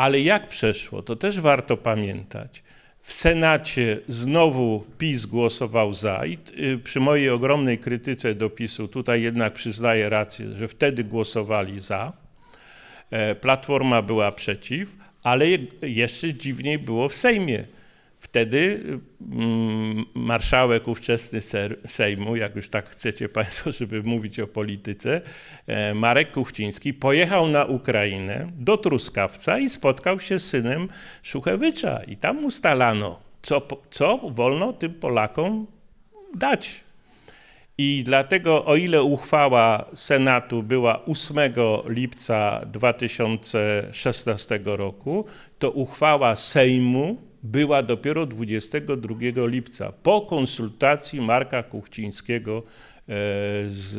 Ale 0.00 0.20
jak 0.20 0.48
przeszło, 0.48 1.02
to 1.02 1.16
też 1.16 1.40
warto 1.40 1.76
pamiętać. 1.76 2.62
W 3.00 3.12
Senacie 3.12 4.00
znowu 4.08 4.84
PiS 4.98 5.26
głosował 5.26 5.92
za 5.94 6.26
i 6.26 6.38
y, 6.58 6.78
przy 6.78 7.00
mojej 7.00 7.30
ogromnej 7.30 7.78
krytyce 7.78 8.34
do 8.34 8.50
PiSu 8.50 8.88
tutaj 8.88 9.22
jednak 9.22 9.52
przyznaję 9.52 10.08
rację, 10.08 10.52
że 10.52 10.68
wtedy 10.68 11.04
głosowali 11.04 11.80
za. 11.80 12.12
E, 13.10 13.34
Platforma 13.34 14.02
była 14.02 14.32
przeciw, 14.32 14.96
ale 15.22 15.46
jeszcze 15.82 16.34
dziwniej 16.34 16.78
było 16.78 17.08
w 17.08 17.14
Sejmie. 17.14 17.64
Wtedy 18.20 18.82
mm, 19.32 20.04
marszałek 20.14 20.88
ówczesny 20.88 21.40
Sejmu, 21.88 22.36
jak 22.36 22.56
już 22.56 22.68
tak 22.68 22.88
chcecie 22.88 23.28
Państwo, 23.28 23.72
żeby 23.80 24.02
mówić 24.02 24.40
o 24.40 24.46
polityce, 24.46 25.20
e, 25.66 25.94
Marek 25.94 26.30
Kuchciński 26.30 26.94
pojechał 26.94 27.48
na 27.48 27.64
Ukrainę 27.64 28.50
do 28.58 28.76
Truskawca 28.76 29.58
i 29.58 29.68
spotkał 29.68 30.20
się 30.20 30.38
z 30.38 30.46
synem 30.48 30.88
Szuchewycza. 31.22 32.02
I 32.02 32.16
tam 32.16 32.44
ustalano, 32.44 33.20
co, 33.42 33.62
co 33.90 34.18
wolno 34.18 34.72
tym 34.72 34.94
Polakom 34.94 35.66
dać. 36.34 36.80
I 37.78 38.02
dlatego, 38.04 38.64
o 38.64 38.76
ile 38.76 39.02
uchwała 39.02 39.84
Senatu 39.94 40.62
była 40.62 41.04
8 41.04 41.38
lipca 41.88 42.60
2016 42.66 44.60
roku, 44.64 45.24
to 45.58 45.70
uchwała 45.70 46.36
Sejmu 46.36 47.29
była 47.42 47.82
dopiero 47.82 48.26
22 48.26 49.16
lipca, 49.46 49.92
po 50.02 50.20
konsultacji 50.20 51.20
Marka 51.20 51.62
Kuchcińskiego 51.62 52.62
z, 53.66 53.90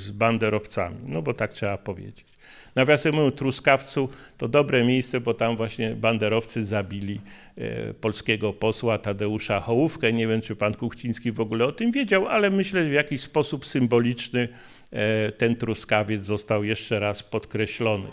z 0.00 0.10
banderowcami, 0.10 0.96
no 1.04 1.22
bo 1.22 1.34
tak 1.34 1.52
trzeba 1.52 1.78
powiedzieć. 1.78 2.36
Nawiasem 2.76 3.14
mówiąc, 3.14 3.34
Truskawcu 3.34 4.08
to 4.38 4.48
dobre 4.48 4.84
miejsce, 4.84 5.20
bo 5.20 5.34
tam 5.34 5.56
właśnie 5.56 5.90
banderowcy 5.90 6.64
zabili 6.64 7.20
e, 7.56 7.94
polskiego 7.94 8.52
posła 8.52 8.98
Tadeusza 8.98 9.60
Hołówkę. 9.60 10.12
Nie 10.12 10.28
wiem, 10.28 10.40
czy 10.42 10.56
pan 10.56 10.74
Kuchciński 10.74 11.32
w 11.32 11.40
ogóle 11.40 11.64
o 11.66 11.72
tym 11.72 11.92
wiedział, 11.92 12.26
ale 12.26 12.50
myślę, 12.50 12.84
że 12.84 12.90
w 12.90 12.92
jakiś 12.92 13.20
sposób 13.20 13.66
symboliczny 13.66 14.48
e, 14.92 15.32
ten 15.32 15.56
Truskawiec 15.56 16.22
został 16.22 16.64
jeszcze 16.64 17.00
raz 17.00 17.22
podkreślony, 17.22 18.08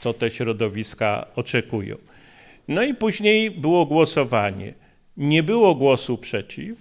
co 0.00 0.14
te 0.14 0.30
środowiska 0.30 1.26
oczekują. 1.36 1.96
No 2.68 2.82
i 2.82 2.94
później 2.94 3.50
było 3.50 3.86
głosowanie. 3.86 4.74
Nie 5.16 5.42
było 5.42 5.74
głosu 5.74 6.18
przeciw, 6.18 6.78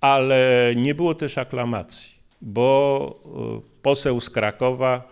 ale 0.00 0.72
nie 0.76 0.94
było 0.94 1.14
też 1.14 1.38
aklamacji, 1.38 2.18
bo 2.40 3.20
e, 3.58 3.82
poseł 3.82 4.20
z 4.20 4.30
Krakowa, 4.30 5.08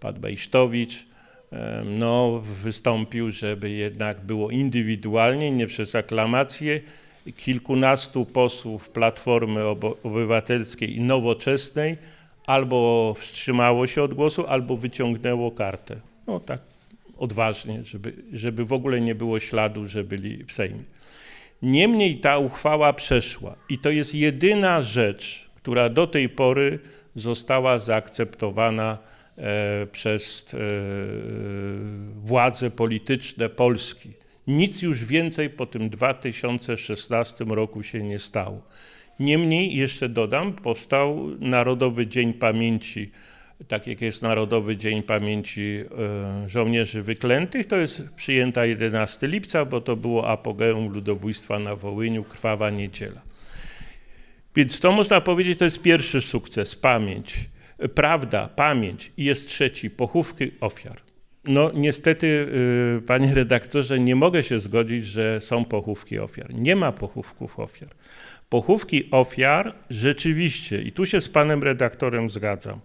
pan 0.00 0.14
Bejsztowicz, 0.14 1.08
no, 1.84 2.42
wystąpił, 2.62 3.30
żeby 3.30 3.70
jednak 3.70 4.20
było 4.20 4.50
indywidualnie, 4.50 5.50
nie 5.50 5.66
przez 5.66 5.94
aklamację. 5.94 6.80
Kilkunastu 7.36 8.26
posłów 8.26 8.88
Platformy 8.88 9.64
Obywatelskiej 10.02 10.96
i 10.96 11.00
Nowoczesnej 11.00 11.96
albo 12.46 13.14
wstrzymało 13.18 13.86
się 13.86 14.02
od 14.02 14.14
głosu, 14.14 14.46
albo 14.46 14.76
wyciągnęło 14.76 15.50
kartę. 15.50 15.96
No 16.26 16.40
tak 16.40 16.60
odważnie, 17.18 17.84
żeby, 17.84 18.12
żeby 18.32 18.64
w 18.64 18.72
ogóle 18.72 19.00
nie 19.00 19.14
było 19.14 19.40
śladu, 19.40 19.86
że 19.86 20.04
byli 20.04 20.44
w 20.44 20.52
Sejmie. 20.52 20.82
Niemniej 21.62 22.16
ta 22.16 22.38
uchwała 22.38 22.92
przeszła 22.92 23.56
i 23.68 23.78
to 23.78 23.90
jest 23.90 24.14
jedyna 24.14 24.82
rzecz, 24.82 25.50
która 25.56 25.88
do 25.88 26.06
tej 26.06 26.28
pory 26.28 26.78
została 27.14 27.78
zaakceptowana 27.78 28.98
E, 29.38 29.86
przez 29.86 30.54
e, 30.54 30.58
władze 32.24 32.70
polityczne 32.70 33.48
Polski. 33.48 34.10
Nic 34.46 34.82
już 34.82 35.04
więcej 35.04 35.50
po 35.50 35.66
tym 35.66 35.90
2016 35.90 37.44
roku 37.44 37.82
się 37.82 38.02
nie 38.02 38.18
stało. 38.18 38.62
Niemniej, 39.20 39.76
jeszcze 39.76 40.08
dodam, 40.08 40.52
powstał 40.52 41.26
Narodowy 41.40 42.06
Dzień 42.06 42.32
Pamięci, 42.32 43.10
tak 43.68 43.86
jak 43.86 44.00
jest 44.00 44.22
Narodowy 44.22 44.76
Dzień 44.76 45.02
Pamięci 45.02 45.84
e, 46.44 46.48
Żołnierzy 46.48 47.02
Wyklętych, 47.02 47.66
to 47.66 47.76
jest 47.76 48.02
przyjęta 48.16 48.64
11 48.64 49.26
lipca, 49.26 49.64
bo 49.64 49.80
to 49.80 49.96
było 49.96 50.28
apogeum 50.28 50.88
ludobójstwa 50.92 51.58
na 51.58 51.76
Wołyniu, 51.76 52.24
krwawa 52.24 52.70
niedziela. 52.70 53.22
Więc 54.56 54.80
to 54.80 54.92
można 54.92 55.20
powiedzieć, 55.20 55.58
to 55.58 55.64
jest 55.64 55.82
pierwszy 55.82 56.20
sukces, 56.20 56.76
pamięć 56.76 57.48
prawda, 57.94 58.48
pamięć 58.48 59.12
i 59.16 59.24
jest 59.24 59.48
trzeci, 59.48 59.90
pochówki 59.90 60.50
ofiar. 60.60 61.00
No 61.44 61.70
niestety, 61.74 62.26
y, 62.98 63.02
panie 63.06 63.34
redaktorze, 63.34 63.98
nie 63.98 64.16
mogę 64.16 64.44
się 64.44 64.60
zgodzić, 64.60 65.06
że 65.06 65.40
są 65.40 65.64
pochówki 65.64 66.18
ofiar. 66.18 66.54
Nie 66.54 66.76
ma 66.76 66.92
pochówków 66.92 67.58
ofiar. 67.60 67.88
Pochówki 68.48 69.10
ofiar 69.10 69.74
rzeczywiście, 69.90 70.82
i 70.82 70.92
tu 70.92 71.06
się 71.06 71.20
z 71.20 71.28
panem 71.28 71.62
redaktorem 71.62 72.30
zgadzam, 72.30 72.80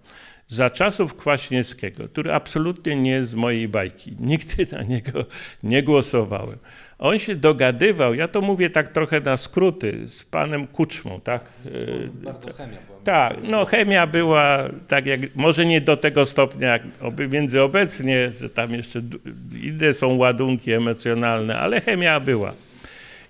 za 0.54 0.70
czasów 0.70 1.16
Kwaśniewskiego, 1.16 2.08
który 2.08 2.34
absolutnie 2.34 2.96
nie 2.96 3.12
jest 3.12 3.32
z 3.32 3.36
mojej 3.36 3.68
bajki, 3.68 4.16
nigdy 4.20 4.68
na 4.72 4.84
niego 4.84 5.26
nie 5.64 5.84
głosowałem. 5.84 6.58
On 7.00 7.20
się 7.20 7.36
dogadywał, 7.36 8.14
ja 8.14 8.28
to 8.28 8.42
mówię 8.42 8.70
tak 8.70 8.88
trochę 8.88 9.20
na 9.22 9.38
skróty, 9.38 10.08
z 10.08 10.24
panem 10.24 10.68
Kuczmą, 10.68 11.22
tak? 11.22 11.42
Bardzo 12.14 12.54
chemia 12.54 12.78
była. 12.88 13.00
Tak, 13.04 13.38
no 13.44 13.66
chemia 13.66 14.08
była, 14.08 14.70
tak 14.88 15.06
jak, 15.06 15.20
może 15.36 15.66
nie 15.66 15.82
do 15.82 15.98
tego 15.98 16.26
stopnia 16.26 16.68
jak 16.68 16.84
między 17.30 17.62
obecnie, 17.62 18.32
że 18.40 18.50
tam 18.50 18.74
jeszcze 18.74 19.02
inne 19.64 19.94
są 19.94 20.16
ładunki 20.16 20.72
emocjonalne, 20.72 21.60
ale 21.60 21.82
chemia 21.82 22.20
była. 22.20 22.54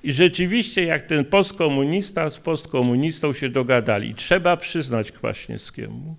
I 0.04 0.14
rzeczywiście 0.14 0.84
jak 0.84 1.02
ten 1.02 1.26
postkomunista 1.26 2.30
z 2.30 2.38
postkomunistą 2.38 3.34
się 3.34 3.50
dogadali, 3.50 4.16
trzeba 4.16 4.58
przyznać 4.58 5.12
Kwaśniewskiemu, 5.12 6.16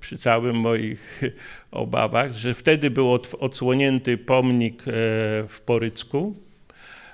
przy 0.00 0.18
całym 0.18 0.56
moich 0.56 1.20
obawach, 1.70 2.32
że 2.32 2.54
wtedy 2.54 2.90
był 2.90 3.18
odsłonięty 3.40 4.18
pomnik 4.18 4.82
e, 4.82 4.92
w 5.48 5.60
Porycku, 5.64 6.36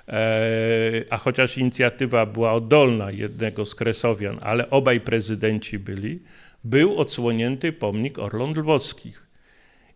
E, 0.07 1.03
a 1.09 1.17
chociaż 1.17 1.57
inicjatywa 1.57 2.25
była 2.25 2.53
oddolna 2.53 3.11
jednego 3.11 3.65
z 3.65 3.75
Kresowian, 3.75 4.37
ale 4.41 4.69
obaj 4.69 4.99
prezydenci 4.99 5.79
byli, 5.79 6.19
był 6.63 6.97
odsłonięty 6.97 7.71
pomnik 7.71 8.19
Orląt 8.19 8.57
Lwowskich. 8.57 9.27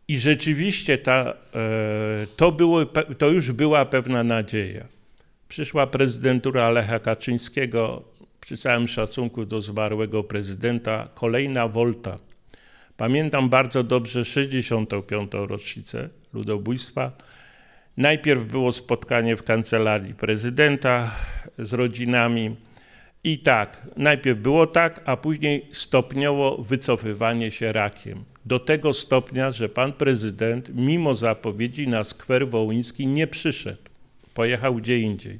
I 0.07 0.19
rzeczywiście 0.19 0.97
ta, 0.97 1.33
e, 1.55 2.27
to, 2.35 2.51
było, 2.51 2.85
to 3.17 3.29
już 3.29 3.51
była 3.51 3.85
pewna 3.85 4.23
nadzieja. 4.23 4.85
Przyszła 5.47 5.87
prezydentura 5.87 6.69
Lecha 6.69 6.99
Kaczyńskiego, 6.99 8.03
przy 8.41 8.57
całym 8.57 8.87
szacunku 8.87 9.45
do 9.45 9.61
zmarłego 9.61 10.23
prezydenta, 10.23 11.07
kolejna 11.13 11.67
wolta. 11.67 12.19
Pamiętam 12.97 13.49
bardzo 13.49 13.83
dobrze 13.83 14.25
65. 14.25 15.31
rocznicę 15.33 16.09
ludobójstwa 16.33 17.11
Najpierw 17.97 18.43
było 18.43 18.71
spotkanie 18.71 19.35
w 19.37 19.43
kancelarii 19.43 20.13
prezydenta 20.13 21.11
z 21.59 21.73
rodzinami. 21.73 22.55
I 23.23 23.39
tak, 23.39 23.87
najpierw 23.97 24.39
było 24.39 24.67
tak, 24.67 25.01
a 25.05 25.17
później 25.17 25.67
stopniowo 25.71 26.57
wycofywanie 26.57 27.51
się 27.51 27.71
rakiem. 27.71 28.23
Do 28.45 28.59
tego 28.59 28.93
stopnia, 28.93 29.51
że 29.51 29.69
pan 29.69 29.93
prezydent, 29.93 30.69
mimo 30.75 31.15
zapowiedzi 31.15 31.87
na 31.87 32.03
skwer 32.03 32.49
wołyński, 32.49 33.07
nie 33.07 33.27
przyszedł. 33.27 33.81
Pojechał 34.33 34.75
gdzie 34.75 34.99
indziej. 34.99 35.39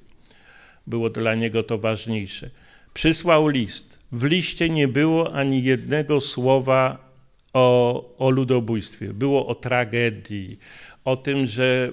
Było 0.88 1.10
dla 1.10 1.36
niego 1.36 1.64
to 1.64 1.78
ważniejsze. 1.78 2.50
Przysłał 2.94 3.48
list. 3.48 4.00
W 4.12 4.24
liście 4.24 4.70
nie 4.70 4.88
było 4.88 5.34
ani 5.34 5.64
jednego 5.64 6.22
słowa 6.22 7.12
o, 7.54 8.16
o 8.18 8.30
ludobójstwie. 8.30 9.14
Było 9.14 9.48
o 9.48 9.56
tragedii, 9.56 10.60
o 11.06 11.18
tym, 11.18 11.48
że 11.48 11.92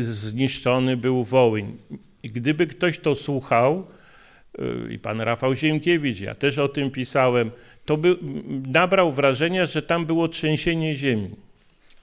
e, 0.00 0.04
zniszczony 0.04 0.96
był 0.96 1.24
Wołyń. 1.24 1.76
Gdyby 2.22 2.66
ktoś 2.66 2.98
to 2.98 3.14
słuchał, 3.14 3.86
e, 4.58 4.92
i 4.92 4.98
pan 4.98 5.20
Rafał 5.20 5.54
Ziemkiewicz, 5.54 6.20
ja 6.20 6.34
też 6.34 6.58
o 6.58 6.68
tym 6.68 6.90
pisałem, 6.90 7.50
to 7.84 7.96
by 7.96 8.16
nabrał 8.66 9.12
wrażenia, 9.12 9.66
że 9.66 9.82
tam 9.82 10.06
było 10.06 10.28
trzęsienie 10.28 10.96
ziemi. 10.96 11.30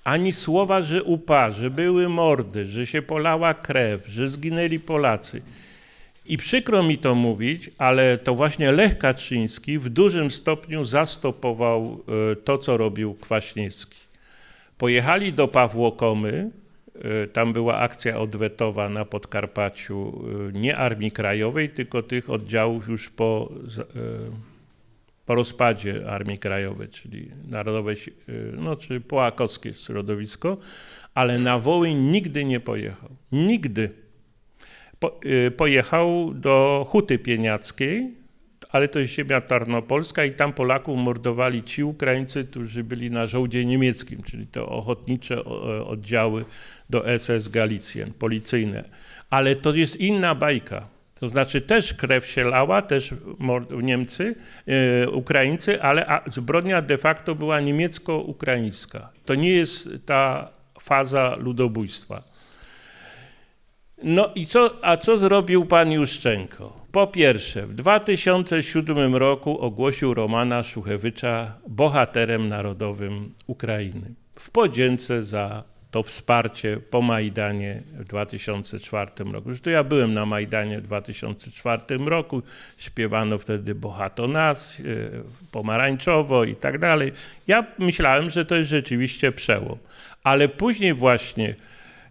Ani 0.03 0.33
słowa, 0.33 0.81
że 0.81 1.03
upa, 1.03 1.51
że 1.51 1.69
były 1.69 2.09
mordy, 2.09 2.65
że 2.67 2.87
się 2.87 3.01
polała 3.01 3.53
krew, 3.53 4.07
że 4.07 4.29
zginęli 4.29 4.79
Polacy. 4.79 5.41
I 6.29 6.37
przykro 6.37 6.83
mi 6.83 6.97
to 6.97 7.15
mówić, 7.15 7.69
ale 7.77 8.17
to 8.17 8.35
właśnie 8.35 8.71
Lech 8.71 8.97
Kaczyński 8.97 9.79
w 9.79 9.89
dużym 9.89 10.31
stopniu 10.31 10.85
zastopował 10.85 12.03
e, 12.31 12.35
to, 12.35 12.57
co 12.57 12.77
robił 12.77 13.13
Kwaśniewski. 13.13 13.97
Pojechali 14.77 15.33
do 15.33 15.47
Pawłokomy, 15.47 16.51
e, 16.95 17.27
tam 17.27 17.53
była 17.53 17.77
akcja 17.77 18.19
odwetowa 18.19 18.89
na 18.89 19.05
Podkarpaciu, 19.05 20.25
e, 20.49 20.59
nie 20.59 20.77
Armii 20.77 21.11
Krajowej, 21.11 21.69
tylko 21.69 22.03
tych 22.03 22.29
oddziałów 22.29 22.87
już 22.87 23.09
po, 23.09 23.51
po 25.25 25.35
rozpadzie 25.35 26.09
Armii 26.09 26.37
Krajowej, 26.37 26.87
czyli 26.87 27.31
Narodowe, 27.47 27.93
no, 28.53 28.75
czy 28.75 29.01
połakowskie 29.01 29.73
środowisko, 29.73 30.57
ale 31.13 31.39
na 31.39 31.59
Wołyń 31.59 31.95
nigdy 31.95 32.45
nie 32.45 32.59
pojechał. 32.59 33.09
Nigdy. 33.31 34.08
Po, 34.99 35.19
pojechał 35.57 36.33
do 36.33 36.85
Huty 36.89 37.19
Pieniackiej, 37.19 38.19
ale 38.69 38.87
to 38.87 38.99
jest 38.99 39.13
ziemia 39.13 39.41
tarnopolska 39.41 40.25
i 40.25 40.31
tam 40.31 40.53
Polaków 40.53 40.97
mordowali 40.97 41.63
ci 41.63 41.83
Ukraińcy, 41.83 42.45
którzy 42.45 42.83
byli 42.83 43.11
na 43.11 43.27
żołdzie 43.27 43.65
niemieckim, 43.65 44.23
czyli 44.23 44.47
to 44.47 44.69
ochotnicze 44.69 45.35
e, 45.35 45.41
oddziały 45.85 46.45
do 46.89 47.05
SS 47.19 47.47
Galicjen, 47.47 48.13
policyjne. 48.13 48.83
Ale 49.29 49.55
to 49.55 49.73
jest 49.73 49.95
inna 49.97 50.35
bajka. 50.35 50.87
To 51.19 51.27
znaczy 51.27 51.61
też 51.61 51.93
krew 51.93 52.25
się 52.25 52.43
lała, 52.43 52.81
też 52.81 53.13
Niemcy, 53.81 54.35
e, 54.67 55.09
Ukraińcy, 55.09 55.81
ale 55.81 56.21
zbrodnia 56.27 56.81
de 56.81 56.97
facto 56.97 57.35
była 57.35 57.59
niemiecko-ukraińska. 57.59 59.09
To 59.25 59.35
nie 59.35 59.51
jest 59.51 59.89
ta 60.05 60.49
faza 60.81 61.35
ludobójstwa. 61.35 62.28
No 64.03 64.29
i 64.35 64.45
co, 64.45 64.71
a 64.81 64.97
co 64.97 65.17
zrobił 65.17 65.65
pan 65.65 65.91
Juszczenko? 65.91 66.79
Po 66.91 67.07
pierwsze, 67.07 67.67
w 67.67 67.73
2007 67.73 69.15
roku 69.15 69.59
ogłosił 69.59 70.13
Romana 70.13 70.63
Szuchewycza 70.63 71.53
bohaterem 71.67 72.49
narodowym 72.49 73.33
Ukrainy 73.47 74.13
w 74.39 74.49
podzięce 74.49 75.23
za 75.23 75.63
to 75.91 76.03
wsparcie 76.03 76.77
po 76.89 77.01
Majdanie 77.01 77.81
w 77.99 78.03
2004 78.03 79.11
roku. 79.31 79.49
Zresztą 79.49 79.69
ja 79.69 79.83
byłem 79.83 80.13
na 80.13 80.25
Majdanie 80.25 80.79
w 80.79 80.83
2004 80.83 81.81
roku, 82.05 82.41
śpiewano 82.77 83.37
wtedy 83.37 83.75
Bohato 83.75 84.27
Nas, 84.27 84.79
e, 84.79 84.83
pomarańczowo 85.51 86.43
i 86.43 86.55
tak 86.55 86.77
dalej. 86.77 87.11
Ja 87.47 87.65
myślałem, 87.77 88.29
że 88.29 88.45
to 88.45 88.55
jest 88.55 88.69
rzeczywiście 88.69 89.31
przełom. 89.31 89.77
Ale 90.23 90.47
później 90.49 90.93
właśnie, 90.93 91.55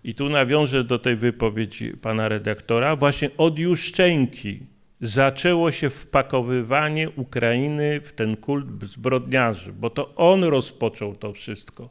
i 0.04 0.14
tu 0.14 0.28
nawiążę 0.28 0.84
do 0.84 0.98
tej 0.98 1.16
wypowiedzi 1.16 1.90
pana 1.90 2.28
redaktora, 2.28 2.96
właśnie 2.96 3.30
od 3.36 3.58
Juszczenki 3.58 4.60
zaczęło 5.00 5.72
się 5.72 5.90
wpakowywanie 5.90 7.10
Ukrainy 7.10 8.00
w 8.00 8.12
ten 8.12 8.36
kult 8.36 8.66
zbrodniarzy, 8.84 9.72
bo 9.72 9.90
to 9.90 10.14
on 10.14 10.44
rozpoczął 10.44 11.14
to 11.14 11.32
wszystko. 11.32 11.90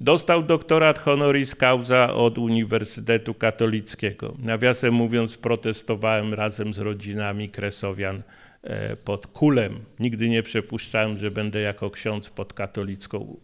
Dostał 0.00 0.42
doktorat 0.42 0.98
honoris 0.98 1.54
causa 1.54 2.14
od 2.14 2.38
Uniwersytetu 2.38 3.34
Katolickiego. 3.34 4.34
Nawiasem 4.38 4.94
mówiąc, 4.94 5.36
protestowałem 5.36 6.34
razem 6.34 6.74
z 6.74 6.78
rodzinami 6.78 7.48
Kresowian 7.48 8.22
e, 8.62 8.96
pod 8.96 9.26
kulem. 9.26 9.78
Nigdy 10.00 10.28
nie 10.28 10.42
przypuszczałem, 10.42 11.18
że 11.18 11.30
będę 11.30 11.60
jako 11.60 11.90
ksiądz 11.90 12.30
pod 12.30 12.52
katolicką 12.52 13.36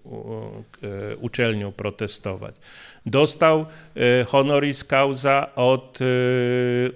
e, 0.83 1.17
uczelnią 1.17 1.73
protestować. 1.73 2.55
Dostał 3.07 3.67
e, 3.97 4.25
honoris 4.25 4.85
causa 4.85 5.55
od 5.55 5.99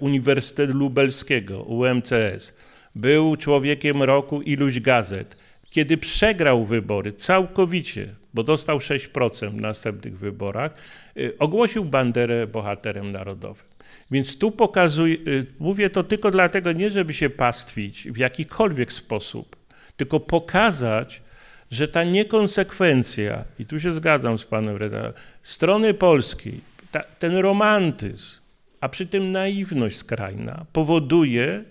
Uniwersytetu 0.00 0.72
Lubelskiego, 0.74 1.62
UMCS. 1.62 2.52
Był 2.94 3.36
człowiekiem 3.36 4.02
roku 4.02 4.42
iluś 4.42 4.80
gazet. 4.80 5.36
Kiedy 5.70 5.96
przegrał 5.96 6.64
wybory 6.64 7.12
całkowicie, 7.12 8.14
bo 8.34 8.42
dostał 8.42 8.78
6% 8.78 9.50
w 9.50 9.60
następnych 9.60 10.18
wyborach, 10.18 10.74
y, 11.16 11.38
ogłosił 11.38 11.84
Banderę 11.84 12.46
bohaterem 12.46 13.12
narodowym. 13.12 13.64
Więc 14.10 14.38
tu 14.38 14.50
pokazuję, 14.50 15.16
mówię 15.58 15.90
to 15.90 16.02
tylko 16.02 16.30
dlatego, 16.30 16.72
nie 16.72 16.90
żeby 16.90 17.14
się 17.14 17.30
pastwić 17.30 18.08
w 18.10 18.16
jakikolwiek 18.16 18.92
sposób, 18.92 19.56
tylko 19.96 20.20
pokazać, 20.20 21.22
że 21.70 21.88
ta 21.88 22.04
niekonsekwencja, 22.04 23.44
i 23.58 23.66
tu 23.66 23.80
się 23.80 23.92
zgadzam 23.92 24.38
z 24.38 24.44
panem 24.44 24.76
redaktorem, 24.76 25.12
strony 25.42 25.94
polskiej, 25.94 26.60
ta, 26.90 27.02
ten 27.18 27.36
romantyzm, 27.36 28.36
a 28.80 28.88
przy 28.88 29.06
tym 29.06 29.32
naiwność 29.32 29.96
skrajna 29.96 30.66
powoduje, 30.72 31.64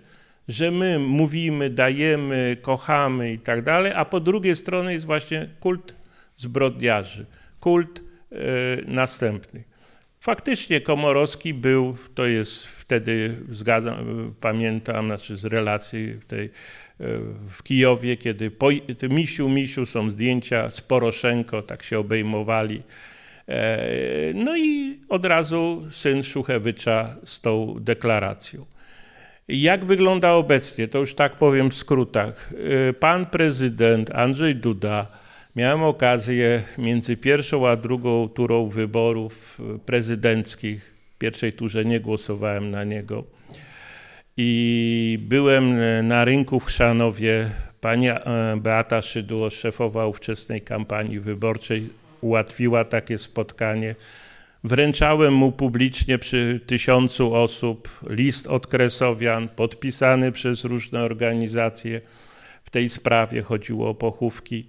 że 0.48 0.72
my 0.72 1.00
mówimy, 1.00 1.70
dajemy, 1.70 2.58
kochamy 2.62 3.34
i 3.34 3.40
tak 3.40 3.62
dalej, 3.62 3.92
a 3.96 4.06
po 4.06 4.20
drugiej 4.20 4.56
stronie 4.56 4.94
jest 4.94 5.06
właśnie 5.06 5.50
kult 5.60 5.96
zbrodniarzy. 6.38 7.26
Kult 7.60 8.02
następny. 8.88 9.64
Faktycznie 10.20 10.82
Komorowski 10.82 11.54
był, 11.54 11.98
to 12.16 12.26
jest 12.26 12.66
wtedy, 12.66 13.38
zgadzam, 13.50 14.34
pamiętam, 14.42 15.06
znaczy 15.06 15.38
z 15.38 15.46
relacji 15.46 16.20
tej, 16.28 16.50
w 17.50 17.64
Kijowie, 17.64 18.18
kiedy 18.18 18.52
po, 18.52 18.70
misiu, 19.10 19.50
misiu 19.50 19.86
są 19.86 20.10
zdjęcia 20.10 20.70
z 20.70 20.82
Poroszenko, 20.82 21.62
tak 21.62 21.84
się 21.84 22.00
obejmowali. 22.00 22.82
E, 23.48 23.88
no 24.34 24.58
i 24.58 24.98
od 25.10 25.26
razu 25.26 25.88
syn 25.92 26.24
Szuchewycza 26.24 27.16
z 27.26 27.42
tą 27.42 27.76
deklaracją. 27.80 28.66
Jak 29.48 29.86
wygląda 29.86 30.32
obecnie? 30.32 30.88
To 30.88 31.00
już 31.00 31.16
tak 31.16 31.36
powiem 31.36 31.70
w 31.70 31.76
skrótach. 31.76 32.54
Pan 33.00 33.26
prezydent 33.26 34.12
Andrzej 34.12 34.56
Duda 34.56 35.08
Miałem 35.56 35.84
okazję 35.84 36.64
między 36.78 37.18
pierwszą 37.18 37.68
a 37.68 37.76
drugą 37.76 38.30
turą 38.30 38.70
wyborów 38.70 39.62
prezydenckich, 39.86 40.94
w 41.16 41.18
pierwszej 41.18 41.54
turze 41.54 41.86
nie 41.86 42.00
głosowałem 42.00 42.72
na 42.72 42.84
niego, 42.84 43.24
i 44.38 45.20
byłem 45.22 45.78
na 46.08 46.26
rynku 46.26 46.60
w 46.60 46.66
Chrzanowie. 46.66 47.50
Pani 47.82 48.10
e, 48.10 48.22
Beata 48.58 49.02
Szydło, 49.02 49.50
szefowa 49.50 50.06
ówczesnej 50.06 50.62
kampanii 50.62 51.20
wyborczej, 51.20 51.90
ułatwiła 52.22 52.86
takie 52.86 53.18
spotkanie. 53.18 53.96
Wręczałem 54.64 55.34
mu 55.34 55.52
publicznie 55.52 56.18
przy 56.18 56.62
tysiącu 56.68 57.36
osób 57.36 57.90
list 58.10 58.48
od 58.48 58.68
Kresowian, 58.68 59.48
podpisany 59.48 60.32
przez 60.32 60.64
różne 60.64 61.02
organizacje. 61.02 62.02
W 62.64 62.70
tej 62.70 62.90
sprawie 62.90 63.42
chodziło 63.42 63.90
o 63.90 63.96
pochówki. 63.96 64.68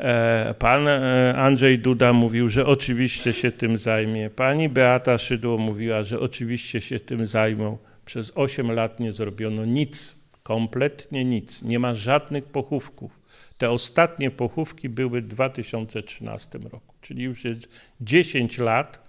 E, 0.00 0.54
pan 0.58 0.88
e, 0.88 1.34
Andrzej 1.36 1.78
Duda 1.78 2.12
mówił, 2.12 2.50
że 2.50 2.66
oczywiście 2.66 3.32
się 3.32 3.52
tym 3.52 3.78
zajmie. 3.78 4.30
Pani 4.30 4.68
Beata 4.68 5.18
Szydło 5.18 5.58
mówiła, 5.58 6.02
że 6.02 6.20
oczywiście 6.20 6.80
się 6.80 7.00
tym 7.00 7.26
zajmą. 7.26 7.78
Przez 8.04 8.32
8 8.34 8.72
lat 8.72 9.00
nie 9.00 9.12
zrobiono 9.12 9.64
nic, 9.64 10.16
kompletnie 10.42 11.24
nic. 11.24 11.62
Nie 11.62 11.78
ma 11.78 11.94
żadnych 11.94 12.44
pochówków. 12.44 13.20
Te 13.58 13.70
ostatnie 13.70 14.30
pochówki 14.30 14.88
były 14.88 15.22
w 15.22 15.26
2013 15.26 16.58
roku, 16.58 16.94
czyli 17.00 17.22
już 17.22 17.44
jest 17.44 17.68
10 18.00 18.58
lat, 18.58 19.08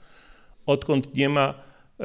odkąd 0.65 1.15
nie 1.15 1.29
ma 1.29 1.53
e, 1.99 2.03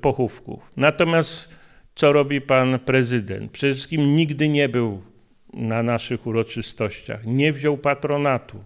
pochówków. 0.00 0.70
Natomiast 0.76 1.48
co 1.94 2.12
robi 2.12 2.40
pan 2.40 2.78
prezydent? 2.78 3.52
Przede 3.52 3.74
wszystkim 3.74 4.16
nigdy 4.16 4.48
nie 4.48 4.68
był 4.68 5.02
na 5.52 5.82
naszych 5.82 6.26
uroczystościach, 6.26 7.26
nie 7.26 7.52
wziął 7.52 7.78
patronatu. 7.78 8.64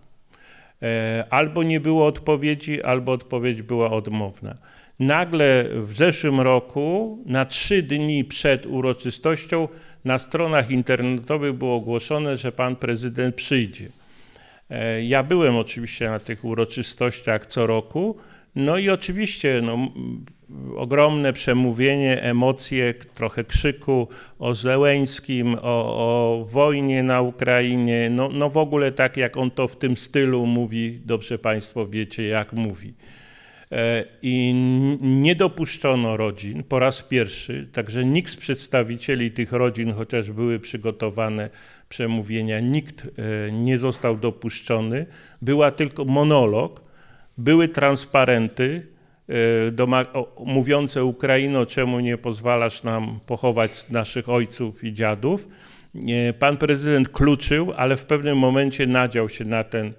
E, 0.83 1.25
albo 1.31 1.63
nie 1.63 1.81
było 1.81 2.07
odpowiedzi, 2.07 2.83
albo 2.83 3.13
odpowiedź 3.13 3.63
była 3.63 3.91
odmowna. 3.91 4.59
Nagle 4.99 5.69
w 5.75 5.97
zeszłym 5.97 6.41
roku, 6.41 7.19
na 7.27 7.45
trzy 7.45 7.83
dni 7.83 8.25
przed 8.25 8.67
uroczystością, 8.67 9.69
na 10.05 10.19
stronach 10.19 10.71
internetowych 10.71 11.53
było 11.53 11.77
ogłoszone, 11.77 12.37
że 12.37 12.53
pan 12.53 12.77
prezydent 12.77 13.35
przyjdzie. 13.35 13.89
E, 14.71 15.05
ja 15.05 15.23
byłem 15.23 15.57
oczywiście 15.57 16.11
na 16.11 16.19
tych 16.19 16.45
uroczystościach 16.45 17.47
co 17.47 17.67
roku. 17.67 18.17
No 18.55 18.79
i 18.79 18.91
oczywiście 18.91 19.61
no, 19.63 19.79
ogromne 20.77 21.33
przemówienie, 21.33 22.23
emocje, 22.23 22.95
trochę 22.95 23.45
krzyku 23.45 24.09
o 24.39 24.55
Zełęńskim, 24.55 25.55
o, 25.55 25.59
o 25.63 26.45
wojnie 26.45 27.03
na 27.03 27.21
Ukrainie, 27.21 28.11
no, 28.11 28.29
no 28.33 28.51
w 28.51 28.57
ogóle 28.57 28.93
tak 28.93 29.17
jak 29.17 29.37
on 29.37 29.51
to 29.51 29.69
w 29.69 29.77
tym 29.77 29.97
stylu 29.97 30.47
mówi, 30.47 31.01
dobrze 31.05 31.39
Państwo 31.39 31.87
wiecie 31.87 32.29
jak 32.29 32.53
mówi. 32.53 32.95
E, 33.73 34.05
I 34.23 34.55
nie 35.01 35.35
dopuszczono 35.35 36.17
rodzin 36.17 36.63
po 36.63 36.79
raz 36.79 37.03
pierwszy, 37.03 37.69
także 37.73 38.05
nikt 38.05 38.33
z 38.33 38.37
przedstawicieli 38.37 39.31
tych 39.31 39.53
rodzin, 39.53 39.93
chociaż 39.93 40.31
były 40.33 40.61
przygotowane 40.61 41.51
przemówienia, 41.89 42.61
nikt 42.61 43.07
e, 43.07 43.53
nie 43.53 43.79
został 43.79 44.17
dopuszczony. 44.17 45.07
Była 45.43 45.71
tylko 45.71 46.05
monolog, 46.05 46.83
były 47.39 47.69
transparenty, 47.69 48.87
E, 49.29 50.45
mówiące 50.45 51.05
Ukraino, 51.05 51.67
czemu 51.67 52.01
nie 52.01 52.19
pozwalasz 52.19 52.83
nam 52.83 53.21
pochować 53.27 53.91
naszych 53.91 54.29
ojców 54.29 54.85
i 54.85 54.93
dziadów. 54.93 55.49
Pan 56.39 56.57
prezydent 56.57 57.09
kluczył, 57.09 57.73
ale 57.77 57.97
w 57.97 58.05
pewnym 58.05 58.39
momencie 58.39 58.87
nadział 58.87 59.29
się 59.29 59.45
na 59.45 59.65
ten, 59.65 59.93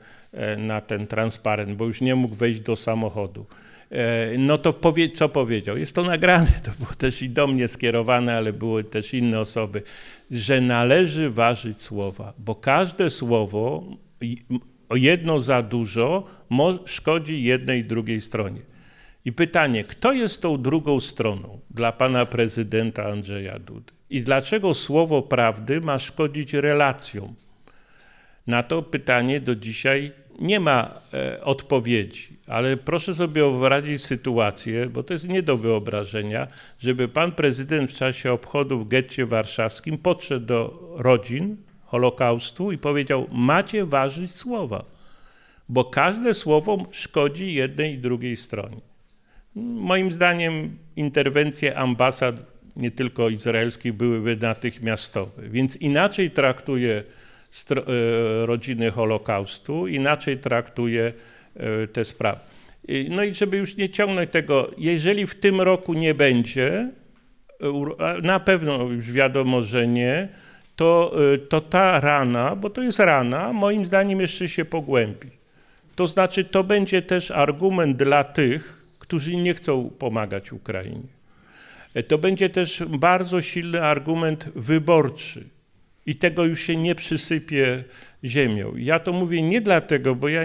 na 0.58 0.82
ten 0.82 1.08
transparent, 1.08 1.78
bo 1.78 1.86
już 1.86 2.02
nie 2.02 2.16
mógł 2.16 2.36
wejść 2.36 2.62
do 2.62 2.76
samochodu. 2.76 3.46
No 4.38 4.58
to 4.58 4.74
powie, 4.74 5.10
co 5.10 5.30
powiedział? 5.30 5.78
Jest 5.78 5.96
to 5.96 6.04
nagrane, 6.04 6.52
to 6.64 6.72
było 6.80 6.94
też 6.94 7.22
i 7.22 7.30
do 7.30 7.48
mnie 7.48 7.68
skierowane, 7.68 8.38
ale 8.38 8.54
były 8.54 8.84
też 8.84 9.14
inne 9.14 9.40
osoby, 9.40 9.82
że 10.32 10.62
należy 10.62 11.30
ważyć 11.30 11.82
słowa, 11.82 12.34
bo 12.38 12.56
każde 12.56 13.10
słowo, 13.10 13.84
jedno 14.96 15.40
za 15.40 15.62
dużo, 15.62 16.24
szkodzi 16.86 17.44
jednej 17.44 17.80
i 17.80 17.84
drugiej 17.84 18.22
stronie. 18.22 18.62
I 19.26 19.32
pytanie, 19.32 19.84
kto 19.84 20.14
jest 20.14 20.42
tą 20.42 20.62
drugą 20.62 21.00
stroną 21.00 21.60
dla 21.70 21.92
pana 21.92 22.26
prezydenta 22.26 23.06
Andrzeja 23.06 23.60
Dudy? 23.60 23.94
I 24.10 24.22
dlaczego 24.22 24.74
słowo 24.74 25.22
prawdy 25.22 25.82
ma 25.82 26.00
szkodzić 26.00 26.54
relacjom? 26.54 27.36
Na 28.50 28.64
to 28.64 28.82
pytanie 28.82 29.40
do 29.40 29.56
dzisiaj 29.56 30.12
nie 30.40 30.60
ma 30.60 30.92
e, 31.14 31.44
odpowiedzi, 31.44 32.28
ale 32.48 32.78
proszę 32.78 33.16
sobie 33.16 33.42
wyobrazić 33.42 34.02
sytuację, 34.02 34.86
bo 34.86 35.04
to 35.04 35.14
jest 35.14 35.28
nie 35.28 35.44
do 35.44 35.58
wyobrażenia, 35.58 36.48
żeby 36.80 37.08
pan 37.08 37.32
prezydent 37.32 37.92
w 37.92 37.96
czasie 37.98 38.32
obchodów 38.32 38.86
w 38.86 38.88
getcie 38.88 39.26
warszawskim 39.26 39.98
podszedł 39.98 40.46
do 40.46 40.90
rodzin 40.98 41.58
Holokaustu 41.86 42.72
i 42.72 42.78
powiedział: 42.78 43.28
Macie 43.32 43.86
ważyć 43.86 44.32
słowa, 44.32 44.86
bo 45.70 45.86
każde 45.86 46.34
słowo 46.34 46.86
szkodzi 46.92 47.54
jednej 47.54 47.94
i 47.94 47.98
drugiej 47.98 48.38
stronie. 48.38 48.82
Moim 49.56 50.12
zdaniem 50.12 50.78
interwencje 50.96 51.78
ambasad, 51.78 52.36
nie 52.76 52.92
tylko 52.92 53.30
izraelskich, 53.30 53.94
byłyby 53.94 54.36
natychmiastowe, 54.36 55.50
więc 55.50 55.76
inaczej 55.76 56.32
traktuje 56.32 57.04
rodziny 58.46 58.92
Holokaustu, 58.92 59.88
inaczej 59.88 60.38
traktuje 60.38 61.14
e, 61.56 61.88
te 61.88 62.06
sprawy. 62.06 62.42
No 63.10 63.24
i 63.24 63.34
żeby 63.34 63.58
już 63.58 63.78
nie 63.78 63.90
ciągnąć 63.90 64.32
tego, 64.32 64.72
jeżeli 64.78 65.28
w 65.28 65.36
tym 65.36 65.62
roku 65.62 65.94
nie 65.94 66.14
będzie, 66.14 66.90
na 68.24 68.40
pewno 68.40 68.84
już 68.84 69.12
wiadomo, 69.12 69.64
że 69.64 69.88
nie, 69.88 70.28
to, 70.76 71.16
to 71.50 71.62
ta 71.62 72.00
rana, 72.00 72.56
bo 72.56 72.70
to 72.70 72.82
jest 72.82 73.00
rana, 73.00 73.54
moim 73.54 73.86
zdaniem 73.86 74.22
jeszcze 74.22 74.48
się 74.50 74.66
pogłębi. 74.66 75.30
To 75.96 76.08
znaczy, 76.08 76.44
to 76.44 76.64
będzie 76.64 77.02
też 77.02 77.32
argument 77.32 77.98
dla 77.98 78.24
tych, 78.24 78.84
którzy 79.00 79.36
nie 79.36 79.54
chcą 79.54 79.90
pomagać 79.90 80.52
Ukrainie. 80.52 81.08
To 82.08 82.18
będzie 82.18 82.50
też 82.50 82.84
bardzo 82.88 83.42
silny 83.42 83.82
argument 83.82 84.50
wyborczy 84.56 85.44
i 86.10 86.16
tego 86.16 86.46
już 86.46 86.62
się 86.62 86.76
nie 86.76 86.96
przysypie 86.96 87.84
ziemią. 88.24 88.74
Ja 88.78 89.00
to 89.00 89.14
mówię 89.14 89.42
nie 89.42 89.62
dlatego, 89.62 90.16
bo 90.16 90.30
ja 90.30 90.44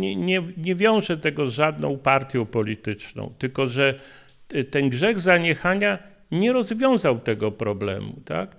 nie, 0.00 0.16
nie, 0.16 0.42
nie 0.56 0.74
wiążę 0.74 1.16
tego 1.16 1.46
z 1.46 1.54
żadną 1.54 1.98
partią 1.98 2.46
polityczną, 2.46 3.34
tylko 3.38 3.66
że 3.66 3.94
ten 4.70 4.90
grzech 4.90 5.20
zaniechania 5.20 5.98
nie 6.30 6.52
rozwiązał 6.52 7.18
tego 7.18 7.52
problemu. 7.52 8.12
Tak? 8.24 8.56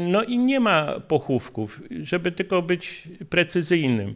No 0.00 0.22
i 0.22 0.38
nie 0.38 0.60
ma 0.60 1.00
pochówków, 1.00 1.82
żeby 2.02 2.32
tylko 2.32 2.62
być 2.62 3.08
precyzyjnym. 3.30 4.14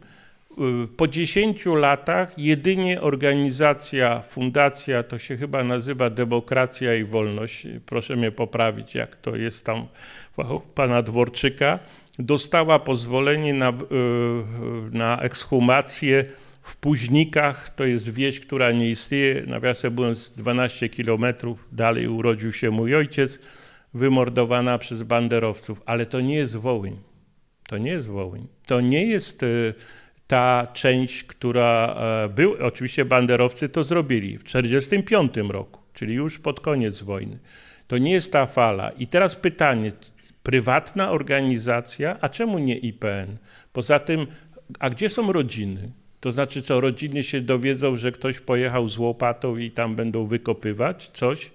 Po 0.97 1.07
10 1.07 1.65
latach 1.65 2.39
jedynie 2.39 3.01
organizacja, 3.01 4.19
fundacja, 4.19 5.03
to 5.03 5.19
się 5.19 5.37
chyba 5.37 5.63
nazywa 5.63 6.09
Demokracja 6.09 6.95
i 6.95 7.03
Wolność, 7.03 7.67
proszę 7.85 8.15
mnie 8.15 8.31
poprawić, 8.31 8.95
jak 8.95 9.15
to 9.15 9.35
jest 9.35 9.65
tam 9.65 9.87
pana 10.75 11.01
Dworczyka, 11.01 11.79
dostała 12.19 12.79
pozwolenie 12.79 13.53
na, 13.53 13.69
e, 13.69 13.73
na 14.91 15.21
ekshumację 15.21 16.25
w 16.61 16.75
Późnikach, 16.75 17.75
to 17.75 17.85
jest 17.85 18.09
wieś, 18.09 18.39
która 18.39 18.71
nie 18.71 18.89
istnieje, 18.89 19.43
nawiasem 19.47 19.93
mówiąc 19.93 20.33
12 20.37 20.89
kilometrów 20.89 21.67
dalej 21.71 22.07
urodził 22.07 22.53
się 22.53 22.71
mój 22.71 22.95
ojciec, 22.95 23.39
wymordowana 23.93 24.77
przez 24.77 25.03
banderowców, 25.03 25.81
ale 25.85 26.05
to 26.05 26.21
nie 26.21 26.35
jest 26.35 26.55
Wołyń. 26.55 26.97
To 27.67 27.77
nie 27.77 27.91
jest 27.91 28.07
Wołyń. 28.07 28.47
To 28.65 28.81
nie 28.81 29.05
jest 29.05 29.45
ta 30.31 30.67
część, 30.73 31.23
która 31.23 31.95
e, 32.25 32.29
był, 32.29 32.55
oczywiście 32.59 33.05
banderowcy 33.05 33.69
to 33.69 33.83
zrobili 33.83 34.37
w 34.37 34.43
1945 34.43 35.51
roku, 35.51 35.81
czyli 35.93 36.13
już 36.13 36.39
pod 36.39 36.59
koniec 36.59 37.01
wojny. 37.01 37.39
To 37.87 37.97
nie 37.97 38.11
jest 38.11 38.31
ta 38.31 38.45
fala. 38.45 38.89
I 38.89 39.07
teraz 39.07 39.35
pytanie, 39.35 39.91
prywatna 40.43 41.11
organizacja, 41.11 42.17
a 42.21 42.29
czemu 42.29 42.59
nie 42.59 42.77
IPN? 42.77 43.37
Poza 43.73 43.99
tym, 43.99 44.27
a 44.79 44.89
gdzie 44.89 45.09
są 45.09 45.31
rodziny? 45.31 45.91
To 46.19 46.31
znaczy, 46.31 46.61
co 46.61 46.81
rodziny 46.81 47.23
się 47.23 47.41
dowiedzą, 47.41 47.97
że 47.97 48.11
ktoś 48.11 48.39
pojechał 48.39 48.89
z 48.89 48.97
łopatą 48.97 49.57
i 49.57 49.71
tam 49.71 49.95
będą 49.95 50.25
wykopywać 50.25 51.09
coś? 51.09 51.51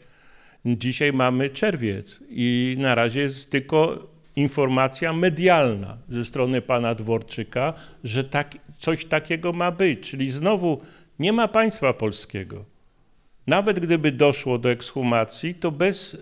Dzisiaj 0.66 1.12
mamy 1.12 1.50
czerwiec 1.50 2.20
i 2.30 2.76
na 2.78 2.94
razie 2.94 3.20
jest 3.20 3.50
tylko 3.50 4.08
informacja 4.36 5.12
medialna 5.12 5.98
ze 6.08 6.24
strony 6.24 6.62
pana 6.62 6.94
Dworczyka, 6.94 7.74
że 8.04 8.24
tak, 8.24 8.54
coś 8.78 9.04
takiego 9.04 9.52
ma 9.52 9.70
być. 9.70 10.10
Czyli 10.10 10.30
znowu 10.30 10.80
nie 11.18 11.32
ma 11.32 11.48
państwa 11.48 11.92
polskiego. 11.92 12.64
Nawet 13.46 13.80
gdyby 13.80 14.12
doszło 14.12 14.58
do 14.58 14.70
ekshumacji, 14.70 15.54
to 15.54 15.70
bez 15.70 16.16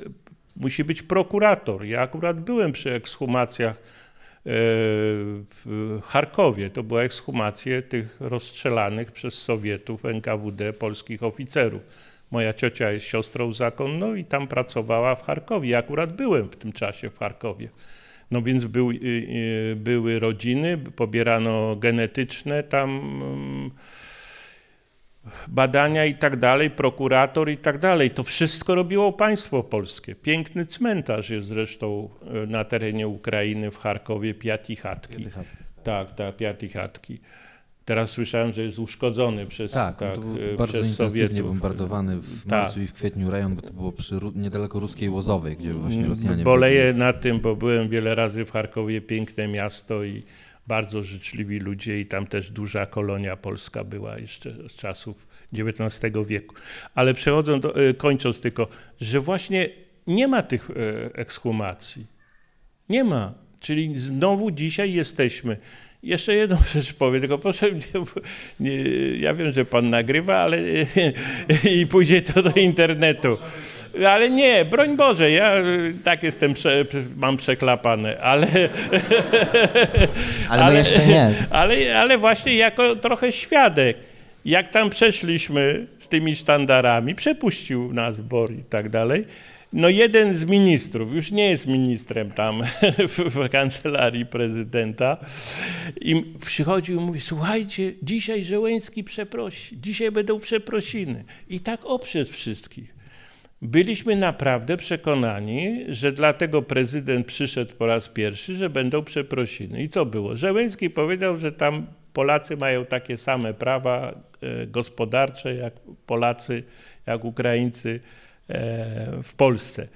musi 0.56 0.84
być 0.84 1.02
prokurator. 1.02 1.84
Ja 1.84 2.00
akurat 2.00 2.40
byłem 2.40 2.72
przy 2.72 2.92
ekshumacjach 2.92 3.76
e, 3.76 3.80
w 4.44 6.00
Charkowie. 6.04 6.70
To 6.70 6.82
była 6.82 7.02
ekshumacje 7.02 7.82
tych 7.82 8.16
rozstrzelanych 8.20 9.12
przez 9.12 9.34
Sowietów, 9.34 10.04
NKWD, 10.04 10.72
polskich 10.72 11.22
oficerów. 11.22 11.82
Moja 12.30 12.52
ciocia 12.52 12.90
jest 12.90 13.06
siostrą 13.06 13.52
zakonną 13.52 14.14
i 14.14 14.24
tam 14.24 14.48
pracowała 14.48 15.14
w 15.14 15.22
Charkowie. 15.22 15.68
Ja 15.68 15.78
akurat 15.78 16.16
byłem 16.16 16.48
w 16.48 16.56
tym 16.56 16.72
czasie 16.72 17.10
w 17.10 17.18
Charkowie. 17.18 17.68
No 18.34 18.42
więc 18.42 18.64
był, 18.64 18.90
y, 18.90 18.94
y, 18.94 19.76
były 19.76 20.18
rodziny, 20.18 20.78
pobierano 20.78 21.76
genetyczne 21.76 22.62
tam 22.62 22.90
mm, 22.90 23.70
badania 25.48 26.04
i 26.04 26.14
tak 26.14 26.36
dalej, 26.36 26.70
prokurator 26.70 27.50
i 27.50 27.56
tak 27.56 27.78
dalej. 27.78 28.10
To 28.10 28.22
wszystko 28.22 28.74
robiło 28.74 29.12
państwo 29.12 29.62
polskie. 29.62 30.14
Piękny 30.14 30.66
cmentarz 30.66 31.30
jest 31.30 31.46
zresztą 31.46 32.08
y, 32.44 32.46
na 32.46 32.64
terenie 32.64 33.08
Ukrainy 33.08 33.70
w 33.70 33.78
Charkowie, 33.78 34.34
Piatichatki. 34.34 35.26
Tak, 35.82 36.14
tak, 36.14 36.36
Piatichatki. 36.36 37.20
Teraz 37.84 38.10
słyszałem, 38.10 38.52
że 38.52 38.62
jest 38.62 38.78
uszkodzony 38.78 39.46
przez 39.46 39.72
Tak, 39.72 39.96
tak 39.96 40.14
to 40.14 40.20
był 40.20 40.56
bardzo 40.58 40.72
przez 40.72 40.90
intensywnie 40.90 41.28
Sowietów. 41.28 41.48
bombardowany 41.48 42.16
w 42.16 42.42
tak. 42.42 42.50
marcu 42.50 42.80
i 42.80 42.86
w 42.86 42.92
kwietniu 42.92 43.30
rejon, 43.30 43.56
bo 43.56 43.62
to 43.62 43.72
było 43.72 43.92
przy 43.92 44.18
niedaleko 44.34 44.80
ruskiej 44.80 45.08
Łozowej, 45.08 45.56
gdzie 45.56 45.72
właśnie 45.72 45.98
mm, 45.98 46.10
Rosjanie... 46.10 46.44
Boleję 46.44 46.84
byli. 46.84 46.98
na 46.98 47.12
tym, 47.12 47.40
bo 47.40 47.56
byłem 47.56 47.88
wiele 47.88 48.14
razy 48.14 48.44
w 48.44 48.50
Charkowie, 48.50 49.00
piękne 49.00 49.48
miasto 49.48 50.04
i 50.04 50.22
bardzo 50.66 51.02
życzliwi 51.02 51.58
ludzie 51.58 52.00
i 52.00 52.06
tam 52.06 52.26
też 52.26 52.50
duża 52.50 52.86
kolonia 52.86 53.36
polska 53.36 53.84
była 53.84 54.18
jeszcze 54.18 54.68
z 54.68 54.76
czasów 54.76 55.26
XIX 55.52 56.14
wieku. 56.26 56.54
Ale 56.94 57.14
przechodząc, 57.14 57.62
do, 57.62 57.76
e, 57.76 57.94
kończąc 57.94 58.40
tylko, 58.40 58.68
że 59.00 59.20
właśnie 59.20 59.68
nie 60.06 60.28
ma 60.28 60.42
tych 60.42 60.70
e, 60.70 60.74
ekshumacji. 61.14 62.06
Nie 62.88 63.04
ma. 63.04 63.34
Czyli 63.60 64.00
znowu 64.00 64.50
dzisiaj 64.50 64.92
jesteśmy 64.92 65.56
jeszcze 66.04 66.34
jedną 66.34 66.56
rzecz 66.74 66.92
powiem, 66.92 67.20
tylko 67.20 67.38
proszę, 67.38 67.72
nie, 67.72 67.80
nie, 68.60 68.76
ja 69.20 69.34
wiem, 69.34 69.52
że 69.52 69.64
pan 69.64 69.90
nagrywa, 69.90 70.36
ale 70.36 70.58
i 71.78 71.86
pójdzie 71.86 72.22
to 72.22 72.42
do 72.42 72.50
internetu. 72.50 73.38
Ale 74.08 74.30
nie, 74.30 74.64
broń 74.64 74.96
Boże, 74.96 75.30
ja 75.30 75.54
tak 76.04 76.22
jestem, 76.22 76.54
prze, 76.54 76.84
mam 77.16 77.36
przeklapane, 77.36 78.18
ale... 78.20 78.46
Ale, 80.48 80.62
ale 80.64 80.78
jeszcze 80.78 81.06
nie. 81.06 81.34
Ale, 81.50 81.98
ale 81.98 82.18
właśnie 82.18 82.54
jako 82.54 82.96
trochę 82.96 83.32
świadek, 83.32 83.96
jak 84.44 84.68
tam 84.68 84.90
przeszliśmy 84.90 85.86
z 85.98 86.08
tymi 86.08 86.36
sztandarami, 86.36 87.14
przepuścił 87.14 87.92
nas 87.92 88.20
Bor 88.20 88.52
i 88.52 88.62
tak 88.70 88.88
dalej, 88.88 89.24
no 89.74 89.88
jeden 89.88 90.34
z 90.34 90.44
ministrów, 90.44 91.14
już 91.14 91.30
nie 91.30 91.50
jest 91.50 91.66
ministrem 91.66 92.30
tam 92.30 92.62
w, 93.08 93.18
w 93.18 93.48
kancelarii 93.48 94.26
prezydenta 94.26 95.16
i 96.00 96.24
przychodził 96.40 97.00
i 97.00 97.04
mówi, 97.04 97.20
słuchajcie, 97.20 97.92
dzisiaj 98.02 98.44
Żeleński 98.44 99.04
przeprosi, 99.04 99.80
dzisiaj 99.80 100.10
będą 100.10 100.40
przeprosiny. 100.40 101.24
I 101.48 101.60
tak 101.60 101.80
oprzeć 101.84 102.30
wszystkich. 102.30 102.94
Byliśmy 103.62 104.16
naprawdę 104.16 104.76
przekonani, 104.76 105.84
że 105.88 106.12
dlatego 106.12 106.62
prezydent 106.62 107.26
przyszedł 107.26 107.74
po 107.74 107.86
raz 107.86 108.08
pierwszy, 108.08 108.54
że 108.54 108.70
będą 108.70 109.04
przeprosiny. 109.04 109.82
I 109.82 109.88
co 109.88 110.06
było? 110.06 110.36
Żeleński 110.36 110.90
powiedział, 110.90 111.38
że 111.38 111.52
tam 111.52 111.86
Polacy 112.12 112.56
mają 112.56 112.86
takie 112.86 113.16
same 113.16 113.54
prawa 113.54 114.14
e, 114.42 114.66
gospodarcze 114.66 115.54
jak 115.54 115.74
Polacy, 116.06 116.62
jak 117.06 117.24
Ukraińcy 117.24 118.00
w 119.22 119.32
Polsce. 119.36 119.88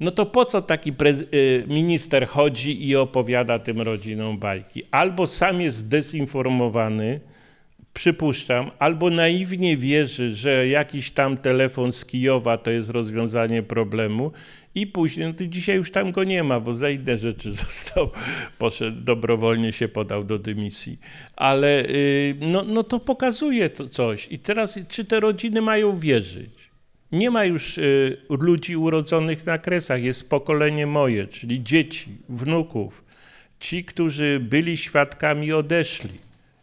No 0.00 0.10
to 0.10 0.26
po 0.26 0.44
co 0.44 0.62
taki 0.62 0.90
e, 0.90 0.94
minister 1.66 2.28
chodzi 2.28 2.88
i 2.88 2.96
opowiada 2.96 3.58
tym 3.58 3.80
rodzinom 3.80 4.38
bajki? 4.38 4.82
Albo 4.90 5.26
sam 5.26 5.60
jest 5.60 5.76
zdezinformowany, 5.76 7.20
przypuszczam, 7.94 8.70
albo 8.78 9.10
naiwnie 9.10 9.76
wierzy, 9.76 10.36
że 10.36 10.68
jakiś 10.68 11.10
tam 11.10 11.36
telefon 11.36 11.92
z 11.92 12.04
Kijowa 12.04 12.58
to 12.58 12.70
jest 12.70 12.90
rozwiązanie 12.90 13.62
problemu 13.62 14.32
i 14.74 14.86
później, 14.86 15.26
no 15.26 15.34
to 15.34 15.46
dzisiaj 15.46 15.76
już 15.76 15.90
tam 15.90 16.12
go 16.12 16.24
nie 16.24 16.44
ma, 16.44 16.60
bo 16.60 16.74
za 16.74 16.90
inne 16.90 17.18
rzeczy 17.18 17.52
został, 17.64 18.10
poszedł, 18.58 19.00
dobrowolnie 19.00 19.72
się 19.72 19.88
podał 19.88 20.24
do 20.24 20.38
dymisji. 20.38 20.98
Ale 21.36 21.84
y, 21.84 22.34
no, 22.40 22.62
no 22.62 22.82
to 22.82 23.00
pokazuje 23.00 23.70
to 23.70 23.88
coś. 23.88 24.28
I 24.30 24.38
teraz, 24.38 24.78
czy 24.88 25.04
te 25.04 25.20
rodziny 25.20 25.60
mają 25.60 25.96
wierzyć? 25.96 26.61
Nie 27.12 27.30
ma 27.30 27.44
już 27.44 27.78
y, 27.78 28.16
ludzi 28.28 28.76
urodzonych 28.76 29.46
na 29.46 29.58
kresach, 29.58 30.02
jest 30.02 30.30
pokolenie 30.30 30.86
moje, 30.86 31.26
czyli 31.26 31.62
dzieci, 31.62 32.10
wnuków. 32.28 33.04
Ci, 33.60 33.84
którzy 33.84 34.40
byli 34.40 34.76
świadkami, 34.76 35.52
odeszli. 35.52 36.18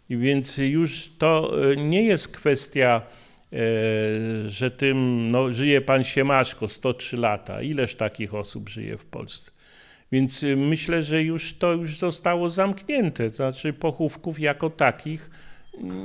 I 0.09 0.17
więc 0.17 0.57
już 0.57 1.11
to 1.17 1.51
y, 1.71 1.77
nie 1.77 2.03
jest 2.03 2.27
kwestia, 2.27 3.01
y, 3.53 4.49
że 4.49 4.71
tym 4.71 5.27
no, 5.31 5.53
żyje 5.53 5.81
pan 5.81 6.03
Siemaszko 6.03 6.67
103 6.67 7.17
lata. 7.17 7.61
Ileż 7.61 7.95
takich 7.95 8.33
osób 8.33 8.69
żyje 8.69 8.97
w 8.97 9.05
Polsce? 9.05 9.51
Więc 10.11 10.45
myślę, 10.57 11.03
że 11.03 11.23
już 11.23 11.53
to 11.53 11.71
już 11.71 11.97
zostało 11.97 12.49
zamknięte. 12.49 13.29
To 13.29 13.35
znaczy 13.35 13.73
pochówków 13.73 14.39
jako 14.39 14.69
takich 14.69 15.29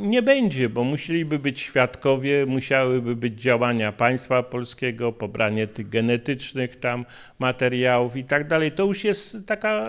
nie 0.03 0.23
będzie, 0.23 0.69
bo 0.69 0.85
musieliby 0.85 1.39
być 1.39 1.61
świadkowie, 1.61 2.47
musiałyby 2.47 3.17
być 3.17 3.41
działania 3.41 3.93
państwa 3.93 4.43
polskiego, 4.43 5.13
pobranie 5.13 5.67
tych 5.67 5.89
genetycznych 5.89 6.77
tam 6.77 7.05
materiałów 7.39 8.17
i 8.17 8.25
tak 8.25 8.49
dalej. 8.49 8.73
To 8.73 8.85
już 8.85 9.05
jest 9.05 9.37
taka, 9.47 9.89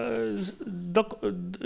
do, 0.67 1.19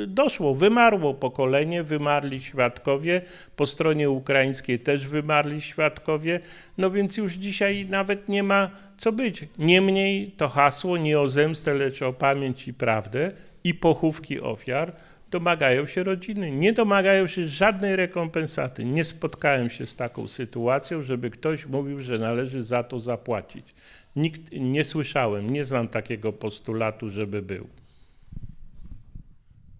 doszło, 0.07 0.55
wymarło 0.55 1.13
pokolenie, 1.13 1.83
wymarli 1.83 2.41
świadkowie, 2.41 3.21
po 3.55 3.65
stronie 3.65 4.09
ukraińskiej 4.09 4.79
też 4.79 5.07
wymarli 5.07 5.61
świadkowie, 5.61 6.39
no 6.77 6.91
więc 6.91 7.17
już 7.17 7.33
dzisiaj 7.33 7.85
nawet 7.89 8.29
nie 8.29 8.43
ma 8.43 8.71
co 8.97 9.11
być. 9.11 9.45
Niemniej 9.57 10.31
to 10.31 10.47
hasło 10.47 10.97
nie 10.97 11.19
o 11.19 11.27
zemstę, 11.27 11.75
lecz 11.75 12.01
o 12.01 12.13
pamięć 12.13 12.67
i 12.67 12.73
prawdę 12.73 13.31
i 13.63 13.73
pochówki 13.73 14.41
ofiar 14.41 14.93
domagają 15.31 15.85
się 15.85 16.03
rodziny, 16.03 16.51
nie 16.51 16.73
domagają 16.73 17.27
się 17.27 17.47
żadnej 17.47 17.95
rekompensaty. 17.95 18.85
Nie 18.85 19.05
spotkałem 19.05 19.69
się 19.69 19.85
z 19.85 19.95
taką 19.95 20.27
sytuacją, 20.27 21.03
żeby 21.03 21.29
ktoś 21.29 21.65
mówił, 21.65 22.01
że 22.01 22.19
należy 22.19 22.63
za 22.63 22.83
to 22.83 22.99
zapłacić. 22.99 23.75
Nikt 24.15 24.41
nie 24.51 24.83
słyszałem, 24.83 25.49
nie 25.49 25.65
znam 25.65 25.87
takiego 25.87 26.33
postulatu, 26.33 27.09
żeby 27.09 27.41
był. 27.41 27.67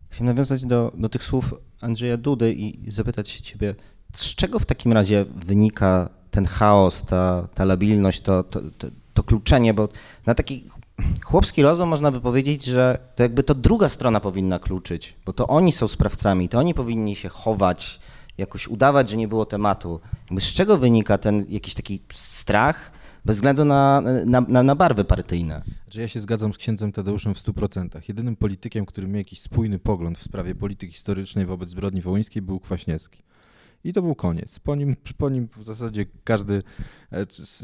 Chciałem 0.10 0.36
nawiązać 0.36 0.66
do, 0.66 0.92
do 0.98 1.10
tych 1.10 1.24
słów 1.24 1.54
Andrzeja 1.82 2.18
Dudy 2.18 2.54
i 2.54 2.92
zapytać 2.92 3.30
się 3.30 3.42
ciebie, 3.42 3.76
z 4.14 4.36
czego 4.36 4.60
w 4.60 4.66
takim 4.66 4.94
razie 4.94 5.26
wynika 5.36 6.10
ten 6.32 6.46
chaos, 6.46 7.06
ta, 7.06 7.48
ta 7.56 7.66
labilność, 7.66 8.22
to, 8.22 8.44
to, 8.44 8.62
to, 8.78 8.88
to 9.14 9.24
kluczenie, 9.24 9.74
bo 9.74 9.90
na 10.26 10.36
taki 10.36 10.64
chłopski 11.24 11.62
rozum 11.62 11.90
można 11.90 12.12
by 12.12 12.22
powiedzieć, 12.22 12.66
że 12.66 13.00
to 13.16 13.24
jakby 13.24 13.44
to 13.44 13.56
druga 13.56 13.90
strona 13.90 14.20
powinna 14.20 14.60
kluczyć, 14.60 15.16
bo 15.26 15.34
to 15.34 15.48
oni 15.48 15.72
są 15.72 15.88
sprawcami, 15.88 16.50
to 16.50 16.60
oni 16.60 16.74
powinni 16.74 17.16
się 17.16 17.30
chować, 17.30 18.00
jakoś 18.38 18.68
udawać, 18.68 19.10
że 19.10 19.18
nie 19.18 19.28
było 19.28 19.46
tematu. 19.46 20.00
Jakby 20.26 20.42
z 20.42 20.54
czego 20.54 20.78
wynika 20.78 21.18
ten 21.18 21.46
jakiś 21.50 21.74
taki 21.74 22.00
strach 22.14 22.92
bez 23.26 23.38
względu 23.38 23.66
na, 23.66 24.02
na, 24.26 24.42
na, 24.42 24.64
na 24.64 24.76
barwy 24.76 25.06
partyjne? 25.06 25.62
Że 25.90 26.02
ja 26.02 26.08
się 26.08 26.20
zgadzam 26.20 26.54
z 26.54 26.58
księdzem 26.58 26.92
Tadeuszem 26.92 27.34
w 27.34 27.38
100%. 27.38 28.02
Jedynym 28.08 28.36
politykiem, 28.36 28.86
który 28.86 29.08
miał 29.08 29.18
jakiś 29.18 29.42
spójny 29.42 29.80
pogląd 29.80 30.18
w 30.18 30.24
sprawie 30.24 30.56
polityki 30.56 30.94
historycznej 30.94 31.46
wobec 31.46 31.70
zbrodni 31.70 32.02
wołyńskiej 32.02 32.42
był 32.42 32.60
Kwaśniewski. 32.60 33.24
I 33.84 33.94
to 33.94 34.02
był 34.02 34.16
koniec. 34.16 34.60
Po 34.60 34.76
nim, 34.76 34.96
po 35.18 35.30
nim 35.30 35.48
w 35.58 35.64
zasadzie 35.64 36.06
każdy, 36.24 36.64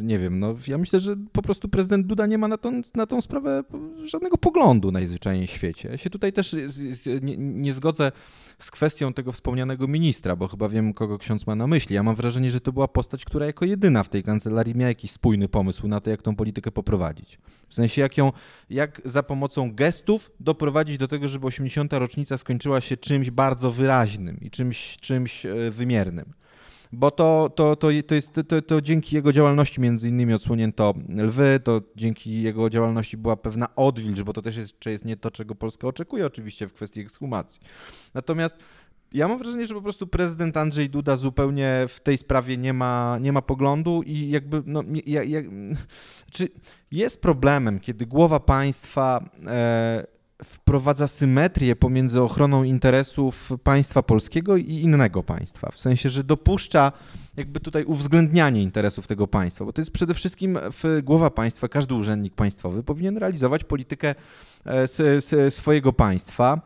nie 0.03 0.19
wiem, 0.19 0.39
no 0.39 0.55
ja 0.67 0.77
myślę, 0.77 0.99
że 0.99 1.15
po 1.31 1.41
prostu 1.41 1.69
prezydent 1.69 2.07
Duda 2.07 2.25
nie 2.25 2.37
ma 2.37 2.47
na 2.47 2.57
tą, 2.57 2.81
na 2.95 3.05
tą 3.05 3.21
sprawę 3.21 3.63
żadnego 4.03 4.37
poglądu 4.37 4.91
najzwyczajniej 4.91 5.47
w 5.47 5.51
świecie. 5.51 5.89
Ja 5.89 5.97
się 5.97 6.09
tutaj 6.09 6.33
też 6.33 6.55
nie, 7.21 7.37
nie 7.37 7.73
zgodzę 7.73 8.11
z 8.59 8.71
kwestią 8.71 9.13
tego 9.13 9.31
wspomnianego 9.31 9.87
ministra, 9.87 10.35
bo 10.35 10.47
chyba 10.47 10.69
wiem, 10.69 10.93
kogo 10.93 11.17
ksiądz 11.17 11.47
ma 11.47 11.55
na 11.55 11.67
myśli. 11.67 11.95
Ja 11.95 12.03
mam 12.03 12.15
wrażenie, 12.15 12.51
że 12.51 12.61
to 12.61 12.71
była 12.71 12.87
postać, 12.87 13.25
która 13.25 13.45
jako 13.45 13.65
jedyna 13.65 14.03
w 14.03 14.09
tej 14.09 14.23
kancelarii 14.23 14.75
miała 14.75 14.89
jakiś 14.89 15.11
spójny 15.11 15.49
pomysł 15.49 15.87
na 15.87 15.99
to, 15.99 16.09
jak 16.09 16.21
tą 16.21 16.35
politykę 16.35 16.71
poprowadzić. 16.71 17.39
W 17.69 17.75
sensie, 17.75 18.01
jak 18.01 18.17
ją, 18.17 18.31
jak 18.69 19.01
za 19.05 19.23
pomocą 19.23 19.75
gestów 19.75 20.31
doprowadzić 20.39 20.97
do 20.97 21.07
tego, 21.07 21.27
żeby 21.27 21.47
80. 21.47 21.93
rocznica 21.93 22.37
skończyła 22.37 22.81
się 22.81 22.97
czymś 22.97 23.31
bardzo 23.31 23.71
wyraźnym 23.71 24.37
i 24.41 24.51
czymś, 24.51 24.97
czymś 24.97 25.45
e, 25.45 25.71
wymiernym 25.71 26.33
bo 26.95 27.11
to, 27.11 27.49
to, 27.55 27.75
to, 27.75 27.89
to, 28.07 28.15
jest, 28.15 28.31
to, 28.47 28.61
to 28.61 28.81
dzięki 28.81 29.15
jego 29.15 29.33
działalności 29.33 29.81
między 29.81 30.09
innymi 30.09 30.33
odsłonięto 30.33 30.93
lwy, 31.09 31.59
to 31.63 31.81
dzięki 31.95 32.41
jego 32.41 32.69
działalności 32.69 33.17
była 33.17 33.37
pewna 33.37 33.75
odwilż, 33.75 34.23
bo 34.23 34.33
to 34.33 34.41
też 34.41 34.57
jest, 34.57 34.85
jest 34.85 35.05
nie 35.05 35.17
to, 35.17 35.31
czego 35.31 35.55
Polska 35.55 35.87
oczekuje 35.87 36.25
oczywiście 36.25 36.67
w 36.67 36.73
kwestii 36.73 37.01
ekshumacji. 37.01 37.61
Natomiast 38.13 38.57
ja 39.11 39.27
mam 39.27 39.37
wrażenie, 39.37 39.65
że 39.65 39.75
po 39.75 39.81
prostu 39.81 40.07
prezydent 40.07 40.57
Andrzej 40.57 40.89
Duda 40.89 41.15
zupełnie 41.15 41.85
w 41.87 41.99
tej 41.99 42.17
sprawie 42.17 42.57
nie 42.57 42.73
ma, 42.73 43.17
nie 43.21 43.33
ma 43.33 43.41
poglądu 43.41 44.01
i 44.05 44.29
jakby, 44.29 44.63
no, 44.65 44.83
ja, 45.05 45.23
ja, 45.23 45.39
czy 46.31 46.47
jest 46.91 47.21
problemem, 47.21 47.79
kiedy 47.79 48.05
głowa 48.05 48.39
państwa 48.39 49.29
e, 49.47 50.05
wprowadza 50.43 51.07
symetrię 51.07 51.75
pomiędzy 51.75 52.21
ochroną 52.21 52.63
interesów 52.63 53.49
państwa 53.63 54.03
polskiego 54.03 54.57
i 54.57 54.73
innego 54.73 55.23
państwa. 55.23 55.71
W 55.71 55.77
sensie, 55.77 56.09
że 56.09 56.23
dopuszcza 56.23 56.91
jakby 57.37 57.59
tutaj 57.59 57.83
uwzględnianie 57.83 58.63
interesów 58.63 59.07
tego 59.07 59.27
państwa, 59.27 59.65
bo 59.65 59.73
to 59.73 59.81
jest 59.81 59.91
przede 59.91 60.13
wszystkim 60.13 60.59
głowa 61.03 61.29
państwa, 61.29 61.67
każdy 61.67 61.93
urzędnik 61.93 62.33
państwowy 62.35 62.83
powinien 62.83 63.17
realizować 63.17 63.63
politykę 63.63 64.15
e, 64.65 65.51
swojego 65.51 65.93
państwa 65.93 66.61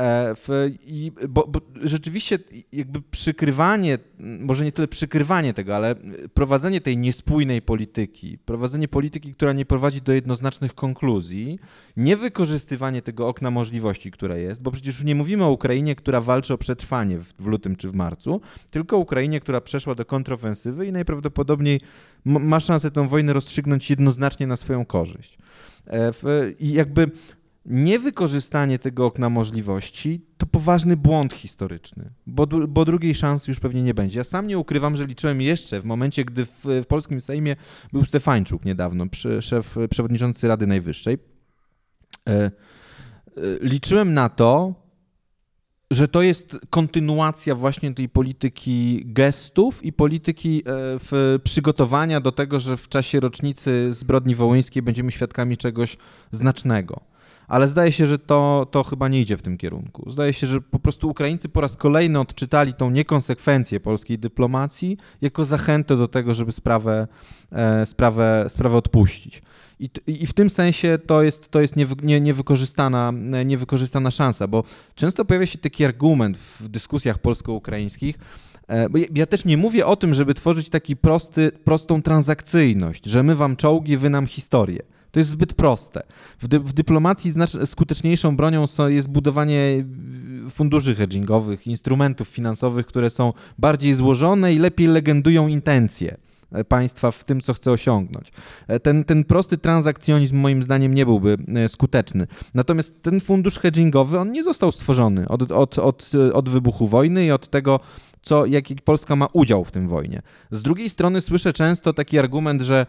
w, 0.00 0.74
i, 0.86 1.12
bo, 1.28 1.46
bo, 1.48 1.60
rzeczywiście 1.82 2.38
jakby 2.72 3.02
przykrywanie, 3.02 3.98
może 4.18 4.64
nie 4.64 4.72
tyle 4.72 4.88
przykrywanie 4.88 5.54
tego, 5.54 5.76
ale 5.76 5.94
prowadzenie 6.34 6.80
tej 6.80 6.96
niespójnej 6.96 7.62
polityki, 7.62 8.38
prowadzenie 8.38 8.88
polityki, 8.88 9.34
która 9.34 9.52
nie 9.52 9.64
prowadzi 9.64 10.02
do 10.02 10.12
jednoznacznych 10.12 10.74
konkluzji, 10.74 11.58
niewykorzystywanie 11.96 13.02
tego 13.02 13.28
okna 13.28 13.50
możliwości, 13.50 14.10
które 14.10 14.40
jest, 14.40 14.62
bo 14.62 14.70
przecież 14.70 15.04
nie 15.04 15.14
mówimy 15.14 15.44
o 15.44 15.50
Ukrainie, 15.50 15.94
która 15.94 16.20
walczy 16.20 16.54
o 16.54 16.58
przetrwanie 16.58 17.18
w, 17.18 17.34
w 17.38 17.46
lutym 17.46 17.76
czy 17.76 17.88
w 17.88 17.94
marcu, 17.94 18.40
tylko 18.70 18.96
o 18.96 19.00
Ukrainie, 19.00 19.40
która 19.40 19.60
przeszła 19.60 19.94
do 19.94 20.04
kontrofensywy 20.04 20.86
i 20.86 20.92
najprawdopodobniej 20.92 21.80
ma 22.24 22.60
szansę 22.60 22.90
tę 22.90 23.08
wojnę 23.08 23.32
rozstrzygnąć 23.32 23.90
jednoznacznie 23.90 24.46
na 24.46 24.56
swoją 24.56 24.84
korzyść. 24.84 25.38
E, 25.86 26.12
I 26.60 26.72
jakby 26.72 27.10
niewykorzystanie 27.68 28.78
tego 28.78 29.06
okna 29.06 29.28
możliwości 29.28 30.26
to 30.38 30.46
poważny 30.46 30.96
błąd 30.96 31.34
historyczny, 31.34 32.10
bo, 32.26 32.46
bo 32.46 32.84
drugiej 32.84 33.14
szansy 33.14 33.50
już 33.50 33.60
pewnie 33.60 33.82
nie 33.82 33.94
będzie. 33.94 34.18
Ja 34.18 34.24
sam 34.24 34.46
nie 34.46 34.58
ukrywam, 34.58 34.96
że 34.96 35.06
liczyłem 35.06 35.40
jeszcze 35.40 35.80
w 35.80 35.84
momencie, 35.84 36.24
gdy 36.24 36.44
w, 36.44 36.64
w 36.64 36.86
polskim 36.86 37.20
Sejmie 37.20 37.56
był 37.92 38.04
Stefańczuk 38.04 38.64
niedawno, 38.64 39.04
szef, 39.40 39.76
przewodniczący 39.90 40.48
Rady 40.48 40.66
Najwyższej. 40.66 41.18
E, 42.28 42.32
e, 42.32 42.50
liczyłem 43.60 44.14
na 44.14 44.28
to, 44.28 44.74
że 45.90 46.08
to 46.08 46.22
jest 46.22 46.58
kontynuacja 46.70 47.54
właśnie 47.54 47.94
tej 47.94 48.08
polityki 48.08 49.02
gestów 49.06 49.84
i 49.84 49.92
polityki 49.92 50.60
e, 50.60 50.62
w 50.98 51.38
przygotowania 51.44 52.20
do 52.20 52.32
tego, 52.32 52.58
że 52.58 52.76
w 52.76 52.88
czasie 52.88 53.20
rocznicy 53.20 53.88
zbrodni 53.94 54.34
wołyńskiej 54.34 54.82
będziemy 54.82 55.12
świadkami 55.12 55.56
czegoś 55.56 55.96
znacznego 56.32 57.07
ale 57.48 57.68
zdaje 57.68 57.92
się, 57.92 58.06
że 58.06 58.18
to, 58.18 58.66
to 58.70 58.82
chyba 58.82 59.08
nie 59.08 59.20
idzie 59.20 59.36
w 59.36 59.42
tym 59.42 59.58
kierunku. 59.58 60.10
Zdaje 60.10 60.32
się, 60.32 60.46
że 60.46 60.60
po 60.60 60.78
prostu 60.78 61.10
Ukraińcy 61.10 61.48
po 61.48 61.60
raz 61.60 61.76
kolejny 61.76 62.20
odczytali 62.20 62.74
tą 62.74 62.90
niekonsekwencję 62.90 63.80
polskiej 63.80 64.18
dyplomacji 64.18 64.96
jako 65.20 65.44
zachętę 65.44 65.96
do 65.96 66.08
tego, 66.08 66.34
żeby 66.34 66.52
sprawę, 66.52 67.08
e, 67.52 67.86
sprawę, 67.86 68.46
sprawę 68.48 68.76
odpuścić. 68.76 69.42
I, 69.80 69.90
I, 70.06 70.26
w 70.26 70.32
tym 70.32 70.50
sensie 70.50 70.98
to 71.06 71.22
jest, 71.22 71.48
to 71.48 71.60
jest 71.60 71.76
niewy, 71.76 71.94
nie, 72.02 72.20
niewykorzystana, 72.20 73.12
niewykorzystana 73.44 74.10
szansa, 74.10 74.46
bo 74.48 74.64
często 74.94 75.24
pojawia 75.24 75.46
się 75.46 75.58
taki 75.58 75.84
argument 75.84 76.38
w 76.38 76.68
dyskusjach 76.68 77.18
polsko-ukraińskich, 77.18 78.18
e, 78.66 78.88
bo 78.88 78.98
ja 79.14 79.26
też 79.26 79.44
nie 79.44 79.56
mówię 79.56 79.86
o 79.86 79.96
tym, 79.96 80.14
żeby 80.14 80.34
tworzyć 80.34 80.68
taki 80.68 80.96
prosty, 80.96 81.52
prostą 81.64 82.02
transakcyjność, 82.02 83.06
że 83.06 83.22
my 83.22 83.34
wam 83.34 83.56
czołgi, 83.56 83.96
wy 83.96 84.10
nam 84.10 84.26
historię. 84.26 84.82
To 85.10 85.20
jest 85.20 85.30
zbyt 85.30 85.54
proste. 85.54 86.02
W, 86.38 86.48
dy, 86.48 86.60
w 86.60 86.72
dyplomacji 86.72 87.32
skuteczniejszą 87.64 88.36
bronią 88.36 88.66
są, 88.66 88.88
jest 88.88 89.08
budowanie 89.08 89.84
funduszy 90.50 90.94
hedgingowych, 90.94 91.66
instrumentów 91.66 92.28
finansowych, 92.28 92.86
które 92.86 93.10
są 93.10 93.32
bardziej 93.58 93.94
złożone 93.94 94.54
i 94.54 94.58
lepiej 94.58 94.86
legendują 94.86 95.48
intencje 95.48 96.16
e, 96.52 96.64
państwa 96.64 97.10
w 97.10 97.24
tym, 97.24 97.40
co 97.40 97.54
chce 97.54 97.72
osiągnąć. 97.72 98.32
E, 98.68 98.80
ten, 98.80 99.04
ten 99.04 99.24
prosty 99.24 99.58
transakcjonizm 99.58 100.36
moim 100.36 100.62
zdaniem 100.62 100.94
nie 100.94 101.06
byłby 101.06 101.36
e, 101.54 101.68
skuteczny. 101.68 102.26
Natomiast 102.54 103.02
ten 103.02 103.20
fundusz 103.20 103.58
hedgingowy, 103.58 104.18
on 104.18 104.32
nie 104.32 104.44
został 104.44 104.72
stworzony 104.72 105.28
od, 105.28 105.52
od, 105.52 105.78
od, 105.78 106.10
od 106.32 106.48
wybuchu 106.48 106.88
wojny 106.88 107.24
i 107.24 107.30
od 107.30 107.48
tego, 107.48 107.80
co, 108.22 108.46
jaki 108.46 108.76
Polska 108.76 109.16
ma 109.16 109.28
udział 109.32 109.64
w 109.64 109.70
tym 109.70 109.88
wojnie. 109.88 110.22
Z 110.50 110.62
drugiej 110.62 110.90
strony 110.90 111.20
słyszę 111.20 111.52
często 111.52 111.92
taki 111.92 112.18
argument, 112.18 112.62
że 112.62 112.86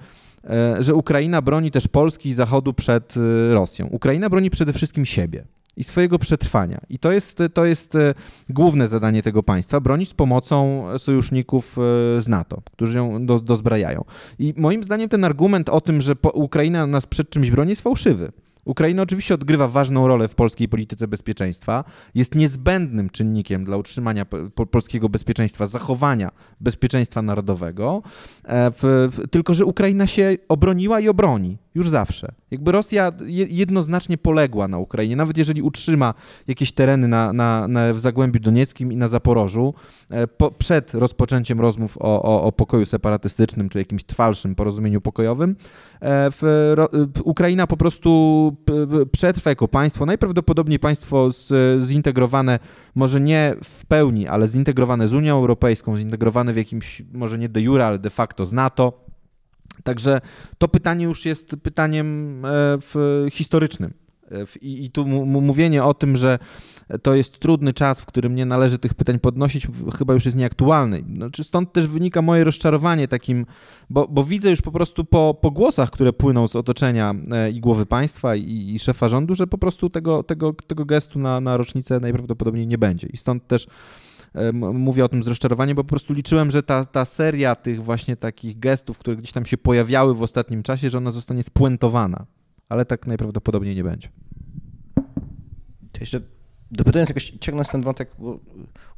że 0.80 0.96
Ukraina 0.96 1.42
broni 1.42 1.72
też 1.72 1.88
Polski 1.88 2.30
i 2.30 2.34
Zachodu 2.34 2.74
przed 2.74 3.16
e, 3.18 3.54
Rosją. 3.54 3.88
Ukraina 3.88 4.30
broni 4.30 4.50
przede 4.50 4.74
wszystkim 4.74 5.06
siebie 5.06 5.44
i 5.78 5.84
swojego 5.84 6.20
przetrwania. 6.20 6.82
I 6.90 7.00
to 7.00 7.12
jest, 7.12 7.44
to 7.54 7.66
jest 7.66 7.96
e, 7.96 8.14
główne 8.50 8.88
zadanie 8.88 9.24
tego 9.24 9.44
państwa 9.44 9.80
bronić 9.80 10.10
z 10.10 10.14
pomocą 10.14 10.86
sojuszników 10.98 11.76
z 12.20 12.28
NATO, 12.28 12.62
którzy 12.72 12.98
ją 12.98 13.26
do, 13.26 13.40
dozbrajają. 13.40 14.06
I 14.40 14.54
moim 14.58 14.84
zdaniem 14.84 15.10
ten 15.10 15.24
argument 15.24 15.70
o 15.70 15.82
tym, 15.82 16.02
że 16.02 16.14
Ukraina 16.34 16.88
nas 16.88 17.06
przed 17.06 17.30
czymś 17.30 17.52
broni, 17.52 17.70
jest 17.70 17.82
fałszywy. 17.82 18.32
Ukraina 18.70 19.02
oczywiście 19.02 19.34
odgrywa 19.34 19.68
ważną 19.68 20.08
rolę 20.08 20.28
w 20.28 20.36
polskiej 20.36 20.70
polityce 20.70 21.08
bezpieczeństwa, 21.08 21.84
jest 22.16 22.36
niezbędnym 22.36 23.10
czynnikiem 23.10 23.66
dla 23.66 23.78
utrzymania 23.78 24.26
po 24.56 24.66
polskiego 24.66 25.10
bezpieczeństwa, 25.10 25.68
zachowania 25.68 26.30
bezpieczeństwa 26.60 27.22
narodowego, 27.22 28.02
e, 28.44 28.72
w, 28.72 29.10
w, 29.12 29.28
tylko 29.28 29.54
że 29.54 29.66
Ukraina 29.66 30.08
się 30.08 30.38
obroniła 30.50 31.00
i 31.00 31.10
obroni. 31.10 31.58
Już 31.80 31.90
zawsze. 31.90 32.32
Jakby 32.52 32.72
Rosja 32.72 33.12
jednoznacznie 33.50 34.18
poległa 34.18 34.68
na 34.68 34.78
Ukrainie, 34.78 35.16
nawet 35.16 35.38
jeżeli 35.38 35.62
utrzyma 35.62 36.14
jakieś 36.48 36.72
tereny 36.72 37.08
na, 37.08 37.34
na, 37.34 37.68
na 37.68 37.94
w 37.94 38.00
Zagłębiu 38.00 38.40
Donieckim 38.40 38.92
i 38.92 38.98
na 38.98 39.08
Zaporożu, 39.08 39.74
e, 40.10 40.28
po, 40.28 40.52
przed 40.52 40.94
rozpoczęciem 40.94 41.62
rozmów 41.62 41.98
o, 41.98 42.24
o, 42.24 42.44
o, 42.44 42.52
pokoju 42.52 42.86
separatystycznym 42.86 43.70
czy 43.70 43.80
jakimś 43.80 44.04
trwalszym 44.04 44.56
porozumieniu 44.56 45.02
pokojowym, 45.02 45.50
e, 45.50 45.56
w, 46.32 46.76
w, 47.16 47.22
Ukraina 47.24 47.68
po 47.68 47.78
prostu 47.78 48.58
przetrwa 49.12 49.50
jako 49.50 49.68
państwo, 49.68 50.06
najprawdopodobniej 50.06 50.80
państwo 50.80 51.32
z, 51.32 51.54
zintegrowane, 51.84 52.60
może 52.96 53.22
nie 53.22 53.56
w 53.64 53.86
pełni, 53.86 54.28
ale 54.28 54.48
zintegrowane 54.48 55.08
z 55.08 55.14
Unią 55.14 55.38
Europejską, 55.38 55.98
zintegrowane 55.98 56.54
w 56.54 56.58
jakimś, 56.58 57.02
może 57.14 57.38
nie 57.38 57.50
de 57.50 57.62
jure, 57.62 57.86
ale 57.86 58.00
de 58.00 58.10
facto 58.10 58.46
z 58.46 58.54
NATO 58.54 59.09
Także 59.84 60.22
to 60.58 60.68
pytanie 60.68 61.06
już 61.06 61.26
jest 61.26 61.56
pytaniem 61.64 62.42
e, 62.46 62.80
historycznym. 63.32 63.94
E, 64.32 64.46
I, 64.62 64.86
I, 64.86 64.92
tu 64.92 65.06
mówienie 65.26 65.84
o 65.84 65.94
tym, 65.94 66.18
że 66.18 66.40
to 67.02 67.16
jest 67.16 67.40
trudny 67.40 67.74
czas, 67.74 68.02
w 68.02 68.06
którym 68.06 68.36
nie 68.36 68.46
należy 68.46 68.78
tych 68.78 68.94
pytań 68.94 69.20
podnosić, 69.20 69.68
chyba 69.98 70.14
już 70.14 70.26
jest 70.26 70.38
nieaktualny. 70.38 71.04
Znaczy 71.16 71.44
stąd 71.44 71.74
też 71.74 71.88
wynika 71.88 72.22
moje 72.22 72.44
rozczarowanie 72.44 73.08
takim, 73.08 73.46
bo, 73.90 74.08
bo 74.08 74.24
widzę 74.24 74.50
już 74.50 74.62
po 74.62 74.72
prostu 74.72 75.06
po, 75.06 75.38
po 75.42 75.52
głosach, 75.52 75.92
które 75.92 76.14
płyną 76.14 76.48
z 76.48 76.56
otoczenia 76.56 77.14
e, 77.32 77.52
i 77.52 77.60
głowy 77.60 77.86
państwa 77.86 78.36
i, 78.36 78.74
i 78.76 78.80
szefa 78.80 79.10
rządu, 79.10 79.36
że 79.36 79.48
po 79.48 79.58
prostu 79.58 79.90
tego, 79.90 80.24
tego, 80.24 80.54
tego 80.54 80.86
gestu 80.86 81.20
na, 81.20 81.42
na 81.42 81.58
rocznicę 81.58 82.00
najprawdopodobniej 82.00 82.68
nie 82.68 82.78
będzie. 82.78 83.08
I 83.08 83.18
stąd 83.18 83.48
też 83.48 83.68
mówię 84.74 85.06
o 85.06 85.10
tym 85.10 85.24
z 85.24 85.28
rozczarowaniem, 85.28 85.76
bo 85.76 85.84
po 85.84 85.90
prostu 85.90 86.14
liczyłem, 86.14 86.52
że 86.52 86.64
ta, 86.64 86.86
ta 86.86 87.06
seria 87.06 87.56
tych 87.56 87.84
właśnie 87.84 88.16
takich 88.16 88.60
gestów, 88.60 88.98
które 88.98 89.18
gdzieś 89.18 89.32
tam 89.32 89.46
się 89.46 89.58
pojawiały 89.58 90.16
w 90.16 90.22
ostatnim 90.22 90.64
czasie, 90.64 90.90
że 90.90 90.98
ona 90.98 91.12
zostanie 91.12 91.44
spuentowana, 91.44 92.26
ale 92.70 92.86
tak 92.86 93.08
najprawdopodobniej 93.08 93.76
nie 93.76 93.84
będzie. 93.84 94.10
To 95.92 96.00
jeszcze 96.00 96.22
dopytując 96.72 97.10
jakoś, 97.10 97.34
ciągnąc 97.40 97.70
ten 97.70 97.82
wątek, 97.82 98.12
bo 98.20 98.40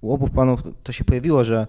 u 0.01 0.13
obu 0.13 0.27
panów 0.27 0.63
to 0.83 0.91
się 0.91 1.03
pojawiło, 1.03 1.43
że 1.43 1.67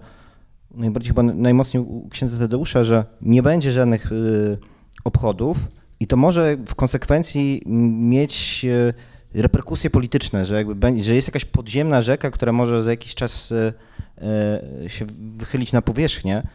najbardziej 0.71 1.09
chyba 1.09 1.23
najmocniej 1.23 1.83
u 1.83 2.07
księdza 2.09 2.39
Tadeusza, 2.39 2.83
że 2.83 3.05
nie 3.21 3.43
będzie 3.43 3.71
żadnych 3.71 4.11
y, 4.11 4.57
obchodów 5.03 5.57
i 5.99 6.07
to 6.07 6.17
może 6.17 6.57
w 6.67 6.75
konsekwencji 6.75 7.61
mieć 7.65 8.65
y, 8.65 8.93
reperkusje 9.33 9.89
polityczne, 9.89 10.45
że, 10.45 10.55
jakby, 10.55 11.03
że 11.03 11.15
jest 11.15 11.27
jakaś 11.27 11.45
podziemna 11.45 12.01
rzeka, 12.01 12.31
która 12.31 12.51
może 12.51 12.81
za 12.81 12.91
jakiś 12.91 13.15
czas 13.15 13.51
e, 13.51 13.73
e, 14.83 14.89
się 14.89 15.05
wychylić 15.19 15.71
na 15.71 15.81
powierzchnię. 15.81 16.47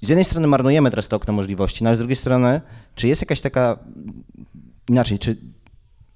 Z 0.00 0.08
jednej 0.08 0.24
strony 0.24 0.46
marnujemy 0.46 0.90
teraz 0.90 1.08
to 1.08 1.16
okno 1.16 1.32
możliwości, 1.32 1.84
no 1.84 1.90
ale 1.90 1.96
z 1.96 1.98
drugiej 1.98 2.16
strony, 2.16 2.60
czy 2.94 3.08
jest 3.08 3.22
jakaś 3.22 3.40
taka, 3.40 3.78
inaczej, 4.88 5.18
czy 5.18 5.36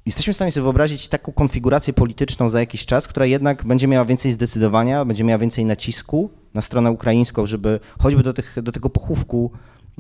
jesteśmy 0.07 0.33
w 0.33 0.37
stanie 0.37 0.53
sobie 0.53 0.63
wyobrazić 0.63 1.09
taką 1.09 1.33
konfigurację 1.33 1.93
polityczną 1.93 2.49
za 2.49 2.61
jakiś 2.61 2.87
czas, 2.87 3.09
która 3.09 3.27
jednak 3.27 3.65
będzie 3.65 3.89
miała 3.89 4.05
więcej 4.05 4.33
zdecydowania, 4.33 5.05
będzie 5.05 5.25
miała 5.25 5.39
więcej 5.39 5.65
nacisku 5.65 6.31
na 6.55 6.63
stronę 6.63 6.91
ukraińską, 6.91 7.47
żeby 7.47 7.81
choćby 7.99 8.23
do, 8.23 8.33
tych, 8.33 8.57
do 8.63 8.73
tego 8.73 8.91
pochówku 8.91 9.51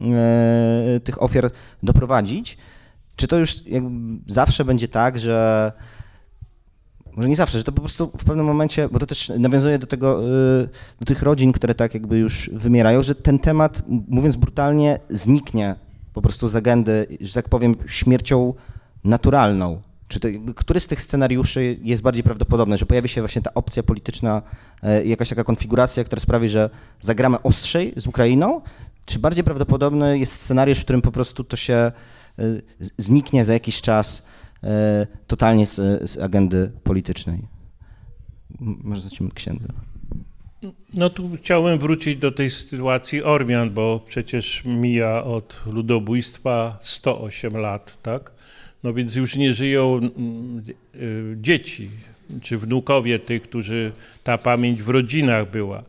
e, 0.02 1.00
tych 1.04 1.22
ofiar 1.22 1.50
doprowadzić, 1.82 2.58
czy 3.16 3.26
to 3.26 3.36
już 3.38 3.56
zawsze 4.26 4.64
będzie 4.64 4.88
tak, 4.88 5.18
że 5.18 5.72
może 7.16 7.28
nie 7.28 7.36
zawsze, 7.36 7.58
że 7.58 7.64
to 7.64 7.72
po 7.72 7.80
prostu 7.80 8.10
w 8.18 8.24
pewnym 8.24 8.46
momencie, 8.46 8.88
bo 8.88 8.98
to 8.98 9.06
też 9.06 9.32
nawiązuje 9.38 9.78
do 9.78 9.86
tego, 9.86 10.22
y, 10.62 10.68
do 11.00 11.06
tych 11.06 11.22
rodzin, 11.22 11.52
które 11.52 11.74
tak 11.74 11.94
jakby 11.94 12.18
już 12.18 12.50
wymierają, 12.52 13.02
że 13.02 13.14
ten 13.14 13.38
temat, 13.38 13.82
mówiąc 14.08 14.36
brutalnie, 14.36 14.98
zniknie 15.08 15.74
po 16.12 16.22
prostu 16.22 16.48
z 16.48 16.56
agendy, 16.56 17.06
że 17.20 17.32
tak 17.32 17.48
powiem, 17.48 17.74
śmiercią 17.86 18.54
naturalną. 19.04 19.82
Czy 20.08 20.20
to, 20.20 20.28
który 20.56 20.80
z 20.80 20.86
tych 20.86 21.02
scenariuszy 21.02 21.78
jest 21.82 22.02
bardziej 22.02 22.22
prawdopodobny, 22.22 22.76
że 22.76 22.86
pojawi 22.86 23.08
się 23.08 23.20
właśnie 23.20 23.42
ta 23.42 23.54
opcja 23.54 23.82
polityczna, 23.82 24.42
y, 24.84 25.06
jakaś 25.06 25.28
taka 25.28 25.44
konfiguracja, 25.44 26.04
która 26.04 26.20
sprawi, 26.20 26.48
że 26.48 26.70
zagramy 27.00 27.42
ostrzej 27.42 27.92
z 27.96 28.06
Ukrainą, 28.06 28.60
czy 29.04 29.18
bardziej 29.18 29.44
prawdopodobny 29.44 30.18
jest 30.18 30.32
scenariusz, 30.32 30.78
w 30.78 30.84
którym 30.84 31.02
po 31.02 31.12
prostu 31.12 31.44
to 31.44 31.56
się 31.56 31.92
zniknie 32.98 33.44
za 33.44 33.52
jakiś 33.52 33.80
czas 33.80 34.26
y, 34.64 34.68
totalnie 35.26 35.66
z, 35.66 36.10
z 36.10 36.18
agendy 36.18 36.72
politycznej. 36.84 37.38
Może 38.60 39.00
zacznijmy 39.00 39.28
od 39.28 39.34
księdza. 39.34 39.68
No 40.94 41.10
tu 41.10 41.30
chciałem 41.36 41.78
wrócić 41.78 42.16
do 42.16 42.32
tej 42.32 42.50
sytuacji 42.50 43.22
Ormian, 43.22 43.70
bo 43.70 44.00
przecież 44.06 44.62
mija 44.64 45.24
od 45.24 45.60
ludobójstwa 45.66 46.78
108 46.80 47.56
lat, 47.56 47.98
tak? 48.02 48.32
No 48.82 48.94
więc 48.94 49.14
już 49.14 49.36
nie 49.36 49.54
żyją 49.54 50.00
y, 50.94 51.36
dzieci 51.40 51.90
czy 52.42 52.58
wnukowie 52.58 53.18
tych, 53.18 53.42
którzy 53.42 53.92
ta 54.24 54.38
pamięć 54.38 54.82
w 54.82 54.88
rodzinach 54.88 55.50
była. 55.50 55.82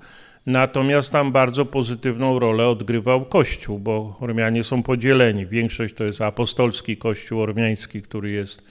Natomiast 0.45 1.11
tam 1.11 1.31
bardzo 1.31 1.65
pozytywną 1.65 2.39
rolę 2.39 2.67
odgrywał 2.67 3.25
Kościół, 3.25 3.79
bo 3.79 4.17
Ormianie 4.19 4.63
są 4.63 4.83
podzieleni. 4.83 5.45
Większość 5.45 5.93
to 5.93 6.03
jest 6.03 6.21
apostolski 6.21 6.97
Kościół 6.97 7.41
ormiański, 7.41 8.01
który 8.01 8.31
jest 8.31 8.63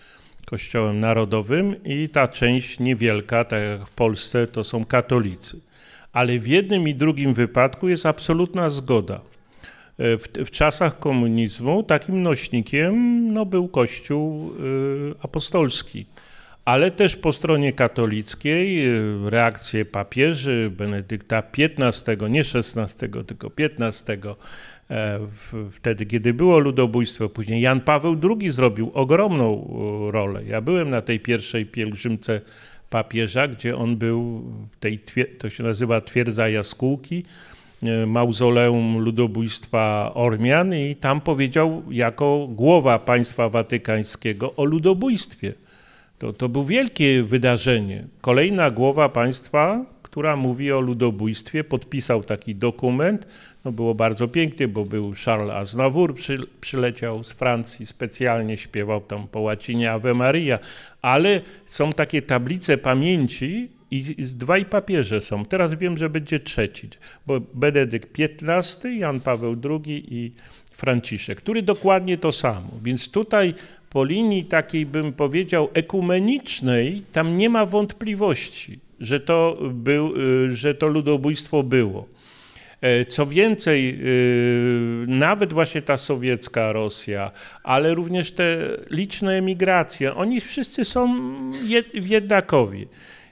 kościołem 0.47 1.01
narodowym 1.01 1.85
i 1.85 2.09
ta 2.09 2.29
część 2.29 2.79
niewielka, 2.79 3.45
tak 3.45 3.62
jak 3.62 3.89
w 3.89 3.95
Polsce, 3.95 4.47
to 4.47 4.64
są 4.64 4.85
katolicy. 4.85 5.61
Ale 6.12 6.39
w 6.39 6.47
jednym 6.49 6.89
i 6.89 6.95
drugim 6.95 7.35
wypadku 7.35 7.89
jest 7.89 8.07
absolutna 8.07 8.70
zgoda. 8.70 9.20
W, 9.99 10.45
w 10.47 10.51
czasach 10.51 10.99
komunizmu 10.99 11.83
takim 11.83 12.23
nośnikiem 12.23 13.33
no, 13.33 13.47
był 13.47 13.68
Kościół 13.68 14.53
y, 14.53 15.14
apostolski 15.23 16.07
ale 16.65 16.91
też 16.91 17.17
po 17.17 17.33
stronie 17.33 17.73
katolickiej 17.73 18.87
y, 18.87 19.31
reakcje 19.31 19.85
papieży 19.85 20.71
Benedykta 20.77 21.43
XV, 21.59 22.29
nie 22.31 22.41
XVI, 22.41 23.09
tylko 23.27 23.51
XV, 23.57 24.37
e, 24.91 25.19
wtedy, 25.73 26.07
kiedy 26.07 26.35
było 26.35 26.59
ludobójstwo. 26.59 27.29
Później 27.29 27.61
Jan 27.61 27.81
Paweł 27.81 28.17
II 28.41 28.51
zrobił 28.51 28.91
ogromną 28.95 29.69
rolę. 30.13 30.45
Ja 30.45 30.61
byłem 30.61 30.91
na 30.91 31.03
tej 31.03 31.21
pierwszej 31.21 31.67
pielgrzymce 31.67 32.41
papieża, 32.91 33.49
gdzie 33.49 33.77
on 33.77 33.97
był, 33.97 34.45
tej, 34.81 35.01
to 35.39 35.51
się 35.51 35.63
nazywa 35.63 36.01
Twierdza 36.01 36.49
Jaskółki, 36.49 37.25
e, 37.83 38.07
mauzoleum 38.07 38.99
ludobójstwa 38.99 40.11
Ormian 40.15 40.75
i 40.75 40.97
tam 40.97 41.21
powiedział 41.21 41.83
jako 41.91 42.49
głowa 42.51 42.99
państwa 42.99 43.49
watykańskiego 43.49 44.55
o 44.57 44.65
ludobójstwie. 44.65 45.53
To, 46.23 46.33
to 46.33 46.49
było 46.49 46.64
wielkie 46.64 47.23
wydarzenie. 47.23 48.05
Kolejna 48.20 48.70
głowa 48.70 49.09
państwa, 49.09 49.85
która 50.03 50.37
mówi 50.37 50.73
o 50.73 50.81
ludobójstwie, 50.81 51.64
podpisał 51.64 52.23
taki 52.23 52.55
dokument. 52.55 53.27
No 53.64 53.73
było 53.73 53.95
bardzo 53.95 54.29
pięknie, 54.29 54.68
bo 54.68 54.85
był 54.85 55.14
Charles 55.25 55.51
Aznavour, 55.51 56.14
przy, 56.14 56.39
przyleciał 56.61 57.25
z 57.25 57.33
Francji, 57.33 57.87
specjalnie 57.87 58.57
śpiewał 58.57 59.01
tam 59.01 59.29
po 59.29 59.41
łacinie 59.41 59.93
Ave 59.93 60.14
Maria, 60.14 60.59
ale 61.03 61.41
są 61.66 61.93
takie 61.93 62.23
tablice 62.23 62.79
pamięci 62.79 63.68
i, 63.91 64.14
i 64.18 64.25
dwaj 64.25 64.64
papieże 64.64 65.20
są. 65.20 65.45
Teraz 65.45 65.75
wiem, 65.75 65.99
że 65.99 66.11
będzie 66.11 66.41
trzeci, 66.41 66.89
bo 67.27 67.41
Benedykt 67.41 68.18
XV, 68.20 68.93
Jan 68.93 69.20
Paweł 69.20 69.57
II 69.64 70.05
i 70.11 70.33
Franciszek, 70.73 71.39
który 71.39 71.62
dokładnie 71.62 72.18
to 72.18 72.33
samo. 72.33 72.68
Więc 72.83 73.11
tutaj 73.11 73.55
po 73.93 74.05
linii 74.05 74.45
takiej, 74.45 74.86
bym 74.86 75.12
powiedział, 75.12 75.68
ekumenicznej, 75.74 77.03
tam 77.12 77.38
nie 77.38 77.49
ma 77.49 77.66
wątpliwości, 77.66 78.78
że 79.01 79.20
to, 79.20 79.59
był, 79.70 80.14
y, 80.16 80.57
że 80.57 80.74
to 80.74 80.86
ludobójstwo 80.86 81.62
było. 81.62 82.09
E, 82.80 83.05
co 83.05 83.26
więcej, 83.26 83.99
y, 84.01 85.05
nawet 85.09 85.53
właśnie 85.53 85.82
ta 85.82 85.97
sowiecka 85.97 86.72
Rosja, 86.72 87.30
ale 87.62 87.95
również 87.95 88.32
te 88.32 88.57
liczne 88.90 89.32
emigracje, 89.32 90.14
oni 90.14 90.40
wszyscy 90.40 90.84
są 90.84 91.32
jednakowi. 91.95 92.88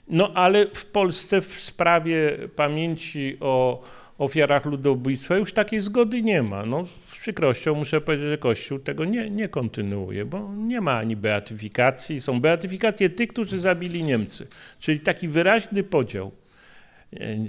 No 0.09 0.33
ale 0.35 0.67
w 0.67 0.87
Polsce 0.87 1.41
w 1.41 1.61
sprawie 1.61 2.39
pamięci 2.57 3.37
o 3.41 3.83
ofiarach 4.21 4.67
ludobójstwa 4.67 5.37
już 5.37 5.53
takiej 5.53 5.81
zgody 5.81 6.23
nie 6.23 6.43
ma. 6.43 6.67
No, 6.67 6.87
przykrością 7.21 7.75
muszę 7.75 8.01
powiedzieć, 8.01 8.29
że 8.29 8.39
Kościół 8.39 8.79
tego 8.79 9.05
nie, 9.05 9.31
nie 9.31 9.49
kontynuuje, 9.49 10.25
bo 10.25 10.55
nie 10.55 10.81
ma 10.81 10.99
ani 10.99 11.17
beatyfikacji. 11.17 12.21
Są 12.21 12.41
beatyfikacje 12.41 13.11
tych, 13.11 13.29
którzy 13.29 13.61
zabili 13.61 14.03
Niemcy. 14.03 14.47
Czyli 14.81 15.01
taki 15.01 15.29
wyraźny 15.29 15.83
podział. 15.83 16.33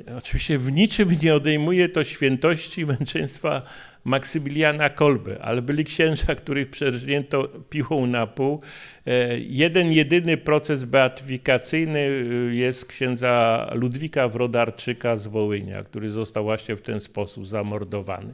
E, 0.07 0.17
oczywiście 0.17 0.57
w 0.57 0.71
niczym 0.71 1.17
nie 1.21 1.35
odejmuje 1.35 1.89
to 1.89 2.03
świętości 2.03 2.85
męczeństwa 2.85 3.61
Maksymiliana 4.03 4.89
Kolbe, 4.89 5.37
ale 5.41 5.61
byli 5.61 5.85
księża, 5.85 6.35
których 6.35 6.69
przerżnięto 6.69 7.47
piłą 7.69 8.07
na 8.07 8.27
pół. 8.27 8.61
E, 9.07 9.39
jeden, 9.39 9.91
jedyny 9.91 10.37
proces 10.37 10.83
beatyfikacyjny 10.83 11.99
e, 11.99 12.55
jest 12.55 12.85
księdza 12.85 13.67
Ludwika 13.73 14.27
Wrodarczyka 14.27 15.17
z 15.17 15.27
Wołynia, 15.27 15.83
który 15.83 16.09
został 16.09 16.43
właśnie 16.43 16.75
w 16.75 16.81
ten 16.81 16.99
sposób 16.99 17.47
zamordowany. 17.47 18.33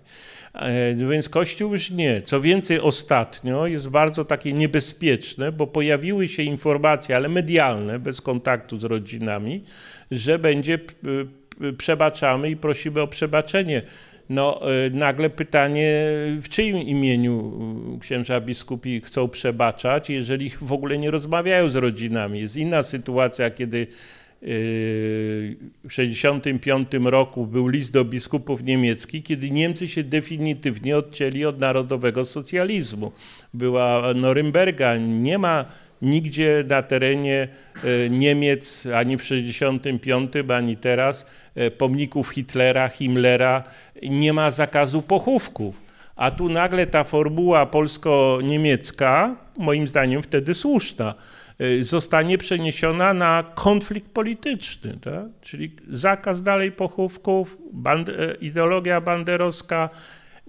E, 0.54 0.96
więc 0.96 1.30
Kościół 1.30 1.74
już 1.74 1.92
nie. 1.92 2.22
Co 2.22 2.42
więcej, 2.42 2.80
ostatnio 2.80 3.68
jest 3.68 3.90
bardzo 3.90 4.26
takie 4.26 4.54
niebezpieczne, 4.54 5.52
bo 5.52 5.68
pojawiły 5.68 6.28
się 6.28 6.44
informacje, 6.44 7.16
ale 7.16 7.30
medialne, 7.30 8.00
bez 8.00 8.22
kontaktu 8.22 8.80
z 8.80 8.84
rodzinami, 8.84 9.64
że 10.12 10.40
będzie 10.40 10.80
przebaczamy 11.78 12.50
i 12.50 12.56
prosimy 12.56 13.02
o 13.02 13.08
przebaczenie 13.08 13.82
no 14.30 14.62
e, 14.62 14.90
nagle 14.90 15.30
pytanie, 15.30 15.92
w 16.42 16.50
czyim 16.50 16.78
imieniu 16.78 17.54
księża 18.02 18.42
biskupi 18.42 19.02
chcą 19.02 19.28
przebaczać, 19.28 20.10
jeżeli 20.10 20.50
w 20.62 20.72
ogóle 20.72 20.98
nie 20.98 21.12
rozmawiają 21.12 21.70
z 21.70 21.76
rodzinami. 21.76 22.40
Jest 22.40 22.56
inna 22.58 22.84
sytuacja, 22.84 23.50
kiedy 23.50 23.78
e, 23.78 23.88
w 25.84 25.96
1965 25.96 26.88
roku 27.04 27.48
był 27.48 27.68
list 27.68 27.94
do 27.94 28.06
biskupów 28.06 28.64
niemieckich, 28.64 29.24
kiedy 29.24 29.52
Niemcy 29.52 29.88
się 29.88 30.04
definitywnie 30.04 30.98
odcięli 30.98 31.46
od 31.46 31.60
narodowego 31.60 32.26
socjalizmu. 32.26 33.12
Była 33.54 34.14
Norymberga, 34.14 34.98
nie 34.98 35.38
ma 35.38 35.66
Nigdzie 36.02 36.64
na 36.68 36.82
terenie 36.82 37.48
Niemiec, 38.10 38.88
ani 38.96 39.18
w 39.18 39.24
65, 39.24 40.32
ani 40.50 40.78
teraz, 40.78 41.26
pomników 41.78 42.30
Hitlera, 42.30 42.90
Himmlera 42.90 43.64
nie 44.04 44.34
ma 44.34 44.52
zakazu 44.52 45.02
pochówków. 45.02 45.88
A 46.16 46.32
tu 46.32 46.50
nagle 46.50 46.88
ta 46.88 47.04
formuła 47.04 47.66
polsko-niemiecka, 47.66 49.36
moim 49.58 49.88
zdaniem 49.88 50.22
wtedy 50.22 50.54
słuszna, 50.54 51.16
e, 51.60 51.84
zostanie 51.84 52.38
przeniesiona 52.38 53.14
na 53.14 53.44
konflikt 53.56 54.12
polityczny, 54.12 54.98
tak? 55.02 55.26
czyli 55.42 55.72
zakaz 55.88 56.44
dalej 56.44 56.72
pochówków, 56.72 57.58
band 57.74 58.12
ideologia 58.42 59.02
banderowska 59.02 59.90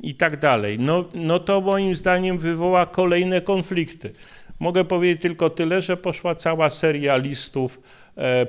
i 0.03 0.15
tak 0.15 0.37
dalej. 0.37 0.79
No, 0.79 1.05
no 1.15 1.39
to 1.39 1.61
moim 1.61 1.97
zdaniem 1.97 2.39
wywoła 2.39 2.87
kolejne 2.87 3.41
konflikty. 3.41 4.13
Mogę 4.61 4.85
powiedzieć 4.85 5.23
tylko 5.23 5.51
tyle, 5.51 5.83
że 5.83 5.97
poszła 5.97 6.35
cała 6.35 6.71
seria 6.71 7.17
listów 7.17 7.81
e, 7.81 7.98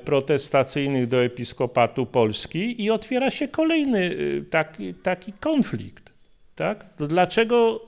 protestacyjnych 0.06 1.08
do 1.08 1.24
Episkopatu 1.24 2.06
Polski 2.06 2.84
i 2.84 2.92
otwiera 2.92 3.30
się 3.30 3.48
kolejny 3.48 4.16
e, 4.40 4.42
taki, 4.42 4.94
taki 4.94 5.34
konflikt. 5.34 6.14
Tak? 6.56 6.94
To 6.96 7.08
dlaczego 7.08 7.82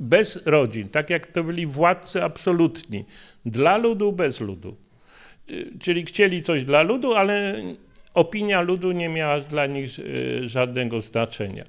bez 0.00 0.46
rodzin, 0.46 0.88
tak 0.88 1.10
jak 1.10 1.26
to 1.26 1.44
byli 1.44 1.66
władcy 1.66 2.22
absolutni, 2.22 3.04
dla 3.44 3.76
ludu, 3.76 4.12
bez 4.12 4.40
ludu. 4.40 4.76
E, 5.48 5.52
czyli 5.80 6.04
chcieli 6.04 6.42
coś 6.42 6.64
dla 6.64 6.82
ludu, 6.82 7.14
ale 7.14 7.62
opinia 8.14 8.60
ludu 8.60 8.92
nie 8.92 9.08
miała 9.08 9.40
dla 9.40 9.66
nich 9.66 9.90
żadnego 10.44 11.00
znaczenia. 11.00 11.64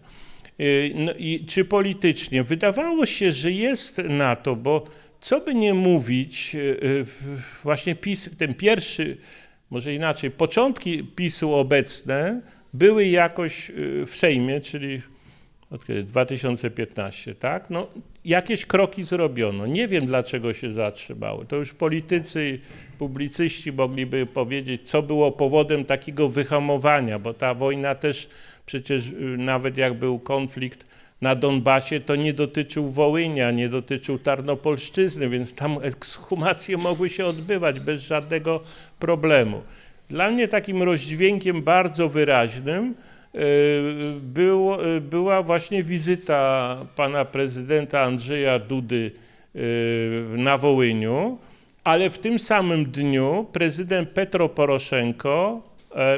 No 0.95 1.13
i 1.17 1.45
czy 1.47 1.65
politycznie? 1.65 2.43
Wydawało 2.43 3.05
się, 3.05 3.31
że 3.31 3.51
jest 3.51 3.97
na 3.97 4.35
to, 4.35 4.55
bo 4.55 4.83
co 5.28 5.39
by 5.39 5.55
nie 5.55 5.73
mówić, 5.73 6.55
e, 6.55 6.59
e, 6.59 7.05
właśnie 7.63 7.95
PiS, 7.95 8.30
ten 8.38 8.53
pierwszy, 8.53 9.17
może 9.69 9.93
inaczej, 9.93 10.32
początki 10.32 11.03
PiSu 11.03 11.55
obecne 11.55 12.41
były 12.73 13.05
jakoś 13.05 13.69
e, 13.69 13.73
w 14.05 14.15
Sejmie, 14.15 14.61
czyli 14.61 15.01
od 15.71 15.86
kiedy? 15.86 16.03
2015, 16.03 17.36
tak? 17.36 17.69
No, 17.69 17.88
jakieś 18.25 18.65
kroki 18.65 19.03
zrobiono. 19.03 19.67
Nie 19.67 19.88
wiem, 19.88 20.05
dlaczego 20.05 20.53
się 20.53 20.73
zatrzymały. 20.73 21.45
To 21.45 21.55
już 21.55 21.73
politycy, 21.73 22.59
publicyści 22.99 23.71
mogliby 23.71 24.25
powiedzieć, 24.25 24.89
co 24.89 25.01
było 25.01 25.32
powodem 25.32 25.86
takiego 25.86 26.30
wyhamowania, 26.30 27.19
bo 27.19 27.34
ta 27.34 27.53
wojna 27.53 27.95
też 27.95 28.30
przecież 28.65 29.11
nawet 29.38 29.78
jak 29.78 29.93
był 29.93 30.19
konflikt 30.19 30.86
na 31.22 31.36
Donbasie 31.36 31.99
to 31.99 32.15
nie 32.15 32.34
dotyczył 32.34 32.89
Wołynia, 32.89 33.51
nie 33.51 33.70
dotyczył 33.70 34.20
Tarnopolszczyzny, 34.20 35.30
więc 35.30 35.53
tam 35.53 35.78
ekshumacje 35.82 36.78
mogły 36.78 37.09
się 37.09 37.26
odbywać 37.26 37.80
bez 37.80 38.01
żadnego 38.01 38.61
problemu. 38.99 39.61
Dla 40.09 40.32
mnie 40.32 40.47
takim 40.47 40.84
rozdźwiękiem 40.84 41.61
bardzo 41.61 42.09
wyraźnym 42.09 42.93
e, 43.34 43.39
był, 44.22 44.74
e, 44.74 45.01
była 45.01 45.43
właśnie 45.43 45.84
wizyta 45.84 46.78
pana 46.95 47.26
prezydenta 47.26 48.01
Andrzeja 48.01 48.59
Dudy 48.59 49.11
e, 49.55 49.59
na 50.38 50.57
Wołyniu, 50.57 51.38
ale 51.84 52.09
w 52.09 52.20
tym 52.20 52.39
samym 52.39 52.86
dniu 52.86 53.45
prezydent 53.51 54.09
Petro 54.09 54.49
Poroszenko 54.49 55.61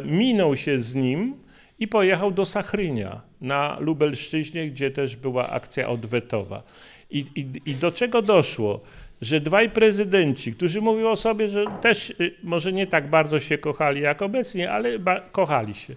minął 0.05 0.57
się 0.57 0.79
z 0.79 0.95
nim 0.95 1.33
i 1.79 1.87
pojechał 1.87 2.31
do 2.31 2.45
Sachrynia 2.45 3.21
na 3.41 3.77
Lubelszczyźnie, 3.79 4.69
gdzie 4.69 4.91
też 4.91 5.15
była 5.15 5.49
akcja 5.49 5.89
odwetowa. 5.89 6.63
I, 7.11 7.25
i, 7.35 7.45
I 7.65 7.75
do 7.75 7.91
czego 7.91 8.21
doszło? 8.21 8.79
Że 9.21 9.39
dwaj 9.39 9.69
prezydenci, 9.69 10.53
którzy 10.53 10.81
mówią 10.81 11.09
o 11.09 11.15
sobie, 11.15 11.47
że 11.47 11.65
też 11.81 12.09
y, 12.09 12.33
może 12.43 12.73
nie 12.73 12.87
tak 12.87 13.09
bardzo 13.09 13.39
się 13.39 13.57
kochali 13.57 14.01
jak 14.01 14.21
obecnie, 14.21 14.71
ale 14.71 14.99
kochali 15.31 15.73
się. 15.73 15.95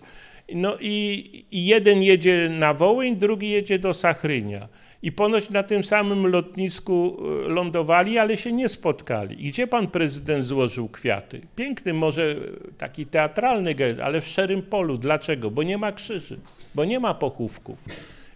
No 0.54 0.76
i, 0.80 1.44
i 1.50 1.66
jeden 1.66 2.02
jedzie 2.02 2.48
na 2.50 2.74
Wołyń, 2.74 3.16
drugi 3.16 3.50
jedzie 3.50 3.78
do 3.78 3.94
Sachrynia 3.94 4.68
i 5.02 5.12
ponoć 5.12 5.50
na 5.50 5.62
tym 5.62 5.84
samym 5.84 6.26
lotnisku 6.26 7.16
e, 7.18 7.48
lądowali, 7.48 8.18
ale 8.18 8.36
się 8.36 8.52
nie 8.52 8.68
spotkali. 8.68 9.46
I 9.46 9.50
gdzie 9.50 9.66
pan 9.66 9.86
prezydent 9.86 10.44
złożył 10.44 10.88
kwiaty? 10.88 11.40
Piękny, 11.56 11.94
może 11.94 12.36
taki 12.78 13.06
teatralny 13.06 13.74
gest, 13.74 14.00
ale 14.00 14.20
w 14.20 14.26
szczerym 14.26 14.62
polu. 14.62 14.98
Dlaczego? 14.98 15.50
Bo 15.50 15.62
nie 15.62 15.78
ma 15.78 15.92
krzyży, 15.92 16.40
bo 16.74 16.84
nie 16.84 17.00
ma 17.00 17.14
pochówków. 17.14 17.78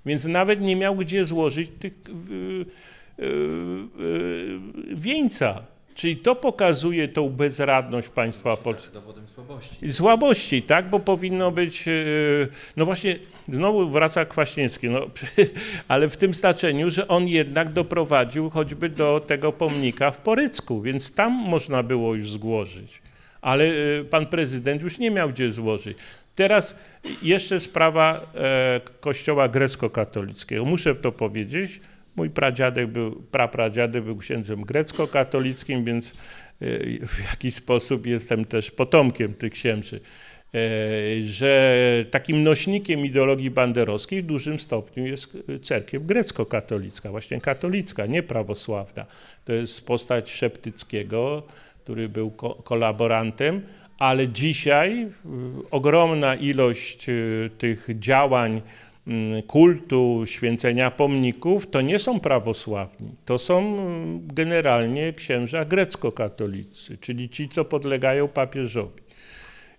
Więc 0.07 0.25
nawet 0.25 0.61
nie 0.61 0.77
miał 0.77 0.97
gdzie 0.97 1.25
złożyć 1.25 1.71
tych 1.79 1.93
yy, 2.31 2.67
yy, 3.19 4.61
wieńca. 4.95 5.63
Czyli 5.97 6.17
to 6.17 6.35
pokazuje 6.35 7.09
tą 7.09 7.29
bezradność 7.29 8.09
państwa 8.09 8.57
polskiego. 8.57 9.01
Dowodem 9.01 9.29
słabości. 9.35 9.93
Słabości, 9.93 10.63
tak, 10.63 10.91
bo 10.91 11.01
powinno 11.01 11.51
być, 11.51 11.87
yy, 11.87 12.49
no 12.77 12.85
właśnie, 12.85 13.19
znowu 13.49 13.89
wraca 13.89 14.25
Kwaśniewski, 14.25 14.89
no, 14.89 15.07
ale 15.89 16.09
w 16.09 16.17
tym 16.17 16.35
znaczeniu, 16.35 16.91
że 16.91 17.09
on 17.09 17.29
jednak 17.29 17.73
doprowadził 17.73 18.51
choćby 18.51 18.89
do 18.89 19.25
tego 19.27 19.53
pomnika 19.53 20.11
w 20.11 20.19
Porycku, 20.19 20.83
więc 20.83 21.15
tam 21.15 21.33
można 21.33 21.83
było 21.83 22.15
już 22.15 22.31
złożyć. 22.31 23.03
Ale 23.41 23.67
yy, 23.67 24.07
pan 24.11 24.27
prezydent 24.27 24.83
już 24.83 24.99
nie 24.99 25.11
miał 25.11 25.31
gdzie 25.31 25.51
złożyć. 25.51 25.99
Teraz 26.35 26.77
jeszcze 27.23 27.61
sprawa 27.61 28.27
e, 28.35 28.81
kościoła 29.01 29.49
grecko-katolickiego. 29.49 30.65
Muszę 30.65 30.95
to 30.95 31.13
powiedzieć 31.13 31.81
Mój 32.17 32.31
pradziadek 32.31 32.87
był, 32.87 33.23
prapradziadek 33.31 34.05
był 34.05 34.17
księdzem 34.17 34.65
grecko-katolickim, 34.65 35.85
więc 35.85 36.11
e, 36.11 36.17
w 37.07 37.21
jakiś 37.31 37.55
sposób 37.55 38.07
jestem 38.07 38.45
też 38.45 38.71
potomkiem 38.71 39.35
tych 39.35 39.53
księży 39.53 40.01
e, 40.55 40.61
że 41.25 42.05
takim 42.11 42.43
nośnikiem 42.43 43.01
ideologii 43.01 43.51
banderowskiej 43.51 44.23
w 44.23 44.27
dużym 44.27 44.59
stopniu 44.61 45.07
jest 45.07 45.39
cerkiew 45.63 46.03
grecko-katolicka, 46.03 47.11
właśnie 47.11 47.41
katolicka, 47.41 48.07
nie 48.07 48.23
prawosławna. 48.23 49.07
To 49.45 49.53
jest 49.53 49.87
postać 49.87 50.31
Szeptyckiego, 50.31 51.43
który 51.85 52.09
był 52.09 52.31
ko 52.31 52.55
kolaborantem, 52.55 53.63
ale 53.99 54.29
dzisiaj 54.29 55.09
ogromna 55.71 56.35
ilość 56.35 57.09
e, 57.09 57.13
tych 57.59 57.89
działań 57.99 58.63
kultu, 59.47 60.23
święcenia 60.27 60.91
pomników, 60.91 61.71
to 61.71 61.81
nie 61.81 61.99
są 61.99 62.21
prawosławni. 62.21 63.09
To 63.25 63.39
są 63.39 63.59
mm, 63.59 64.27
generalnie 64.27 65.13
księża 65.13 65.65
grecko-katolicy, 65.65 66.99
czyli 66.99 67.29
ci, 67.29 67.49
co 67.49 67.65
podlegają 67.65 68.29
papieżowi. 68.29 69.03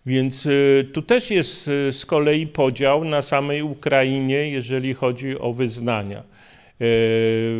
Więc 0.05 0.45
y, 0.45 0.89
tu 0.93 1.01
też 1.01 1.31
jest 1.31 1.67
y, 1.67 1.93
z 1.93 2.05
kolei 2.05 2.47
podział 2.47 3.03
na 3.03 3.21
samej 3.21 3.61
Ukrainie, 3.61 4.49
jeżeli 4.49 4.93
chodzi 4.93 5.39
o 5.39 5.53
wyznania. 5.53 6.23
Y, 6.81 7.53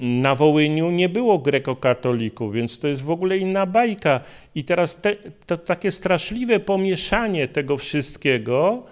na 0.00 0.34
Wołyniu 0.34 0.90
nie 0.90 1.08
było 1.08 1.38
grekokatolików, 1.38 2.54
więc 2.54 2.78
to 2.78 2.88
jest 2.88 3.02
w 3.02 3.10
ogóle 3.10 3.38
inna 3.38 3.66
bajka. 3.66 4.20
I 4.54 4.64
teraz 4.64 5.00
te, 5.00 5.16
to 5.46 5.56
takie 5.56 5.90
straszliwe 5.90 6.60
pomieszanie 6.60 7.48
tego 7.48 7.76
wszystkiego, 7.76 8.86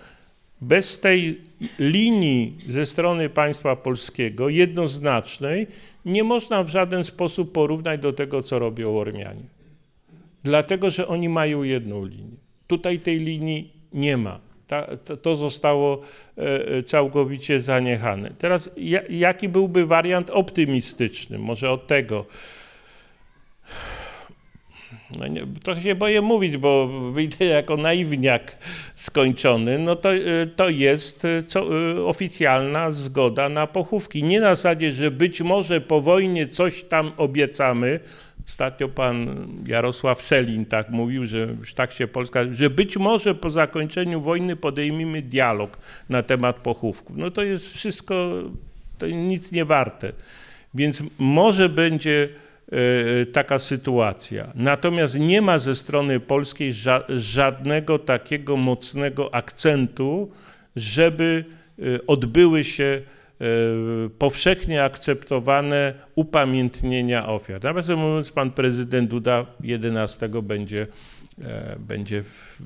bez 0.69 1.01
tej 1.01 1.41
linii 1.79 2.59
ze 2.69 2.87
strony 2.87 3.29
państwa 3.29 3.77
polskiego, 3.77 4.49
jednoznacznej, 4.49 5.67
nie 6.05 6.25
można 6.25 6.65
w 6.65 6.69
żaden 6.69 7.05
sposób 7.05 7.53
porównać 7.53 8.01
do 8.01 8.13
tego, 8.13 8.43
co 8.43 8.59
robią 8.59 8.99
Ormianie. 8.99 9.45
Dlatego, 10.43 10.91
że 10.91 11.09
oni 11.09 11.29
mają 11.29 11.63
jedną 11.63 12.05
linię. 12.05 12.37
Tutaj 12.67 12.99
tej 12.99 13.19
linii 13.21 13.73
nie 13.93 14.17
ma. 14.17 14.41
Ta, 14.67 14.97
to, 14.97 15.17
to, 15.17 15.37
zostało 15.37 16.01
całkowicie 16.87 17.61
zaniechane. 17.61 18.31
Teraz 18.39 18.71
jaki 19.11 19.49
byłby 19.49 19.87
wariant 19.87 20.31
optymistyczny? 20.31 21.39
Może 21.39 21.71
od 21.71 21.87
tego 21.87 22.27
no 25.19 25.27
nie, 25.27 25.47
trochę 25.63 25.83
się 25.83 25.95
boję 25.95 26.21
mówić, 26.21 26.57
bo 26.57 26.89
wyjdę 27.13 27.45
jako 27.45 27.77
naiwniak 27.77 28.57
skończony, 28.95 29.79
no 29.79 29.97
to, 29.97 30.15
y, 30.15 30.51
to 30.57 30.69
jest 30.69 31.25
y, 31.25 31.43
co, 31.49 31.89
y, 31.91 32.05
oficjalna 32.05 32.91
zgoda 32.91 33.49
na 33.49 33.67
pochówki. 33.67 34.23
Nie 34.23 34.41
na 34.41 34.55
zasadzie, 34.55 34.93
że 34.93 35.11
być 35.11 35.41
może 35.41 35.81
po 35.81 36.01
wojnie 36.01 36.47
coś 36.47 36.83
tam 36.83 37.13
obiecamy. 37.17 38.01
Ostatnio 38.49 38.89
pan 38.89 39.47
Jarosław 39.67 40.23
Selin 40.23 40.67
tak 40.67 40.91
mówił, 40.91 41.27
że 41.27 41.49
tak 41.75 41.93
się 41.93 42.09
Polska, 42.09 42.41
że 42.53 42.71
być 42.71 42.97
może 42.97 43.35
po 43.35 43.51
zakończeniu 43.51 44.21
wojny 44.21 44.57
podejmimy 44.57 45.23
dialog 45.23 45.79
na 46.09 46.23
temat 46.23 46.57
pochówków. 46.57 47.17
No 47.17 47.31
to 47.31 47.43
jest 47.43 47.69
wszystko, 47.69 48.43
to 48.99 49.07
nic 49.07 49.53
nie 49.53 49.65
warte. 49.65 50.13
Więc 50.75 51.03
może 51.19 51.69
będzie 51.69 52.29
taka 53.33 53.59
sytuacja. 53.59 54.53
Natomiast 54.55 55.19
nie 55.19 55.43
ma 55.43 55.59
ze 55.59 55.75
strony 55.75 56.21
polskiej 56.21 56.75
żadnego 57.09 57.99
takiego 57.99 58.57
mocnego 58.57 59.35
akcentu, 59.35 60.31
żeby 60.77 61.45
e, 61.79 61.83
odbyły 62.07 62.65
się 62.65 62.85
e, 62.85 63.45
powszechnie 64.19 64.85
akceptowane 64.85 65.95
upamiętnienia 66.15 67.29
ofiar. 67.29 67.65
Nawiasem 67.65 67.99
mówiąc, 67.99 68.33
pan 68.33 68.51
prezydent 68.51 69.11
Duda 69.11 69.47
11 69.61 70.29
będzie, 70.43 70.87
będzie 71.79 72.23
w 72.23 72.61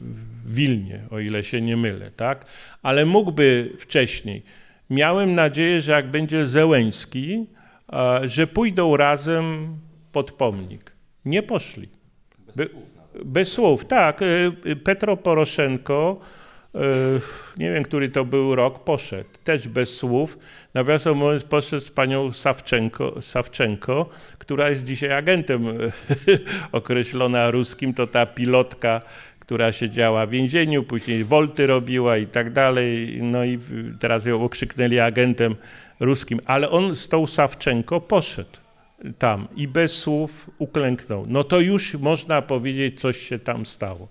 Wilnie, 0.46 1.00
o 1.10 1.18
ile 1.18 1.44
się 1.44 1.60
nie 1.60 1.76
mylę, 1.76 2.10
tak? 2.16 2.46
Ale 2.82 3.06
mógłby 3.06 3.72
wcześniej. 3.78 4.42
Miałem 4.90 5.34
nadzieję, 5.34 5.80
że 5.80 5.92
jak 5.92 6.10
będzie 6.10 6.46
Zełęński, 6.46 7.46
że 8.26 8.46
pójdą 8.46 8.96
razem 8.96 9.76
pod 10.18 10.32
pomnik. 10.32 10.92
Nie 11.24 11.42
poszli. 11.42 11.88
Bez, 12.56 12.70
słów, 12.70 12.82
bez 13.24 13.52
słów, 13.52 13.84
tak. 13.84 14.22
Y, 14.22 14.52
y, 14.66 14.76
Petro 14.76 15.16
Poroszenko, 15.16 16.20
y, 16.74 16.78
nie 17.56 17.72
wiem, 17.72 17.84
który 17.84 18.08
to 18.08 18.24
był 18.24 18.54
rok, 18.54 18.84
poszedł. 18.84 19.30
Też 19.44 19.68
bez 19.68 19.96
słów. 19.96 20.38
Nawiasem 20.74 21.16
mówiąc, 21.16 21.44
poszedł 21.44 21.82
z 21.82 21.90
panią 21.90 22.32
Sawczenko, 22.32 23.22
Sawczenko 23.22 24.10
która 24.38 24.70
jest 24.70 24.84
dzisiaj 24.84 25.12
agentem 25.12 25.66
określona 26.72 27.50
ruskim. 27.50 27.94
To 27.94 28.06
ta 28.06 28.26
pilotka, 28.26 29.02
która 29.38 29.72
siedziała 29.72 30.26
w 30.26 30.30
więzieniu, 30.30 30.82
później 30.82 31.24
wolty 31.24 31.66
robiła 31.66 32.16
i 32.16 32.26
tak 32.26 32.52
dalej. 32.52 33.18
No 33.22 33.44
i 33.44 33.58
teraz 34.00 34.26
ją 34.26 34.42
okrzyknęli 34.42 34.98
agentem 34.98 35.56
ruskim. 36.00 36.40
Ale 36.46 36.70
on 36.70 36.96
z 36.96 37.08
tą 37.08 37.26
Sawczenko 37.26 38.00
poszedł 38.00 38.67
tam 39.18 39.48
i 39.56 39.68
bez 39.68 39.92
słów 39.92 40.50
uklęknął. 40.58 41.24
No 41.28 41.44
to 41.44 41.60
już 41.60 41.94
można 41.94 42.42
powiedzieć, 42.42 43.00
coś 43.00 43.28
się 43.28 43.38
tam 43.38 43.66
stało. 43.66 44.08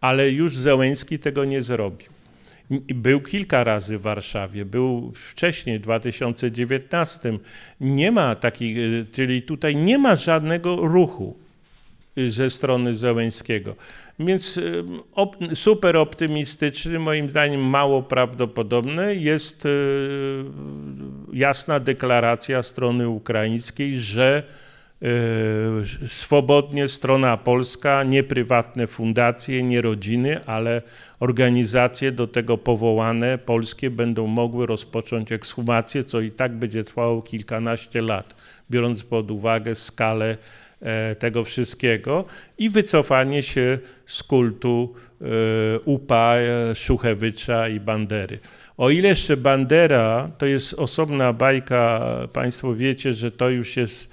Ale 0.00 0.30
już 0.30 0.56
Zełęński 0.56 1.18
tego 1.18 1.44
nie 1.44 1.62
zrobił. 1.62 2.08
Był 2.94 3.20
kilka 3.20 3.64
razy 3.64 3.98
w 3.98 4.02
Warszawie, 4.02 4.64
był 4.64 5.12
wcześniej, 5.30 5.78
w 5.78 5.82
2019. 5.82 7.38
Nie 7.80 8.12
ma 8.12 8.34
takich, 8.34 8.76
y, 8.76 9.06
czyli 9.12 9.42
tutaj 9.42 9.76
nie 9.76 9.98
ma 9.98 10.16
żadnego 10.16 10.76
ruchu 10.76 11.36
y, 12.18 12.30
ze 12.30 12.50
strony 12.50 12.94
Zełęńskiego. 12.94 13.76
Więc 14.20 14.60
op, 15.12 15.36
super 15.54 15.96
optymistyczny, 15.96 16.98
moim 16.98 17.30
zdaniem 17.30 17.60
mało 17.60 18.02
prawdopodobne 18.02 19.14
jest 19.14 19.66
y, 19.66 19.68
jasna 21.32 21.80
deklaracja 21.80 22.62
strony 22.62 23.08
ukraińskiej, 23.08 24.00
że 24.00 24.42
y, 25.02 26.08
swobodnie 26.08 26.88
strona 26.88 27.36
polska, 27.36 28.02
nie 28.02 28.22
prywatne 28.22 28.86
fundacje, 28.86 29.62
nie 29.62 29.82
rodziny, 29.82 30.44
ale 30.44 30.82
organizacje 31.20 32.12
do 32.12 32.26
tego 32.26 32.58
powołane 32.58 33.38
polskie 33.38 33.90
będą 33.90 34.26
mogły 34.26 34.66
rozpocząć 34.66 35.32
ekshumację, 35.32 36.04
co 36.04 36.20
i 36.20 36.30
tak 36.30 36.56
będzie 36.56 36.84
trwało 36.84 37.22
kilkanaście 37.22 38.02
lat, 38.02 38.34
biorąc 38.70 39.04
pod 39.04 39.30
uwagę 39.30 39.74
skalę 39.74 40.36
E, 40.36 40.67
tego 41.18 41.44
wszystkiego 41.44 42.24
i 42.58 42.70
wycofanie 42.70 43.42
się 43.42 43.78
z 44.06 44.22
kultu 44.22 44.94
e, 45.20 45.24
UPA, 45.84 46.34
e, 46.34 46.74
Szuchewicza 46.74 47.68
i 47.68 47.80
Bandery. 47.80 48.38
O 48.76 48.90
ile 48.90 49.08
jeszcze 49.08 49.36
Bandera 49.36 50.30
to 50.38 50.46
jest 50.46 50.74
osobna 50.74 51.32
bajka, 51.32 52.00
Państwo 52.32 52.74
wiecie, 52.74 53.14
że 53.14 53.30
to 53.30 53.48
już 53.48 53.76
jest 53.76 54.12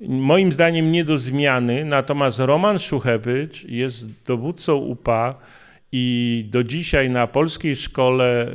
moim 0.00 0.52
zdaniem 0.52 0.92
nie 0.92 1.04
do 1.04 1.16
zmiany, 1.16 1.84
natomiast 1.84 2.38
Roman 2.38 2.78
Szuchewicz 2.78 3.64
jest 3.64 4.06
dowódcą 4.26 4.74
UPA 4.74 5.34
i 5.92 6.46
do 6.50 6.64
dzisiaj 6.64 7.10
na 7.10 7.26
polskiej 7.26 7.76
szkole 7.76 8.48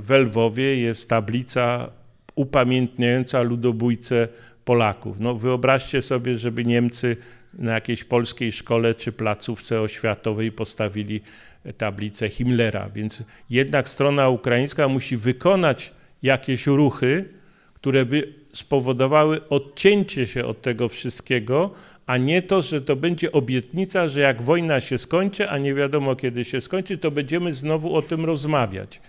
w 0.00 0.06
Lwowie 0.10 0.76
jest 0.76 1.08
tablica 1.08 1.90
upamiętniająca 2.34 3.42
ludobójcę 3.42 4.28
Polaków. 4.66 5.20
No 5.20 5.34
wyobraźcie 5.34 6.02
sobie, 6.02 6.36
żeby 6.36 6.64
Niemcy 6.64 7.16
na 7.54 7.72
jakiejś 7.72 8.04
polskiej 8.04 8.52
szkole 8.52 8.94
czy 8.94 9.12
placówce 9.12 9.80
oświatowej 9.80 10.52
postawili 10.52 11.20
tablicę 11.78 12.28
Himmlera. 12.28 12.88
Więc 12.88 13.22
jednak 13.50 13.88
strona 13.88 14.28
ukraińska 14.28 14.88
musi 14.88 15.16
wykonać 15.16 15.92
jakieś 16.22 16.66
ruchy, 16.66 17.28
które 17.74 18.06
by 18.06 18.32
spowodowały 18.54 19.48
odcięcie 19.48 20.26
się 20.26 20.44
od 20.44 20.62
tego 20.62 20.88
wszystkiego, 20.88 21.70
a 22.06 22.16
nie 22.16 22.42
to, 22.42 22.62
że 22.62 22.82
to 22.82 22.96
będzie 22.96 23.32
obietnica, 23.32 24.08
że 24.08 24.20
jak 24.20 24.42
wojna 24.42 24.80
się 24.80 24.98
skończy, 24.98 25.50
a 25.50 25.58
nie 25.58 25.74
wiadomo 25.74 26.16
kiedy 26.16 26.44
się 26.44 26.60
skończy, 26.60 26.98
to 26.98 27.10
będziemy 27.10 27.52
znowu 27.52 27.94
o 27.94 28.02
tym 28.02 28.24
rozmawiać. 28.24 29.00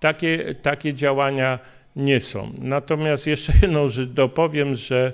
Takie, 0.00 0.54
takie 0.62 0.94
działania 0.94 1.58
nie 1.96 2.20
są. 2.20 2.52
Natomiast 2.58 3.26
jeszcze 3.26 3.52
jedną 3.62 3.88
rzecz 3.88 4.10
dopowiem, 4.10 4.76
że 4.76 5.12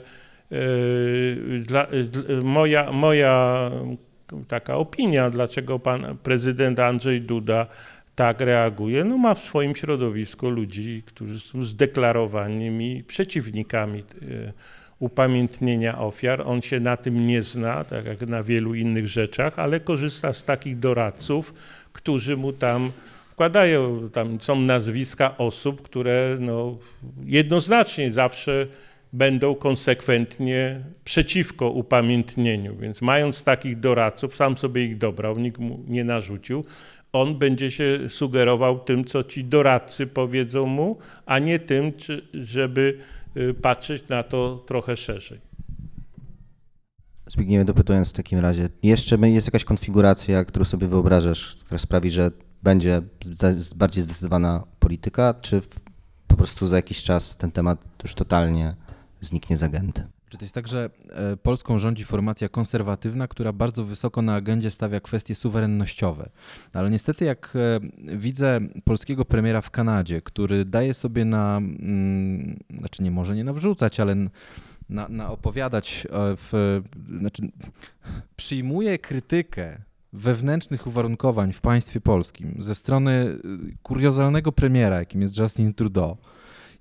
e, 0.53 0.57
dla, 1.61 1.87
moja, 2.43 2.93
moja 2.93 3.71
taka 4.49 4.77
opinia, 4.77 5.31
dlaczego 5.31 5.79
pan 5.79 6.17
prezydent 6.23 6.79
Andrzej 6.79 7.23
Duda 7.23 7.67
tak 8.15 8.41
reaguje, 8.41 9.05
no 9.05 9.19
ma 9.19 9.35
w 9.35 9.39
swoim 9.39 9.75
środowisku 9.75 10.51
ludzi, 10.51 11.03
którzy 11.07 11.41
są 11.41 11.63
zdeklarowanymi 11.63 13.05
przeciwnikami 13.05 13.99
e, 13.99 14.53
upamiętnienia 14.99 15.99
ofiar. 15.99 16.43
On 16.47 16.63
się 16.63 16.81
na 16.81 16.97
tym 16.97 17.27
nie 17.27 17.43
zna, 17.43 17.85
tak 17.85 18.05
jak 18.05 18.21
na 18.21 18.43
wielu 18.43 18.75
innych 18.75 19.09
rzeczach, 19.09 19.59
ale 19.59 19.81
korzysta 19.81 20.33
z 20.33 20.45
takich 20.45 20.79
doradców, 20.79 21.55
którzy 21.93 22.37
mu 22.37 22.53
tam 22.53 22.93
wkładają, 23.35 24.11
tam 24.11 24.41
są 24.41 24.61
nazwiska 24.61 25.39
osób, 25.39 25.83
które 25.83 26.37
no, 26.41 26.79
jednoznacznie 27.25 28.11
zawsze 28.11 28.67
będą 29.13 29.55
konsekwentnie 29.55 30.85
przeciwko 31.05 31.71
upamiętnieniu. 31.71 32.77
Więc 32.77 33.03
mając 33.03 33.45
takich 33.45 33.81
doradców, 33.81 34.37
sam 34.37 34.57
sobie 34.57 34.85
ich 34.85 34.99
dobrał, 34.99 35.39
nikt 35.39 35.59
mu 35.59 35.85
nie 35.87 36.05
narzucił, 36.05 36.65
on 37.13 37.39
będzie 37.39 37.71
się 37.71 37.99
sugerował 38.09 38.79
tym, 38.79 39.05
co 39.05 39.25
ci 39.25 39.45
doradcy 39.45 40.07
powiedzą 40.07 40.67
mu, 40.67 40.99
a 41.27 41.39
nie 41.39 41.59
tym, 41.59 41.93
żeby 42.35 42.99
y, 43.37 43.55
patrzeć 43.55 44.09
na 44.09 44.23
to 44.23 44.65
trochę 44.67 44.97
szerzej. 44.97 45.41
Zbigniewie, 47.27 47.65
dopytując 47.65 48.11
w 48.11 48.13
takim 48.13 48.39
razie, 48.39 48.69
jeszcze 48.83 49.17
jest 49.29 49.47
jakaś 49.47 49.65
konfiguracja, 49.65 50.45
którą 50.45 50.65
sobie 50.65 50.87
wyobrażasz, 50.87 51.57
która 51.65 51.79
sprawi, 51.79 52.11
że 52.11 52.31
będzie 52.65 53.03
bardziej 53.77 54.03
zdecydowana 54.03 54.65
polityka, 54.79 55.35
czy 55.35 55.63
po 56.27 56.37
prostu 56.37 56.67
za 56.67 56.77
jakiś 56.77 57.03
czas 57.03 57.37
ten 57.37 57.53
temat 57.53 57.79
już 58.03 58.15
totalnie 58.15 58.77
zniknie 59.21 59.57
z 59.57 59.63
agendy? 59.63 60.07
Czy 60.29 60.39
to 60.39 60.45
jest 60.45 60.55
tak, 60.55 60.69
że 60.69 60.91
e, 61.11 61.37
Polską 61.37 61.79
rządzi 61.79 62.05
formacja 62.05 62.49
konserwatywna, 62.49 63.29
która 63.29 63.53
bardzo 63.53 63.85
wysoko 63.85 64.23
na 64.23 64.35
agendzie 64.35 64.71
stawia 64.71 65.01
kwestie 65.01 65.35
suwerennościowe. 65.35 66.31
Ale 66.73 66.91
niestety, 66.91 67.25
jak 67.25 67.53
e, 67.57 67.81
widzę 68.17 68.61
polskiego 68.85 69.25
premiera 69.25 69.61
w 69.61 69.71
Kanadzie, 69.71 70.23
który 70.23 70.65
daje 70.65 70.95
sobie 70.95 71.25
na, 71.25 71.57
mm, 71.57 72.59
znaczy 72.79 73.03
nie 73.03 73.11
może 73.11 73.37
nie 73.37 73.45
nawrzucać, 73.45 74.01
ale 74.01 74.15
na, 74.89 75.09
na 75.09 75.31
opowiadać, 75.31 76.07
e, 76.07 76.37
w, 76.37 76.81
znaczy 77.19 77.43
przyjmuje 78.37 78.99
krytykę 78.99 79.83
wewnętrznych 80.15 80.87
uwarunkowań 80.87 81.53
w 81.53 81.61
państwie 81.61 82.01
polskim 82.01 82.57
ze 82.61 82.75
strony 82.75 83.39
y, 83.71 83.77
kuriozalnego 83.83 84.53
premiera, 84.53 84.99
jakim 84.99 85.23
jest 85.23 85.39
Justin 85.39 85.75
Trudeau, 85.75 86.17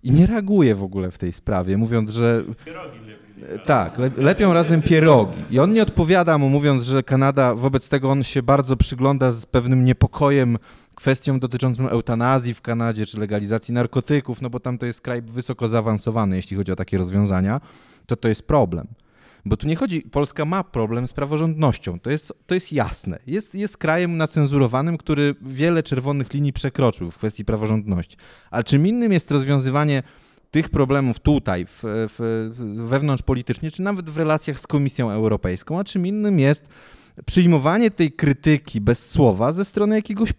i 0.03 0.11
nie 0.11 0.27
reaguje 0.27 0.76
w 0.76 0.84
ogóle 0.84 1.11
w 1.11 1.18
tej 1.18 1.34
sprawie, 1.34 1.77
mówiąc, 1.77 2.10
że. 2.10 2.43
Pierogi 2.65 2.99
lepiej. 2.99 3.65
Tak, 3.65 3.97
le, 3.97 4.11
lepią 4.18 4.53
razem 4.53 4.81
pierogi. 4.81 5.38
I 5.51 5.60
on 5.60 5.73
nie 5.73 5.84
odpowiada 5.84 6.38
mu, 6.38 6.49
mówiąc, 6.49 6.84
że 6.84 7.03
Kanada, 7.03 7.55
wobec 7.55 7.89
tego 7.89 8.11
on 8.11 8.23
się 8.23 8.43
bardzo 8.43 8.77
przygląda 8.77 9.31
z 9.31 9.45
pewnym 9.45 9.85
niepokojem 9.85 10.57
kwestią 10.95 11.39
dotyczącą 11.39 11.89
eutanazji 11.89 12.53
w 12.53 12.61
Kanadzie 12.61 13.05
czy 13.05 13.19
legalizacji 13.19 13.73
narkotyków, 13.73 14.41
no 14.41 14.49
bo 14.49 14.60
tam 14.60 14.77
to 14.77 14.85
jest 14.85 15.01
kraj 15.01 15.22
wysoko 15.22 15.68
zaawansowany, 15.68 16.35
jeśli 16.35 16.57
chodzi 16.57 16.72
o 16.72 16.76
takie 16.76 16.97
rozwiązania, 16.97 17.61
to 18.05 18.15
to 18.15 18.27
jest 18.27 18.47
problem. 18.47 18.88
Bo 19.45 19.57
tu 19.57 19.67
nie 19.67 19.75
chodzi, 19.75 20.01
Polska 20.01 20.45
ma 20.45 20.63
problem 20.63 21.07
z 21.07 21.13
praworządnością, 21.13 21.99
to 21.99 22.09
jest, 22.09 22.33
to 22.47 22.55
jest 22.55 22.73
jasne. 22.73 23.19
Jest, 23.27 23.55
jest 23.55 23.77
krajem 23.77 24.17
nacenzurowanym, 24.17 24.97
który 24.97 25.35
wiele 25.41 25.83
czerwonych 25.83 26.33
linii 26.33 26.53
przekroczył 26.53 27.11
w 27.11 27.17
kwestii 27.17 27.45
praworządności. 27.45 28.17
Ale 28.51 28.63
czym 28.63 28.87
innym 28.87 29.13
jest 29.13 29.31
rozwiązywanie 29.31 30.03
tych 30.51 30.69
problemów 30.69 31.19
tutaj, 31.19 31.65
w, 31.65 31.79
w, 31.83 32.49
wewnątrz 32.87 33.23
politycznie, 33.23 33.71
czy 33.71 33.81
nawet 33.81 34.09
w 34.09 34.17
relacjach 34.17 34.59
z 34.59 34.67
Komisją 34.67 35.11
Europejską, 35.11 35.79
a 35.79 35.83
czym 35.83 36.07
innym 36.07 36.39
jest 36.39 36.67
przyjmowanie 37.25 37.91
tej 37.91 38.11
krytyki 38.11 38.81
bez 38.81 39.09
słowa 39.09 39.53
ze 39.53 39.65
strony 39.65 39.95
jakiegoś 39.95 40.33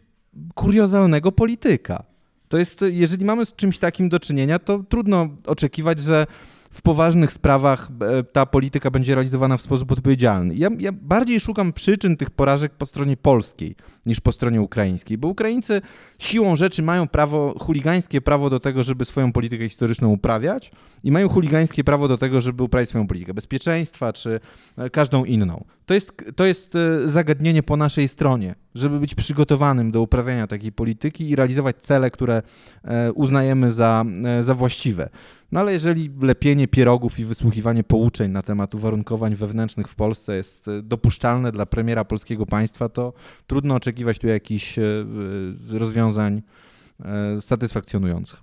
kuriozalnego 0.54 1.32
polityka. 1.32 2.04
To 2.48 2.58
jest, 2.58 2.84
jeżeli 2.90 3.24
mamy 3.24 3.46
z 3.46 3.54
czymś 3.54 3.78
takim 3.78 4.08
do 4.08 4.20
czynienia, 4.20 4.58
to 4.58 4.84
trudno 4.88 5.28
oczekiwać, 5.46 6.00
że 6.00 6.26
w 6.74 6.82
poważnych 6.82 7.32
sprawach 7.32 7.88
e, 8.00 8.22
ta 8.22 8.46
polityka 8.46 8.90
będzie 8.90 9.14
realizowana 9.14 9.56
w 9.56 9.62
sposób 9.62 9.92
odpowiedzialny. 9.92 10.54
Ja, 10.54 10.68
ja, 10.78 10.92
bardziej 10.92 11.40
szukam 11.40 11.72
przyczyn 11.72 12.16
tych 12.16 12.30
porażek 12.30 12.72
po 12.72 12.86
stronie 12.86 13.16
polskiej 13.16 13.76
niż 14.06 14.20
po 14.20 14.32
stronie 14.32 14.60
ukraińskiej, 14.60 15.18
bo 15.18 15.28
Ukraińcy 15.28 15.82
siłą 16.18 16.56
rzeczy 16.56 16.82
mają 16.82 17.08
prawo, 17.08 17.54
chuligańskie 17.58 18.20
prawo 18.20 18.50
do 18.50 18.60
tego, 18.60 18.82
żeby 18.82 19.04
swoją 19.04 19.32
politykę 19.32 19.68
historyczną 19.68 20.08
uprawiać 20.08 20.72
i 21.04 21.12
mają 21.12 21.28
chuligańskie 21.28 21.84
prawo 21.84 22.08
do 22.08 22.18
tego, 22.18 22.40
żeby 22.40 22.62
uprawiać 22.62 22.88
swoją 22.88 23.06
politykę 23.06 23.34
bezpieczeństwa 23.34 24.12
czy 24.12 24.40
e, 24.76 24.90
każdą 24.90 25.24
inną. 25.24 25.64
To 25.86 25.94
jest, 25.94 26.12
to 26.36 26.44
jest 26.44 26.74
e, 26.74 27.08
zagadnienie 27.08 27.62
po 27.62 27.76
naszej 27.76 28.08
stronie, 28.08 28.54
żeby 28.74 29.00
być 29.00 29.14
przygotowanym 29.14 29.90
do 29.90 30.02
uprawiania 30.02 30.46
takiej 30.46 30.72
polityki 30.72 31.30
i 31.30 31.36
realizować 31.36 31.76
cele, 31.76 32.10
które 32.10 32.42
uznajemy 33.14 33.70
za, 33.70 34.04
za 34.40 34.54
właściwe. 34.54 35.08
No 35.54 35.60
ale 35.60 35.72
jeżeli 35.72 36.10
lepienie 36.20 36.68
pierogów 36.68 37.18
i 37.18 37.24
wysłuchiwanie 37.24 37.84
pouczeń 37.84 38.32
na 38.32 38.42
temat 38.42 38.74
uwarunkowań 38.74 39.34
wewnętrznych 39.34 39.88
w 39.88 39.94
Polsce 39.94 40.36
jest 40.36 40.68
e, 40.68 40.82
dopuszczalne 40.82 41.52
dla 41.52 41.66
premiera 41.66 42.04
polskiego 42.04 42.46
państwa, 42.46 42.88
to 42.88 43.12
trudno 43.46 43.74
oczekiwać 43.74 44.18
tu 44.18 44.26
jakichś 44.26 44.78
e, 44.78 44.82
rozwiązań 45.70 46.42
e, 47.04 47.40
satysfakcjonujących. 47.40 48.40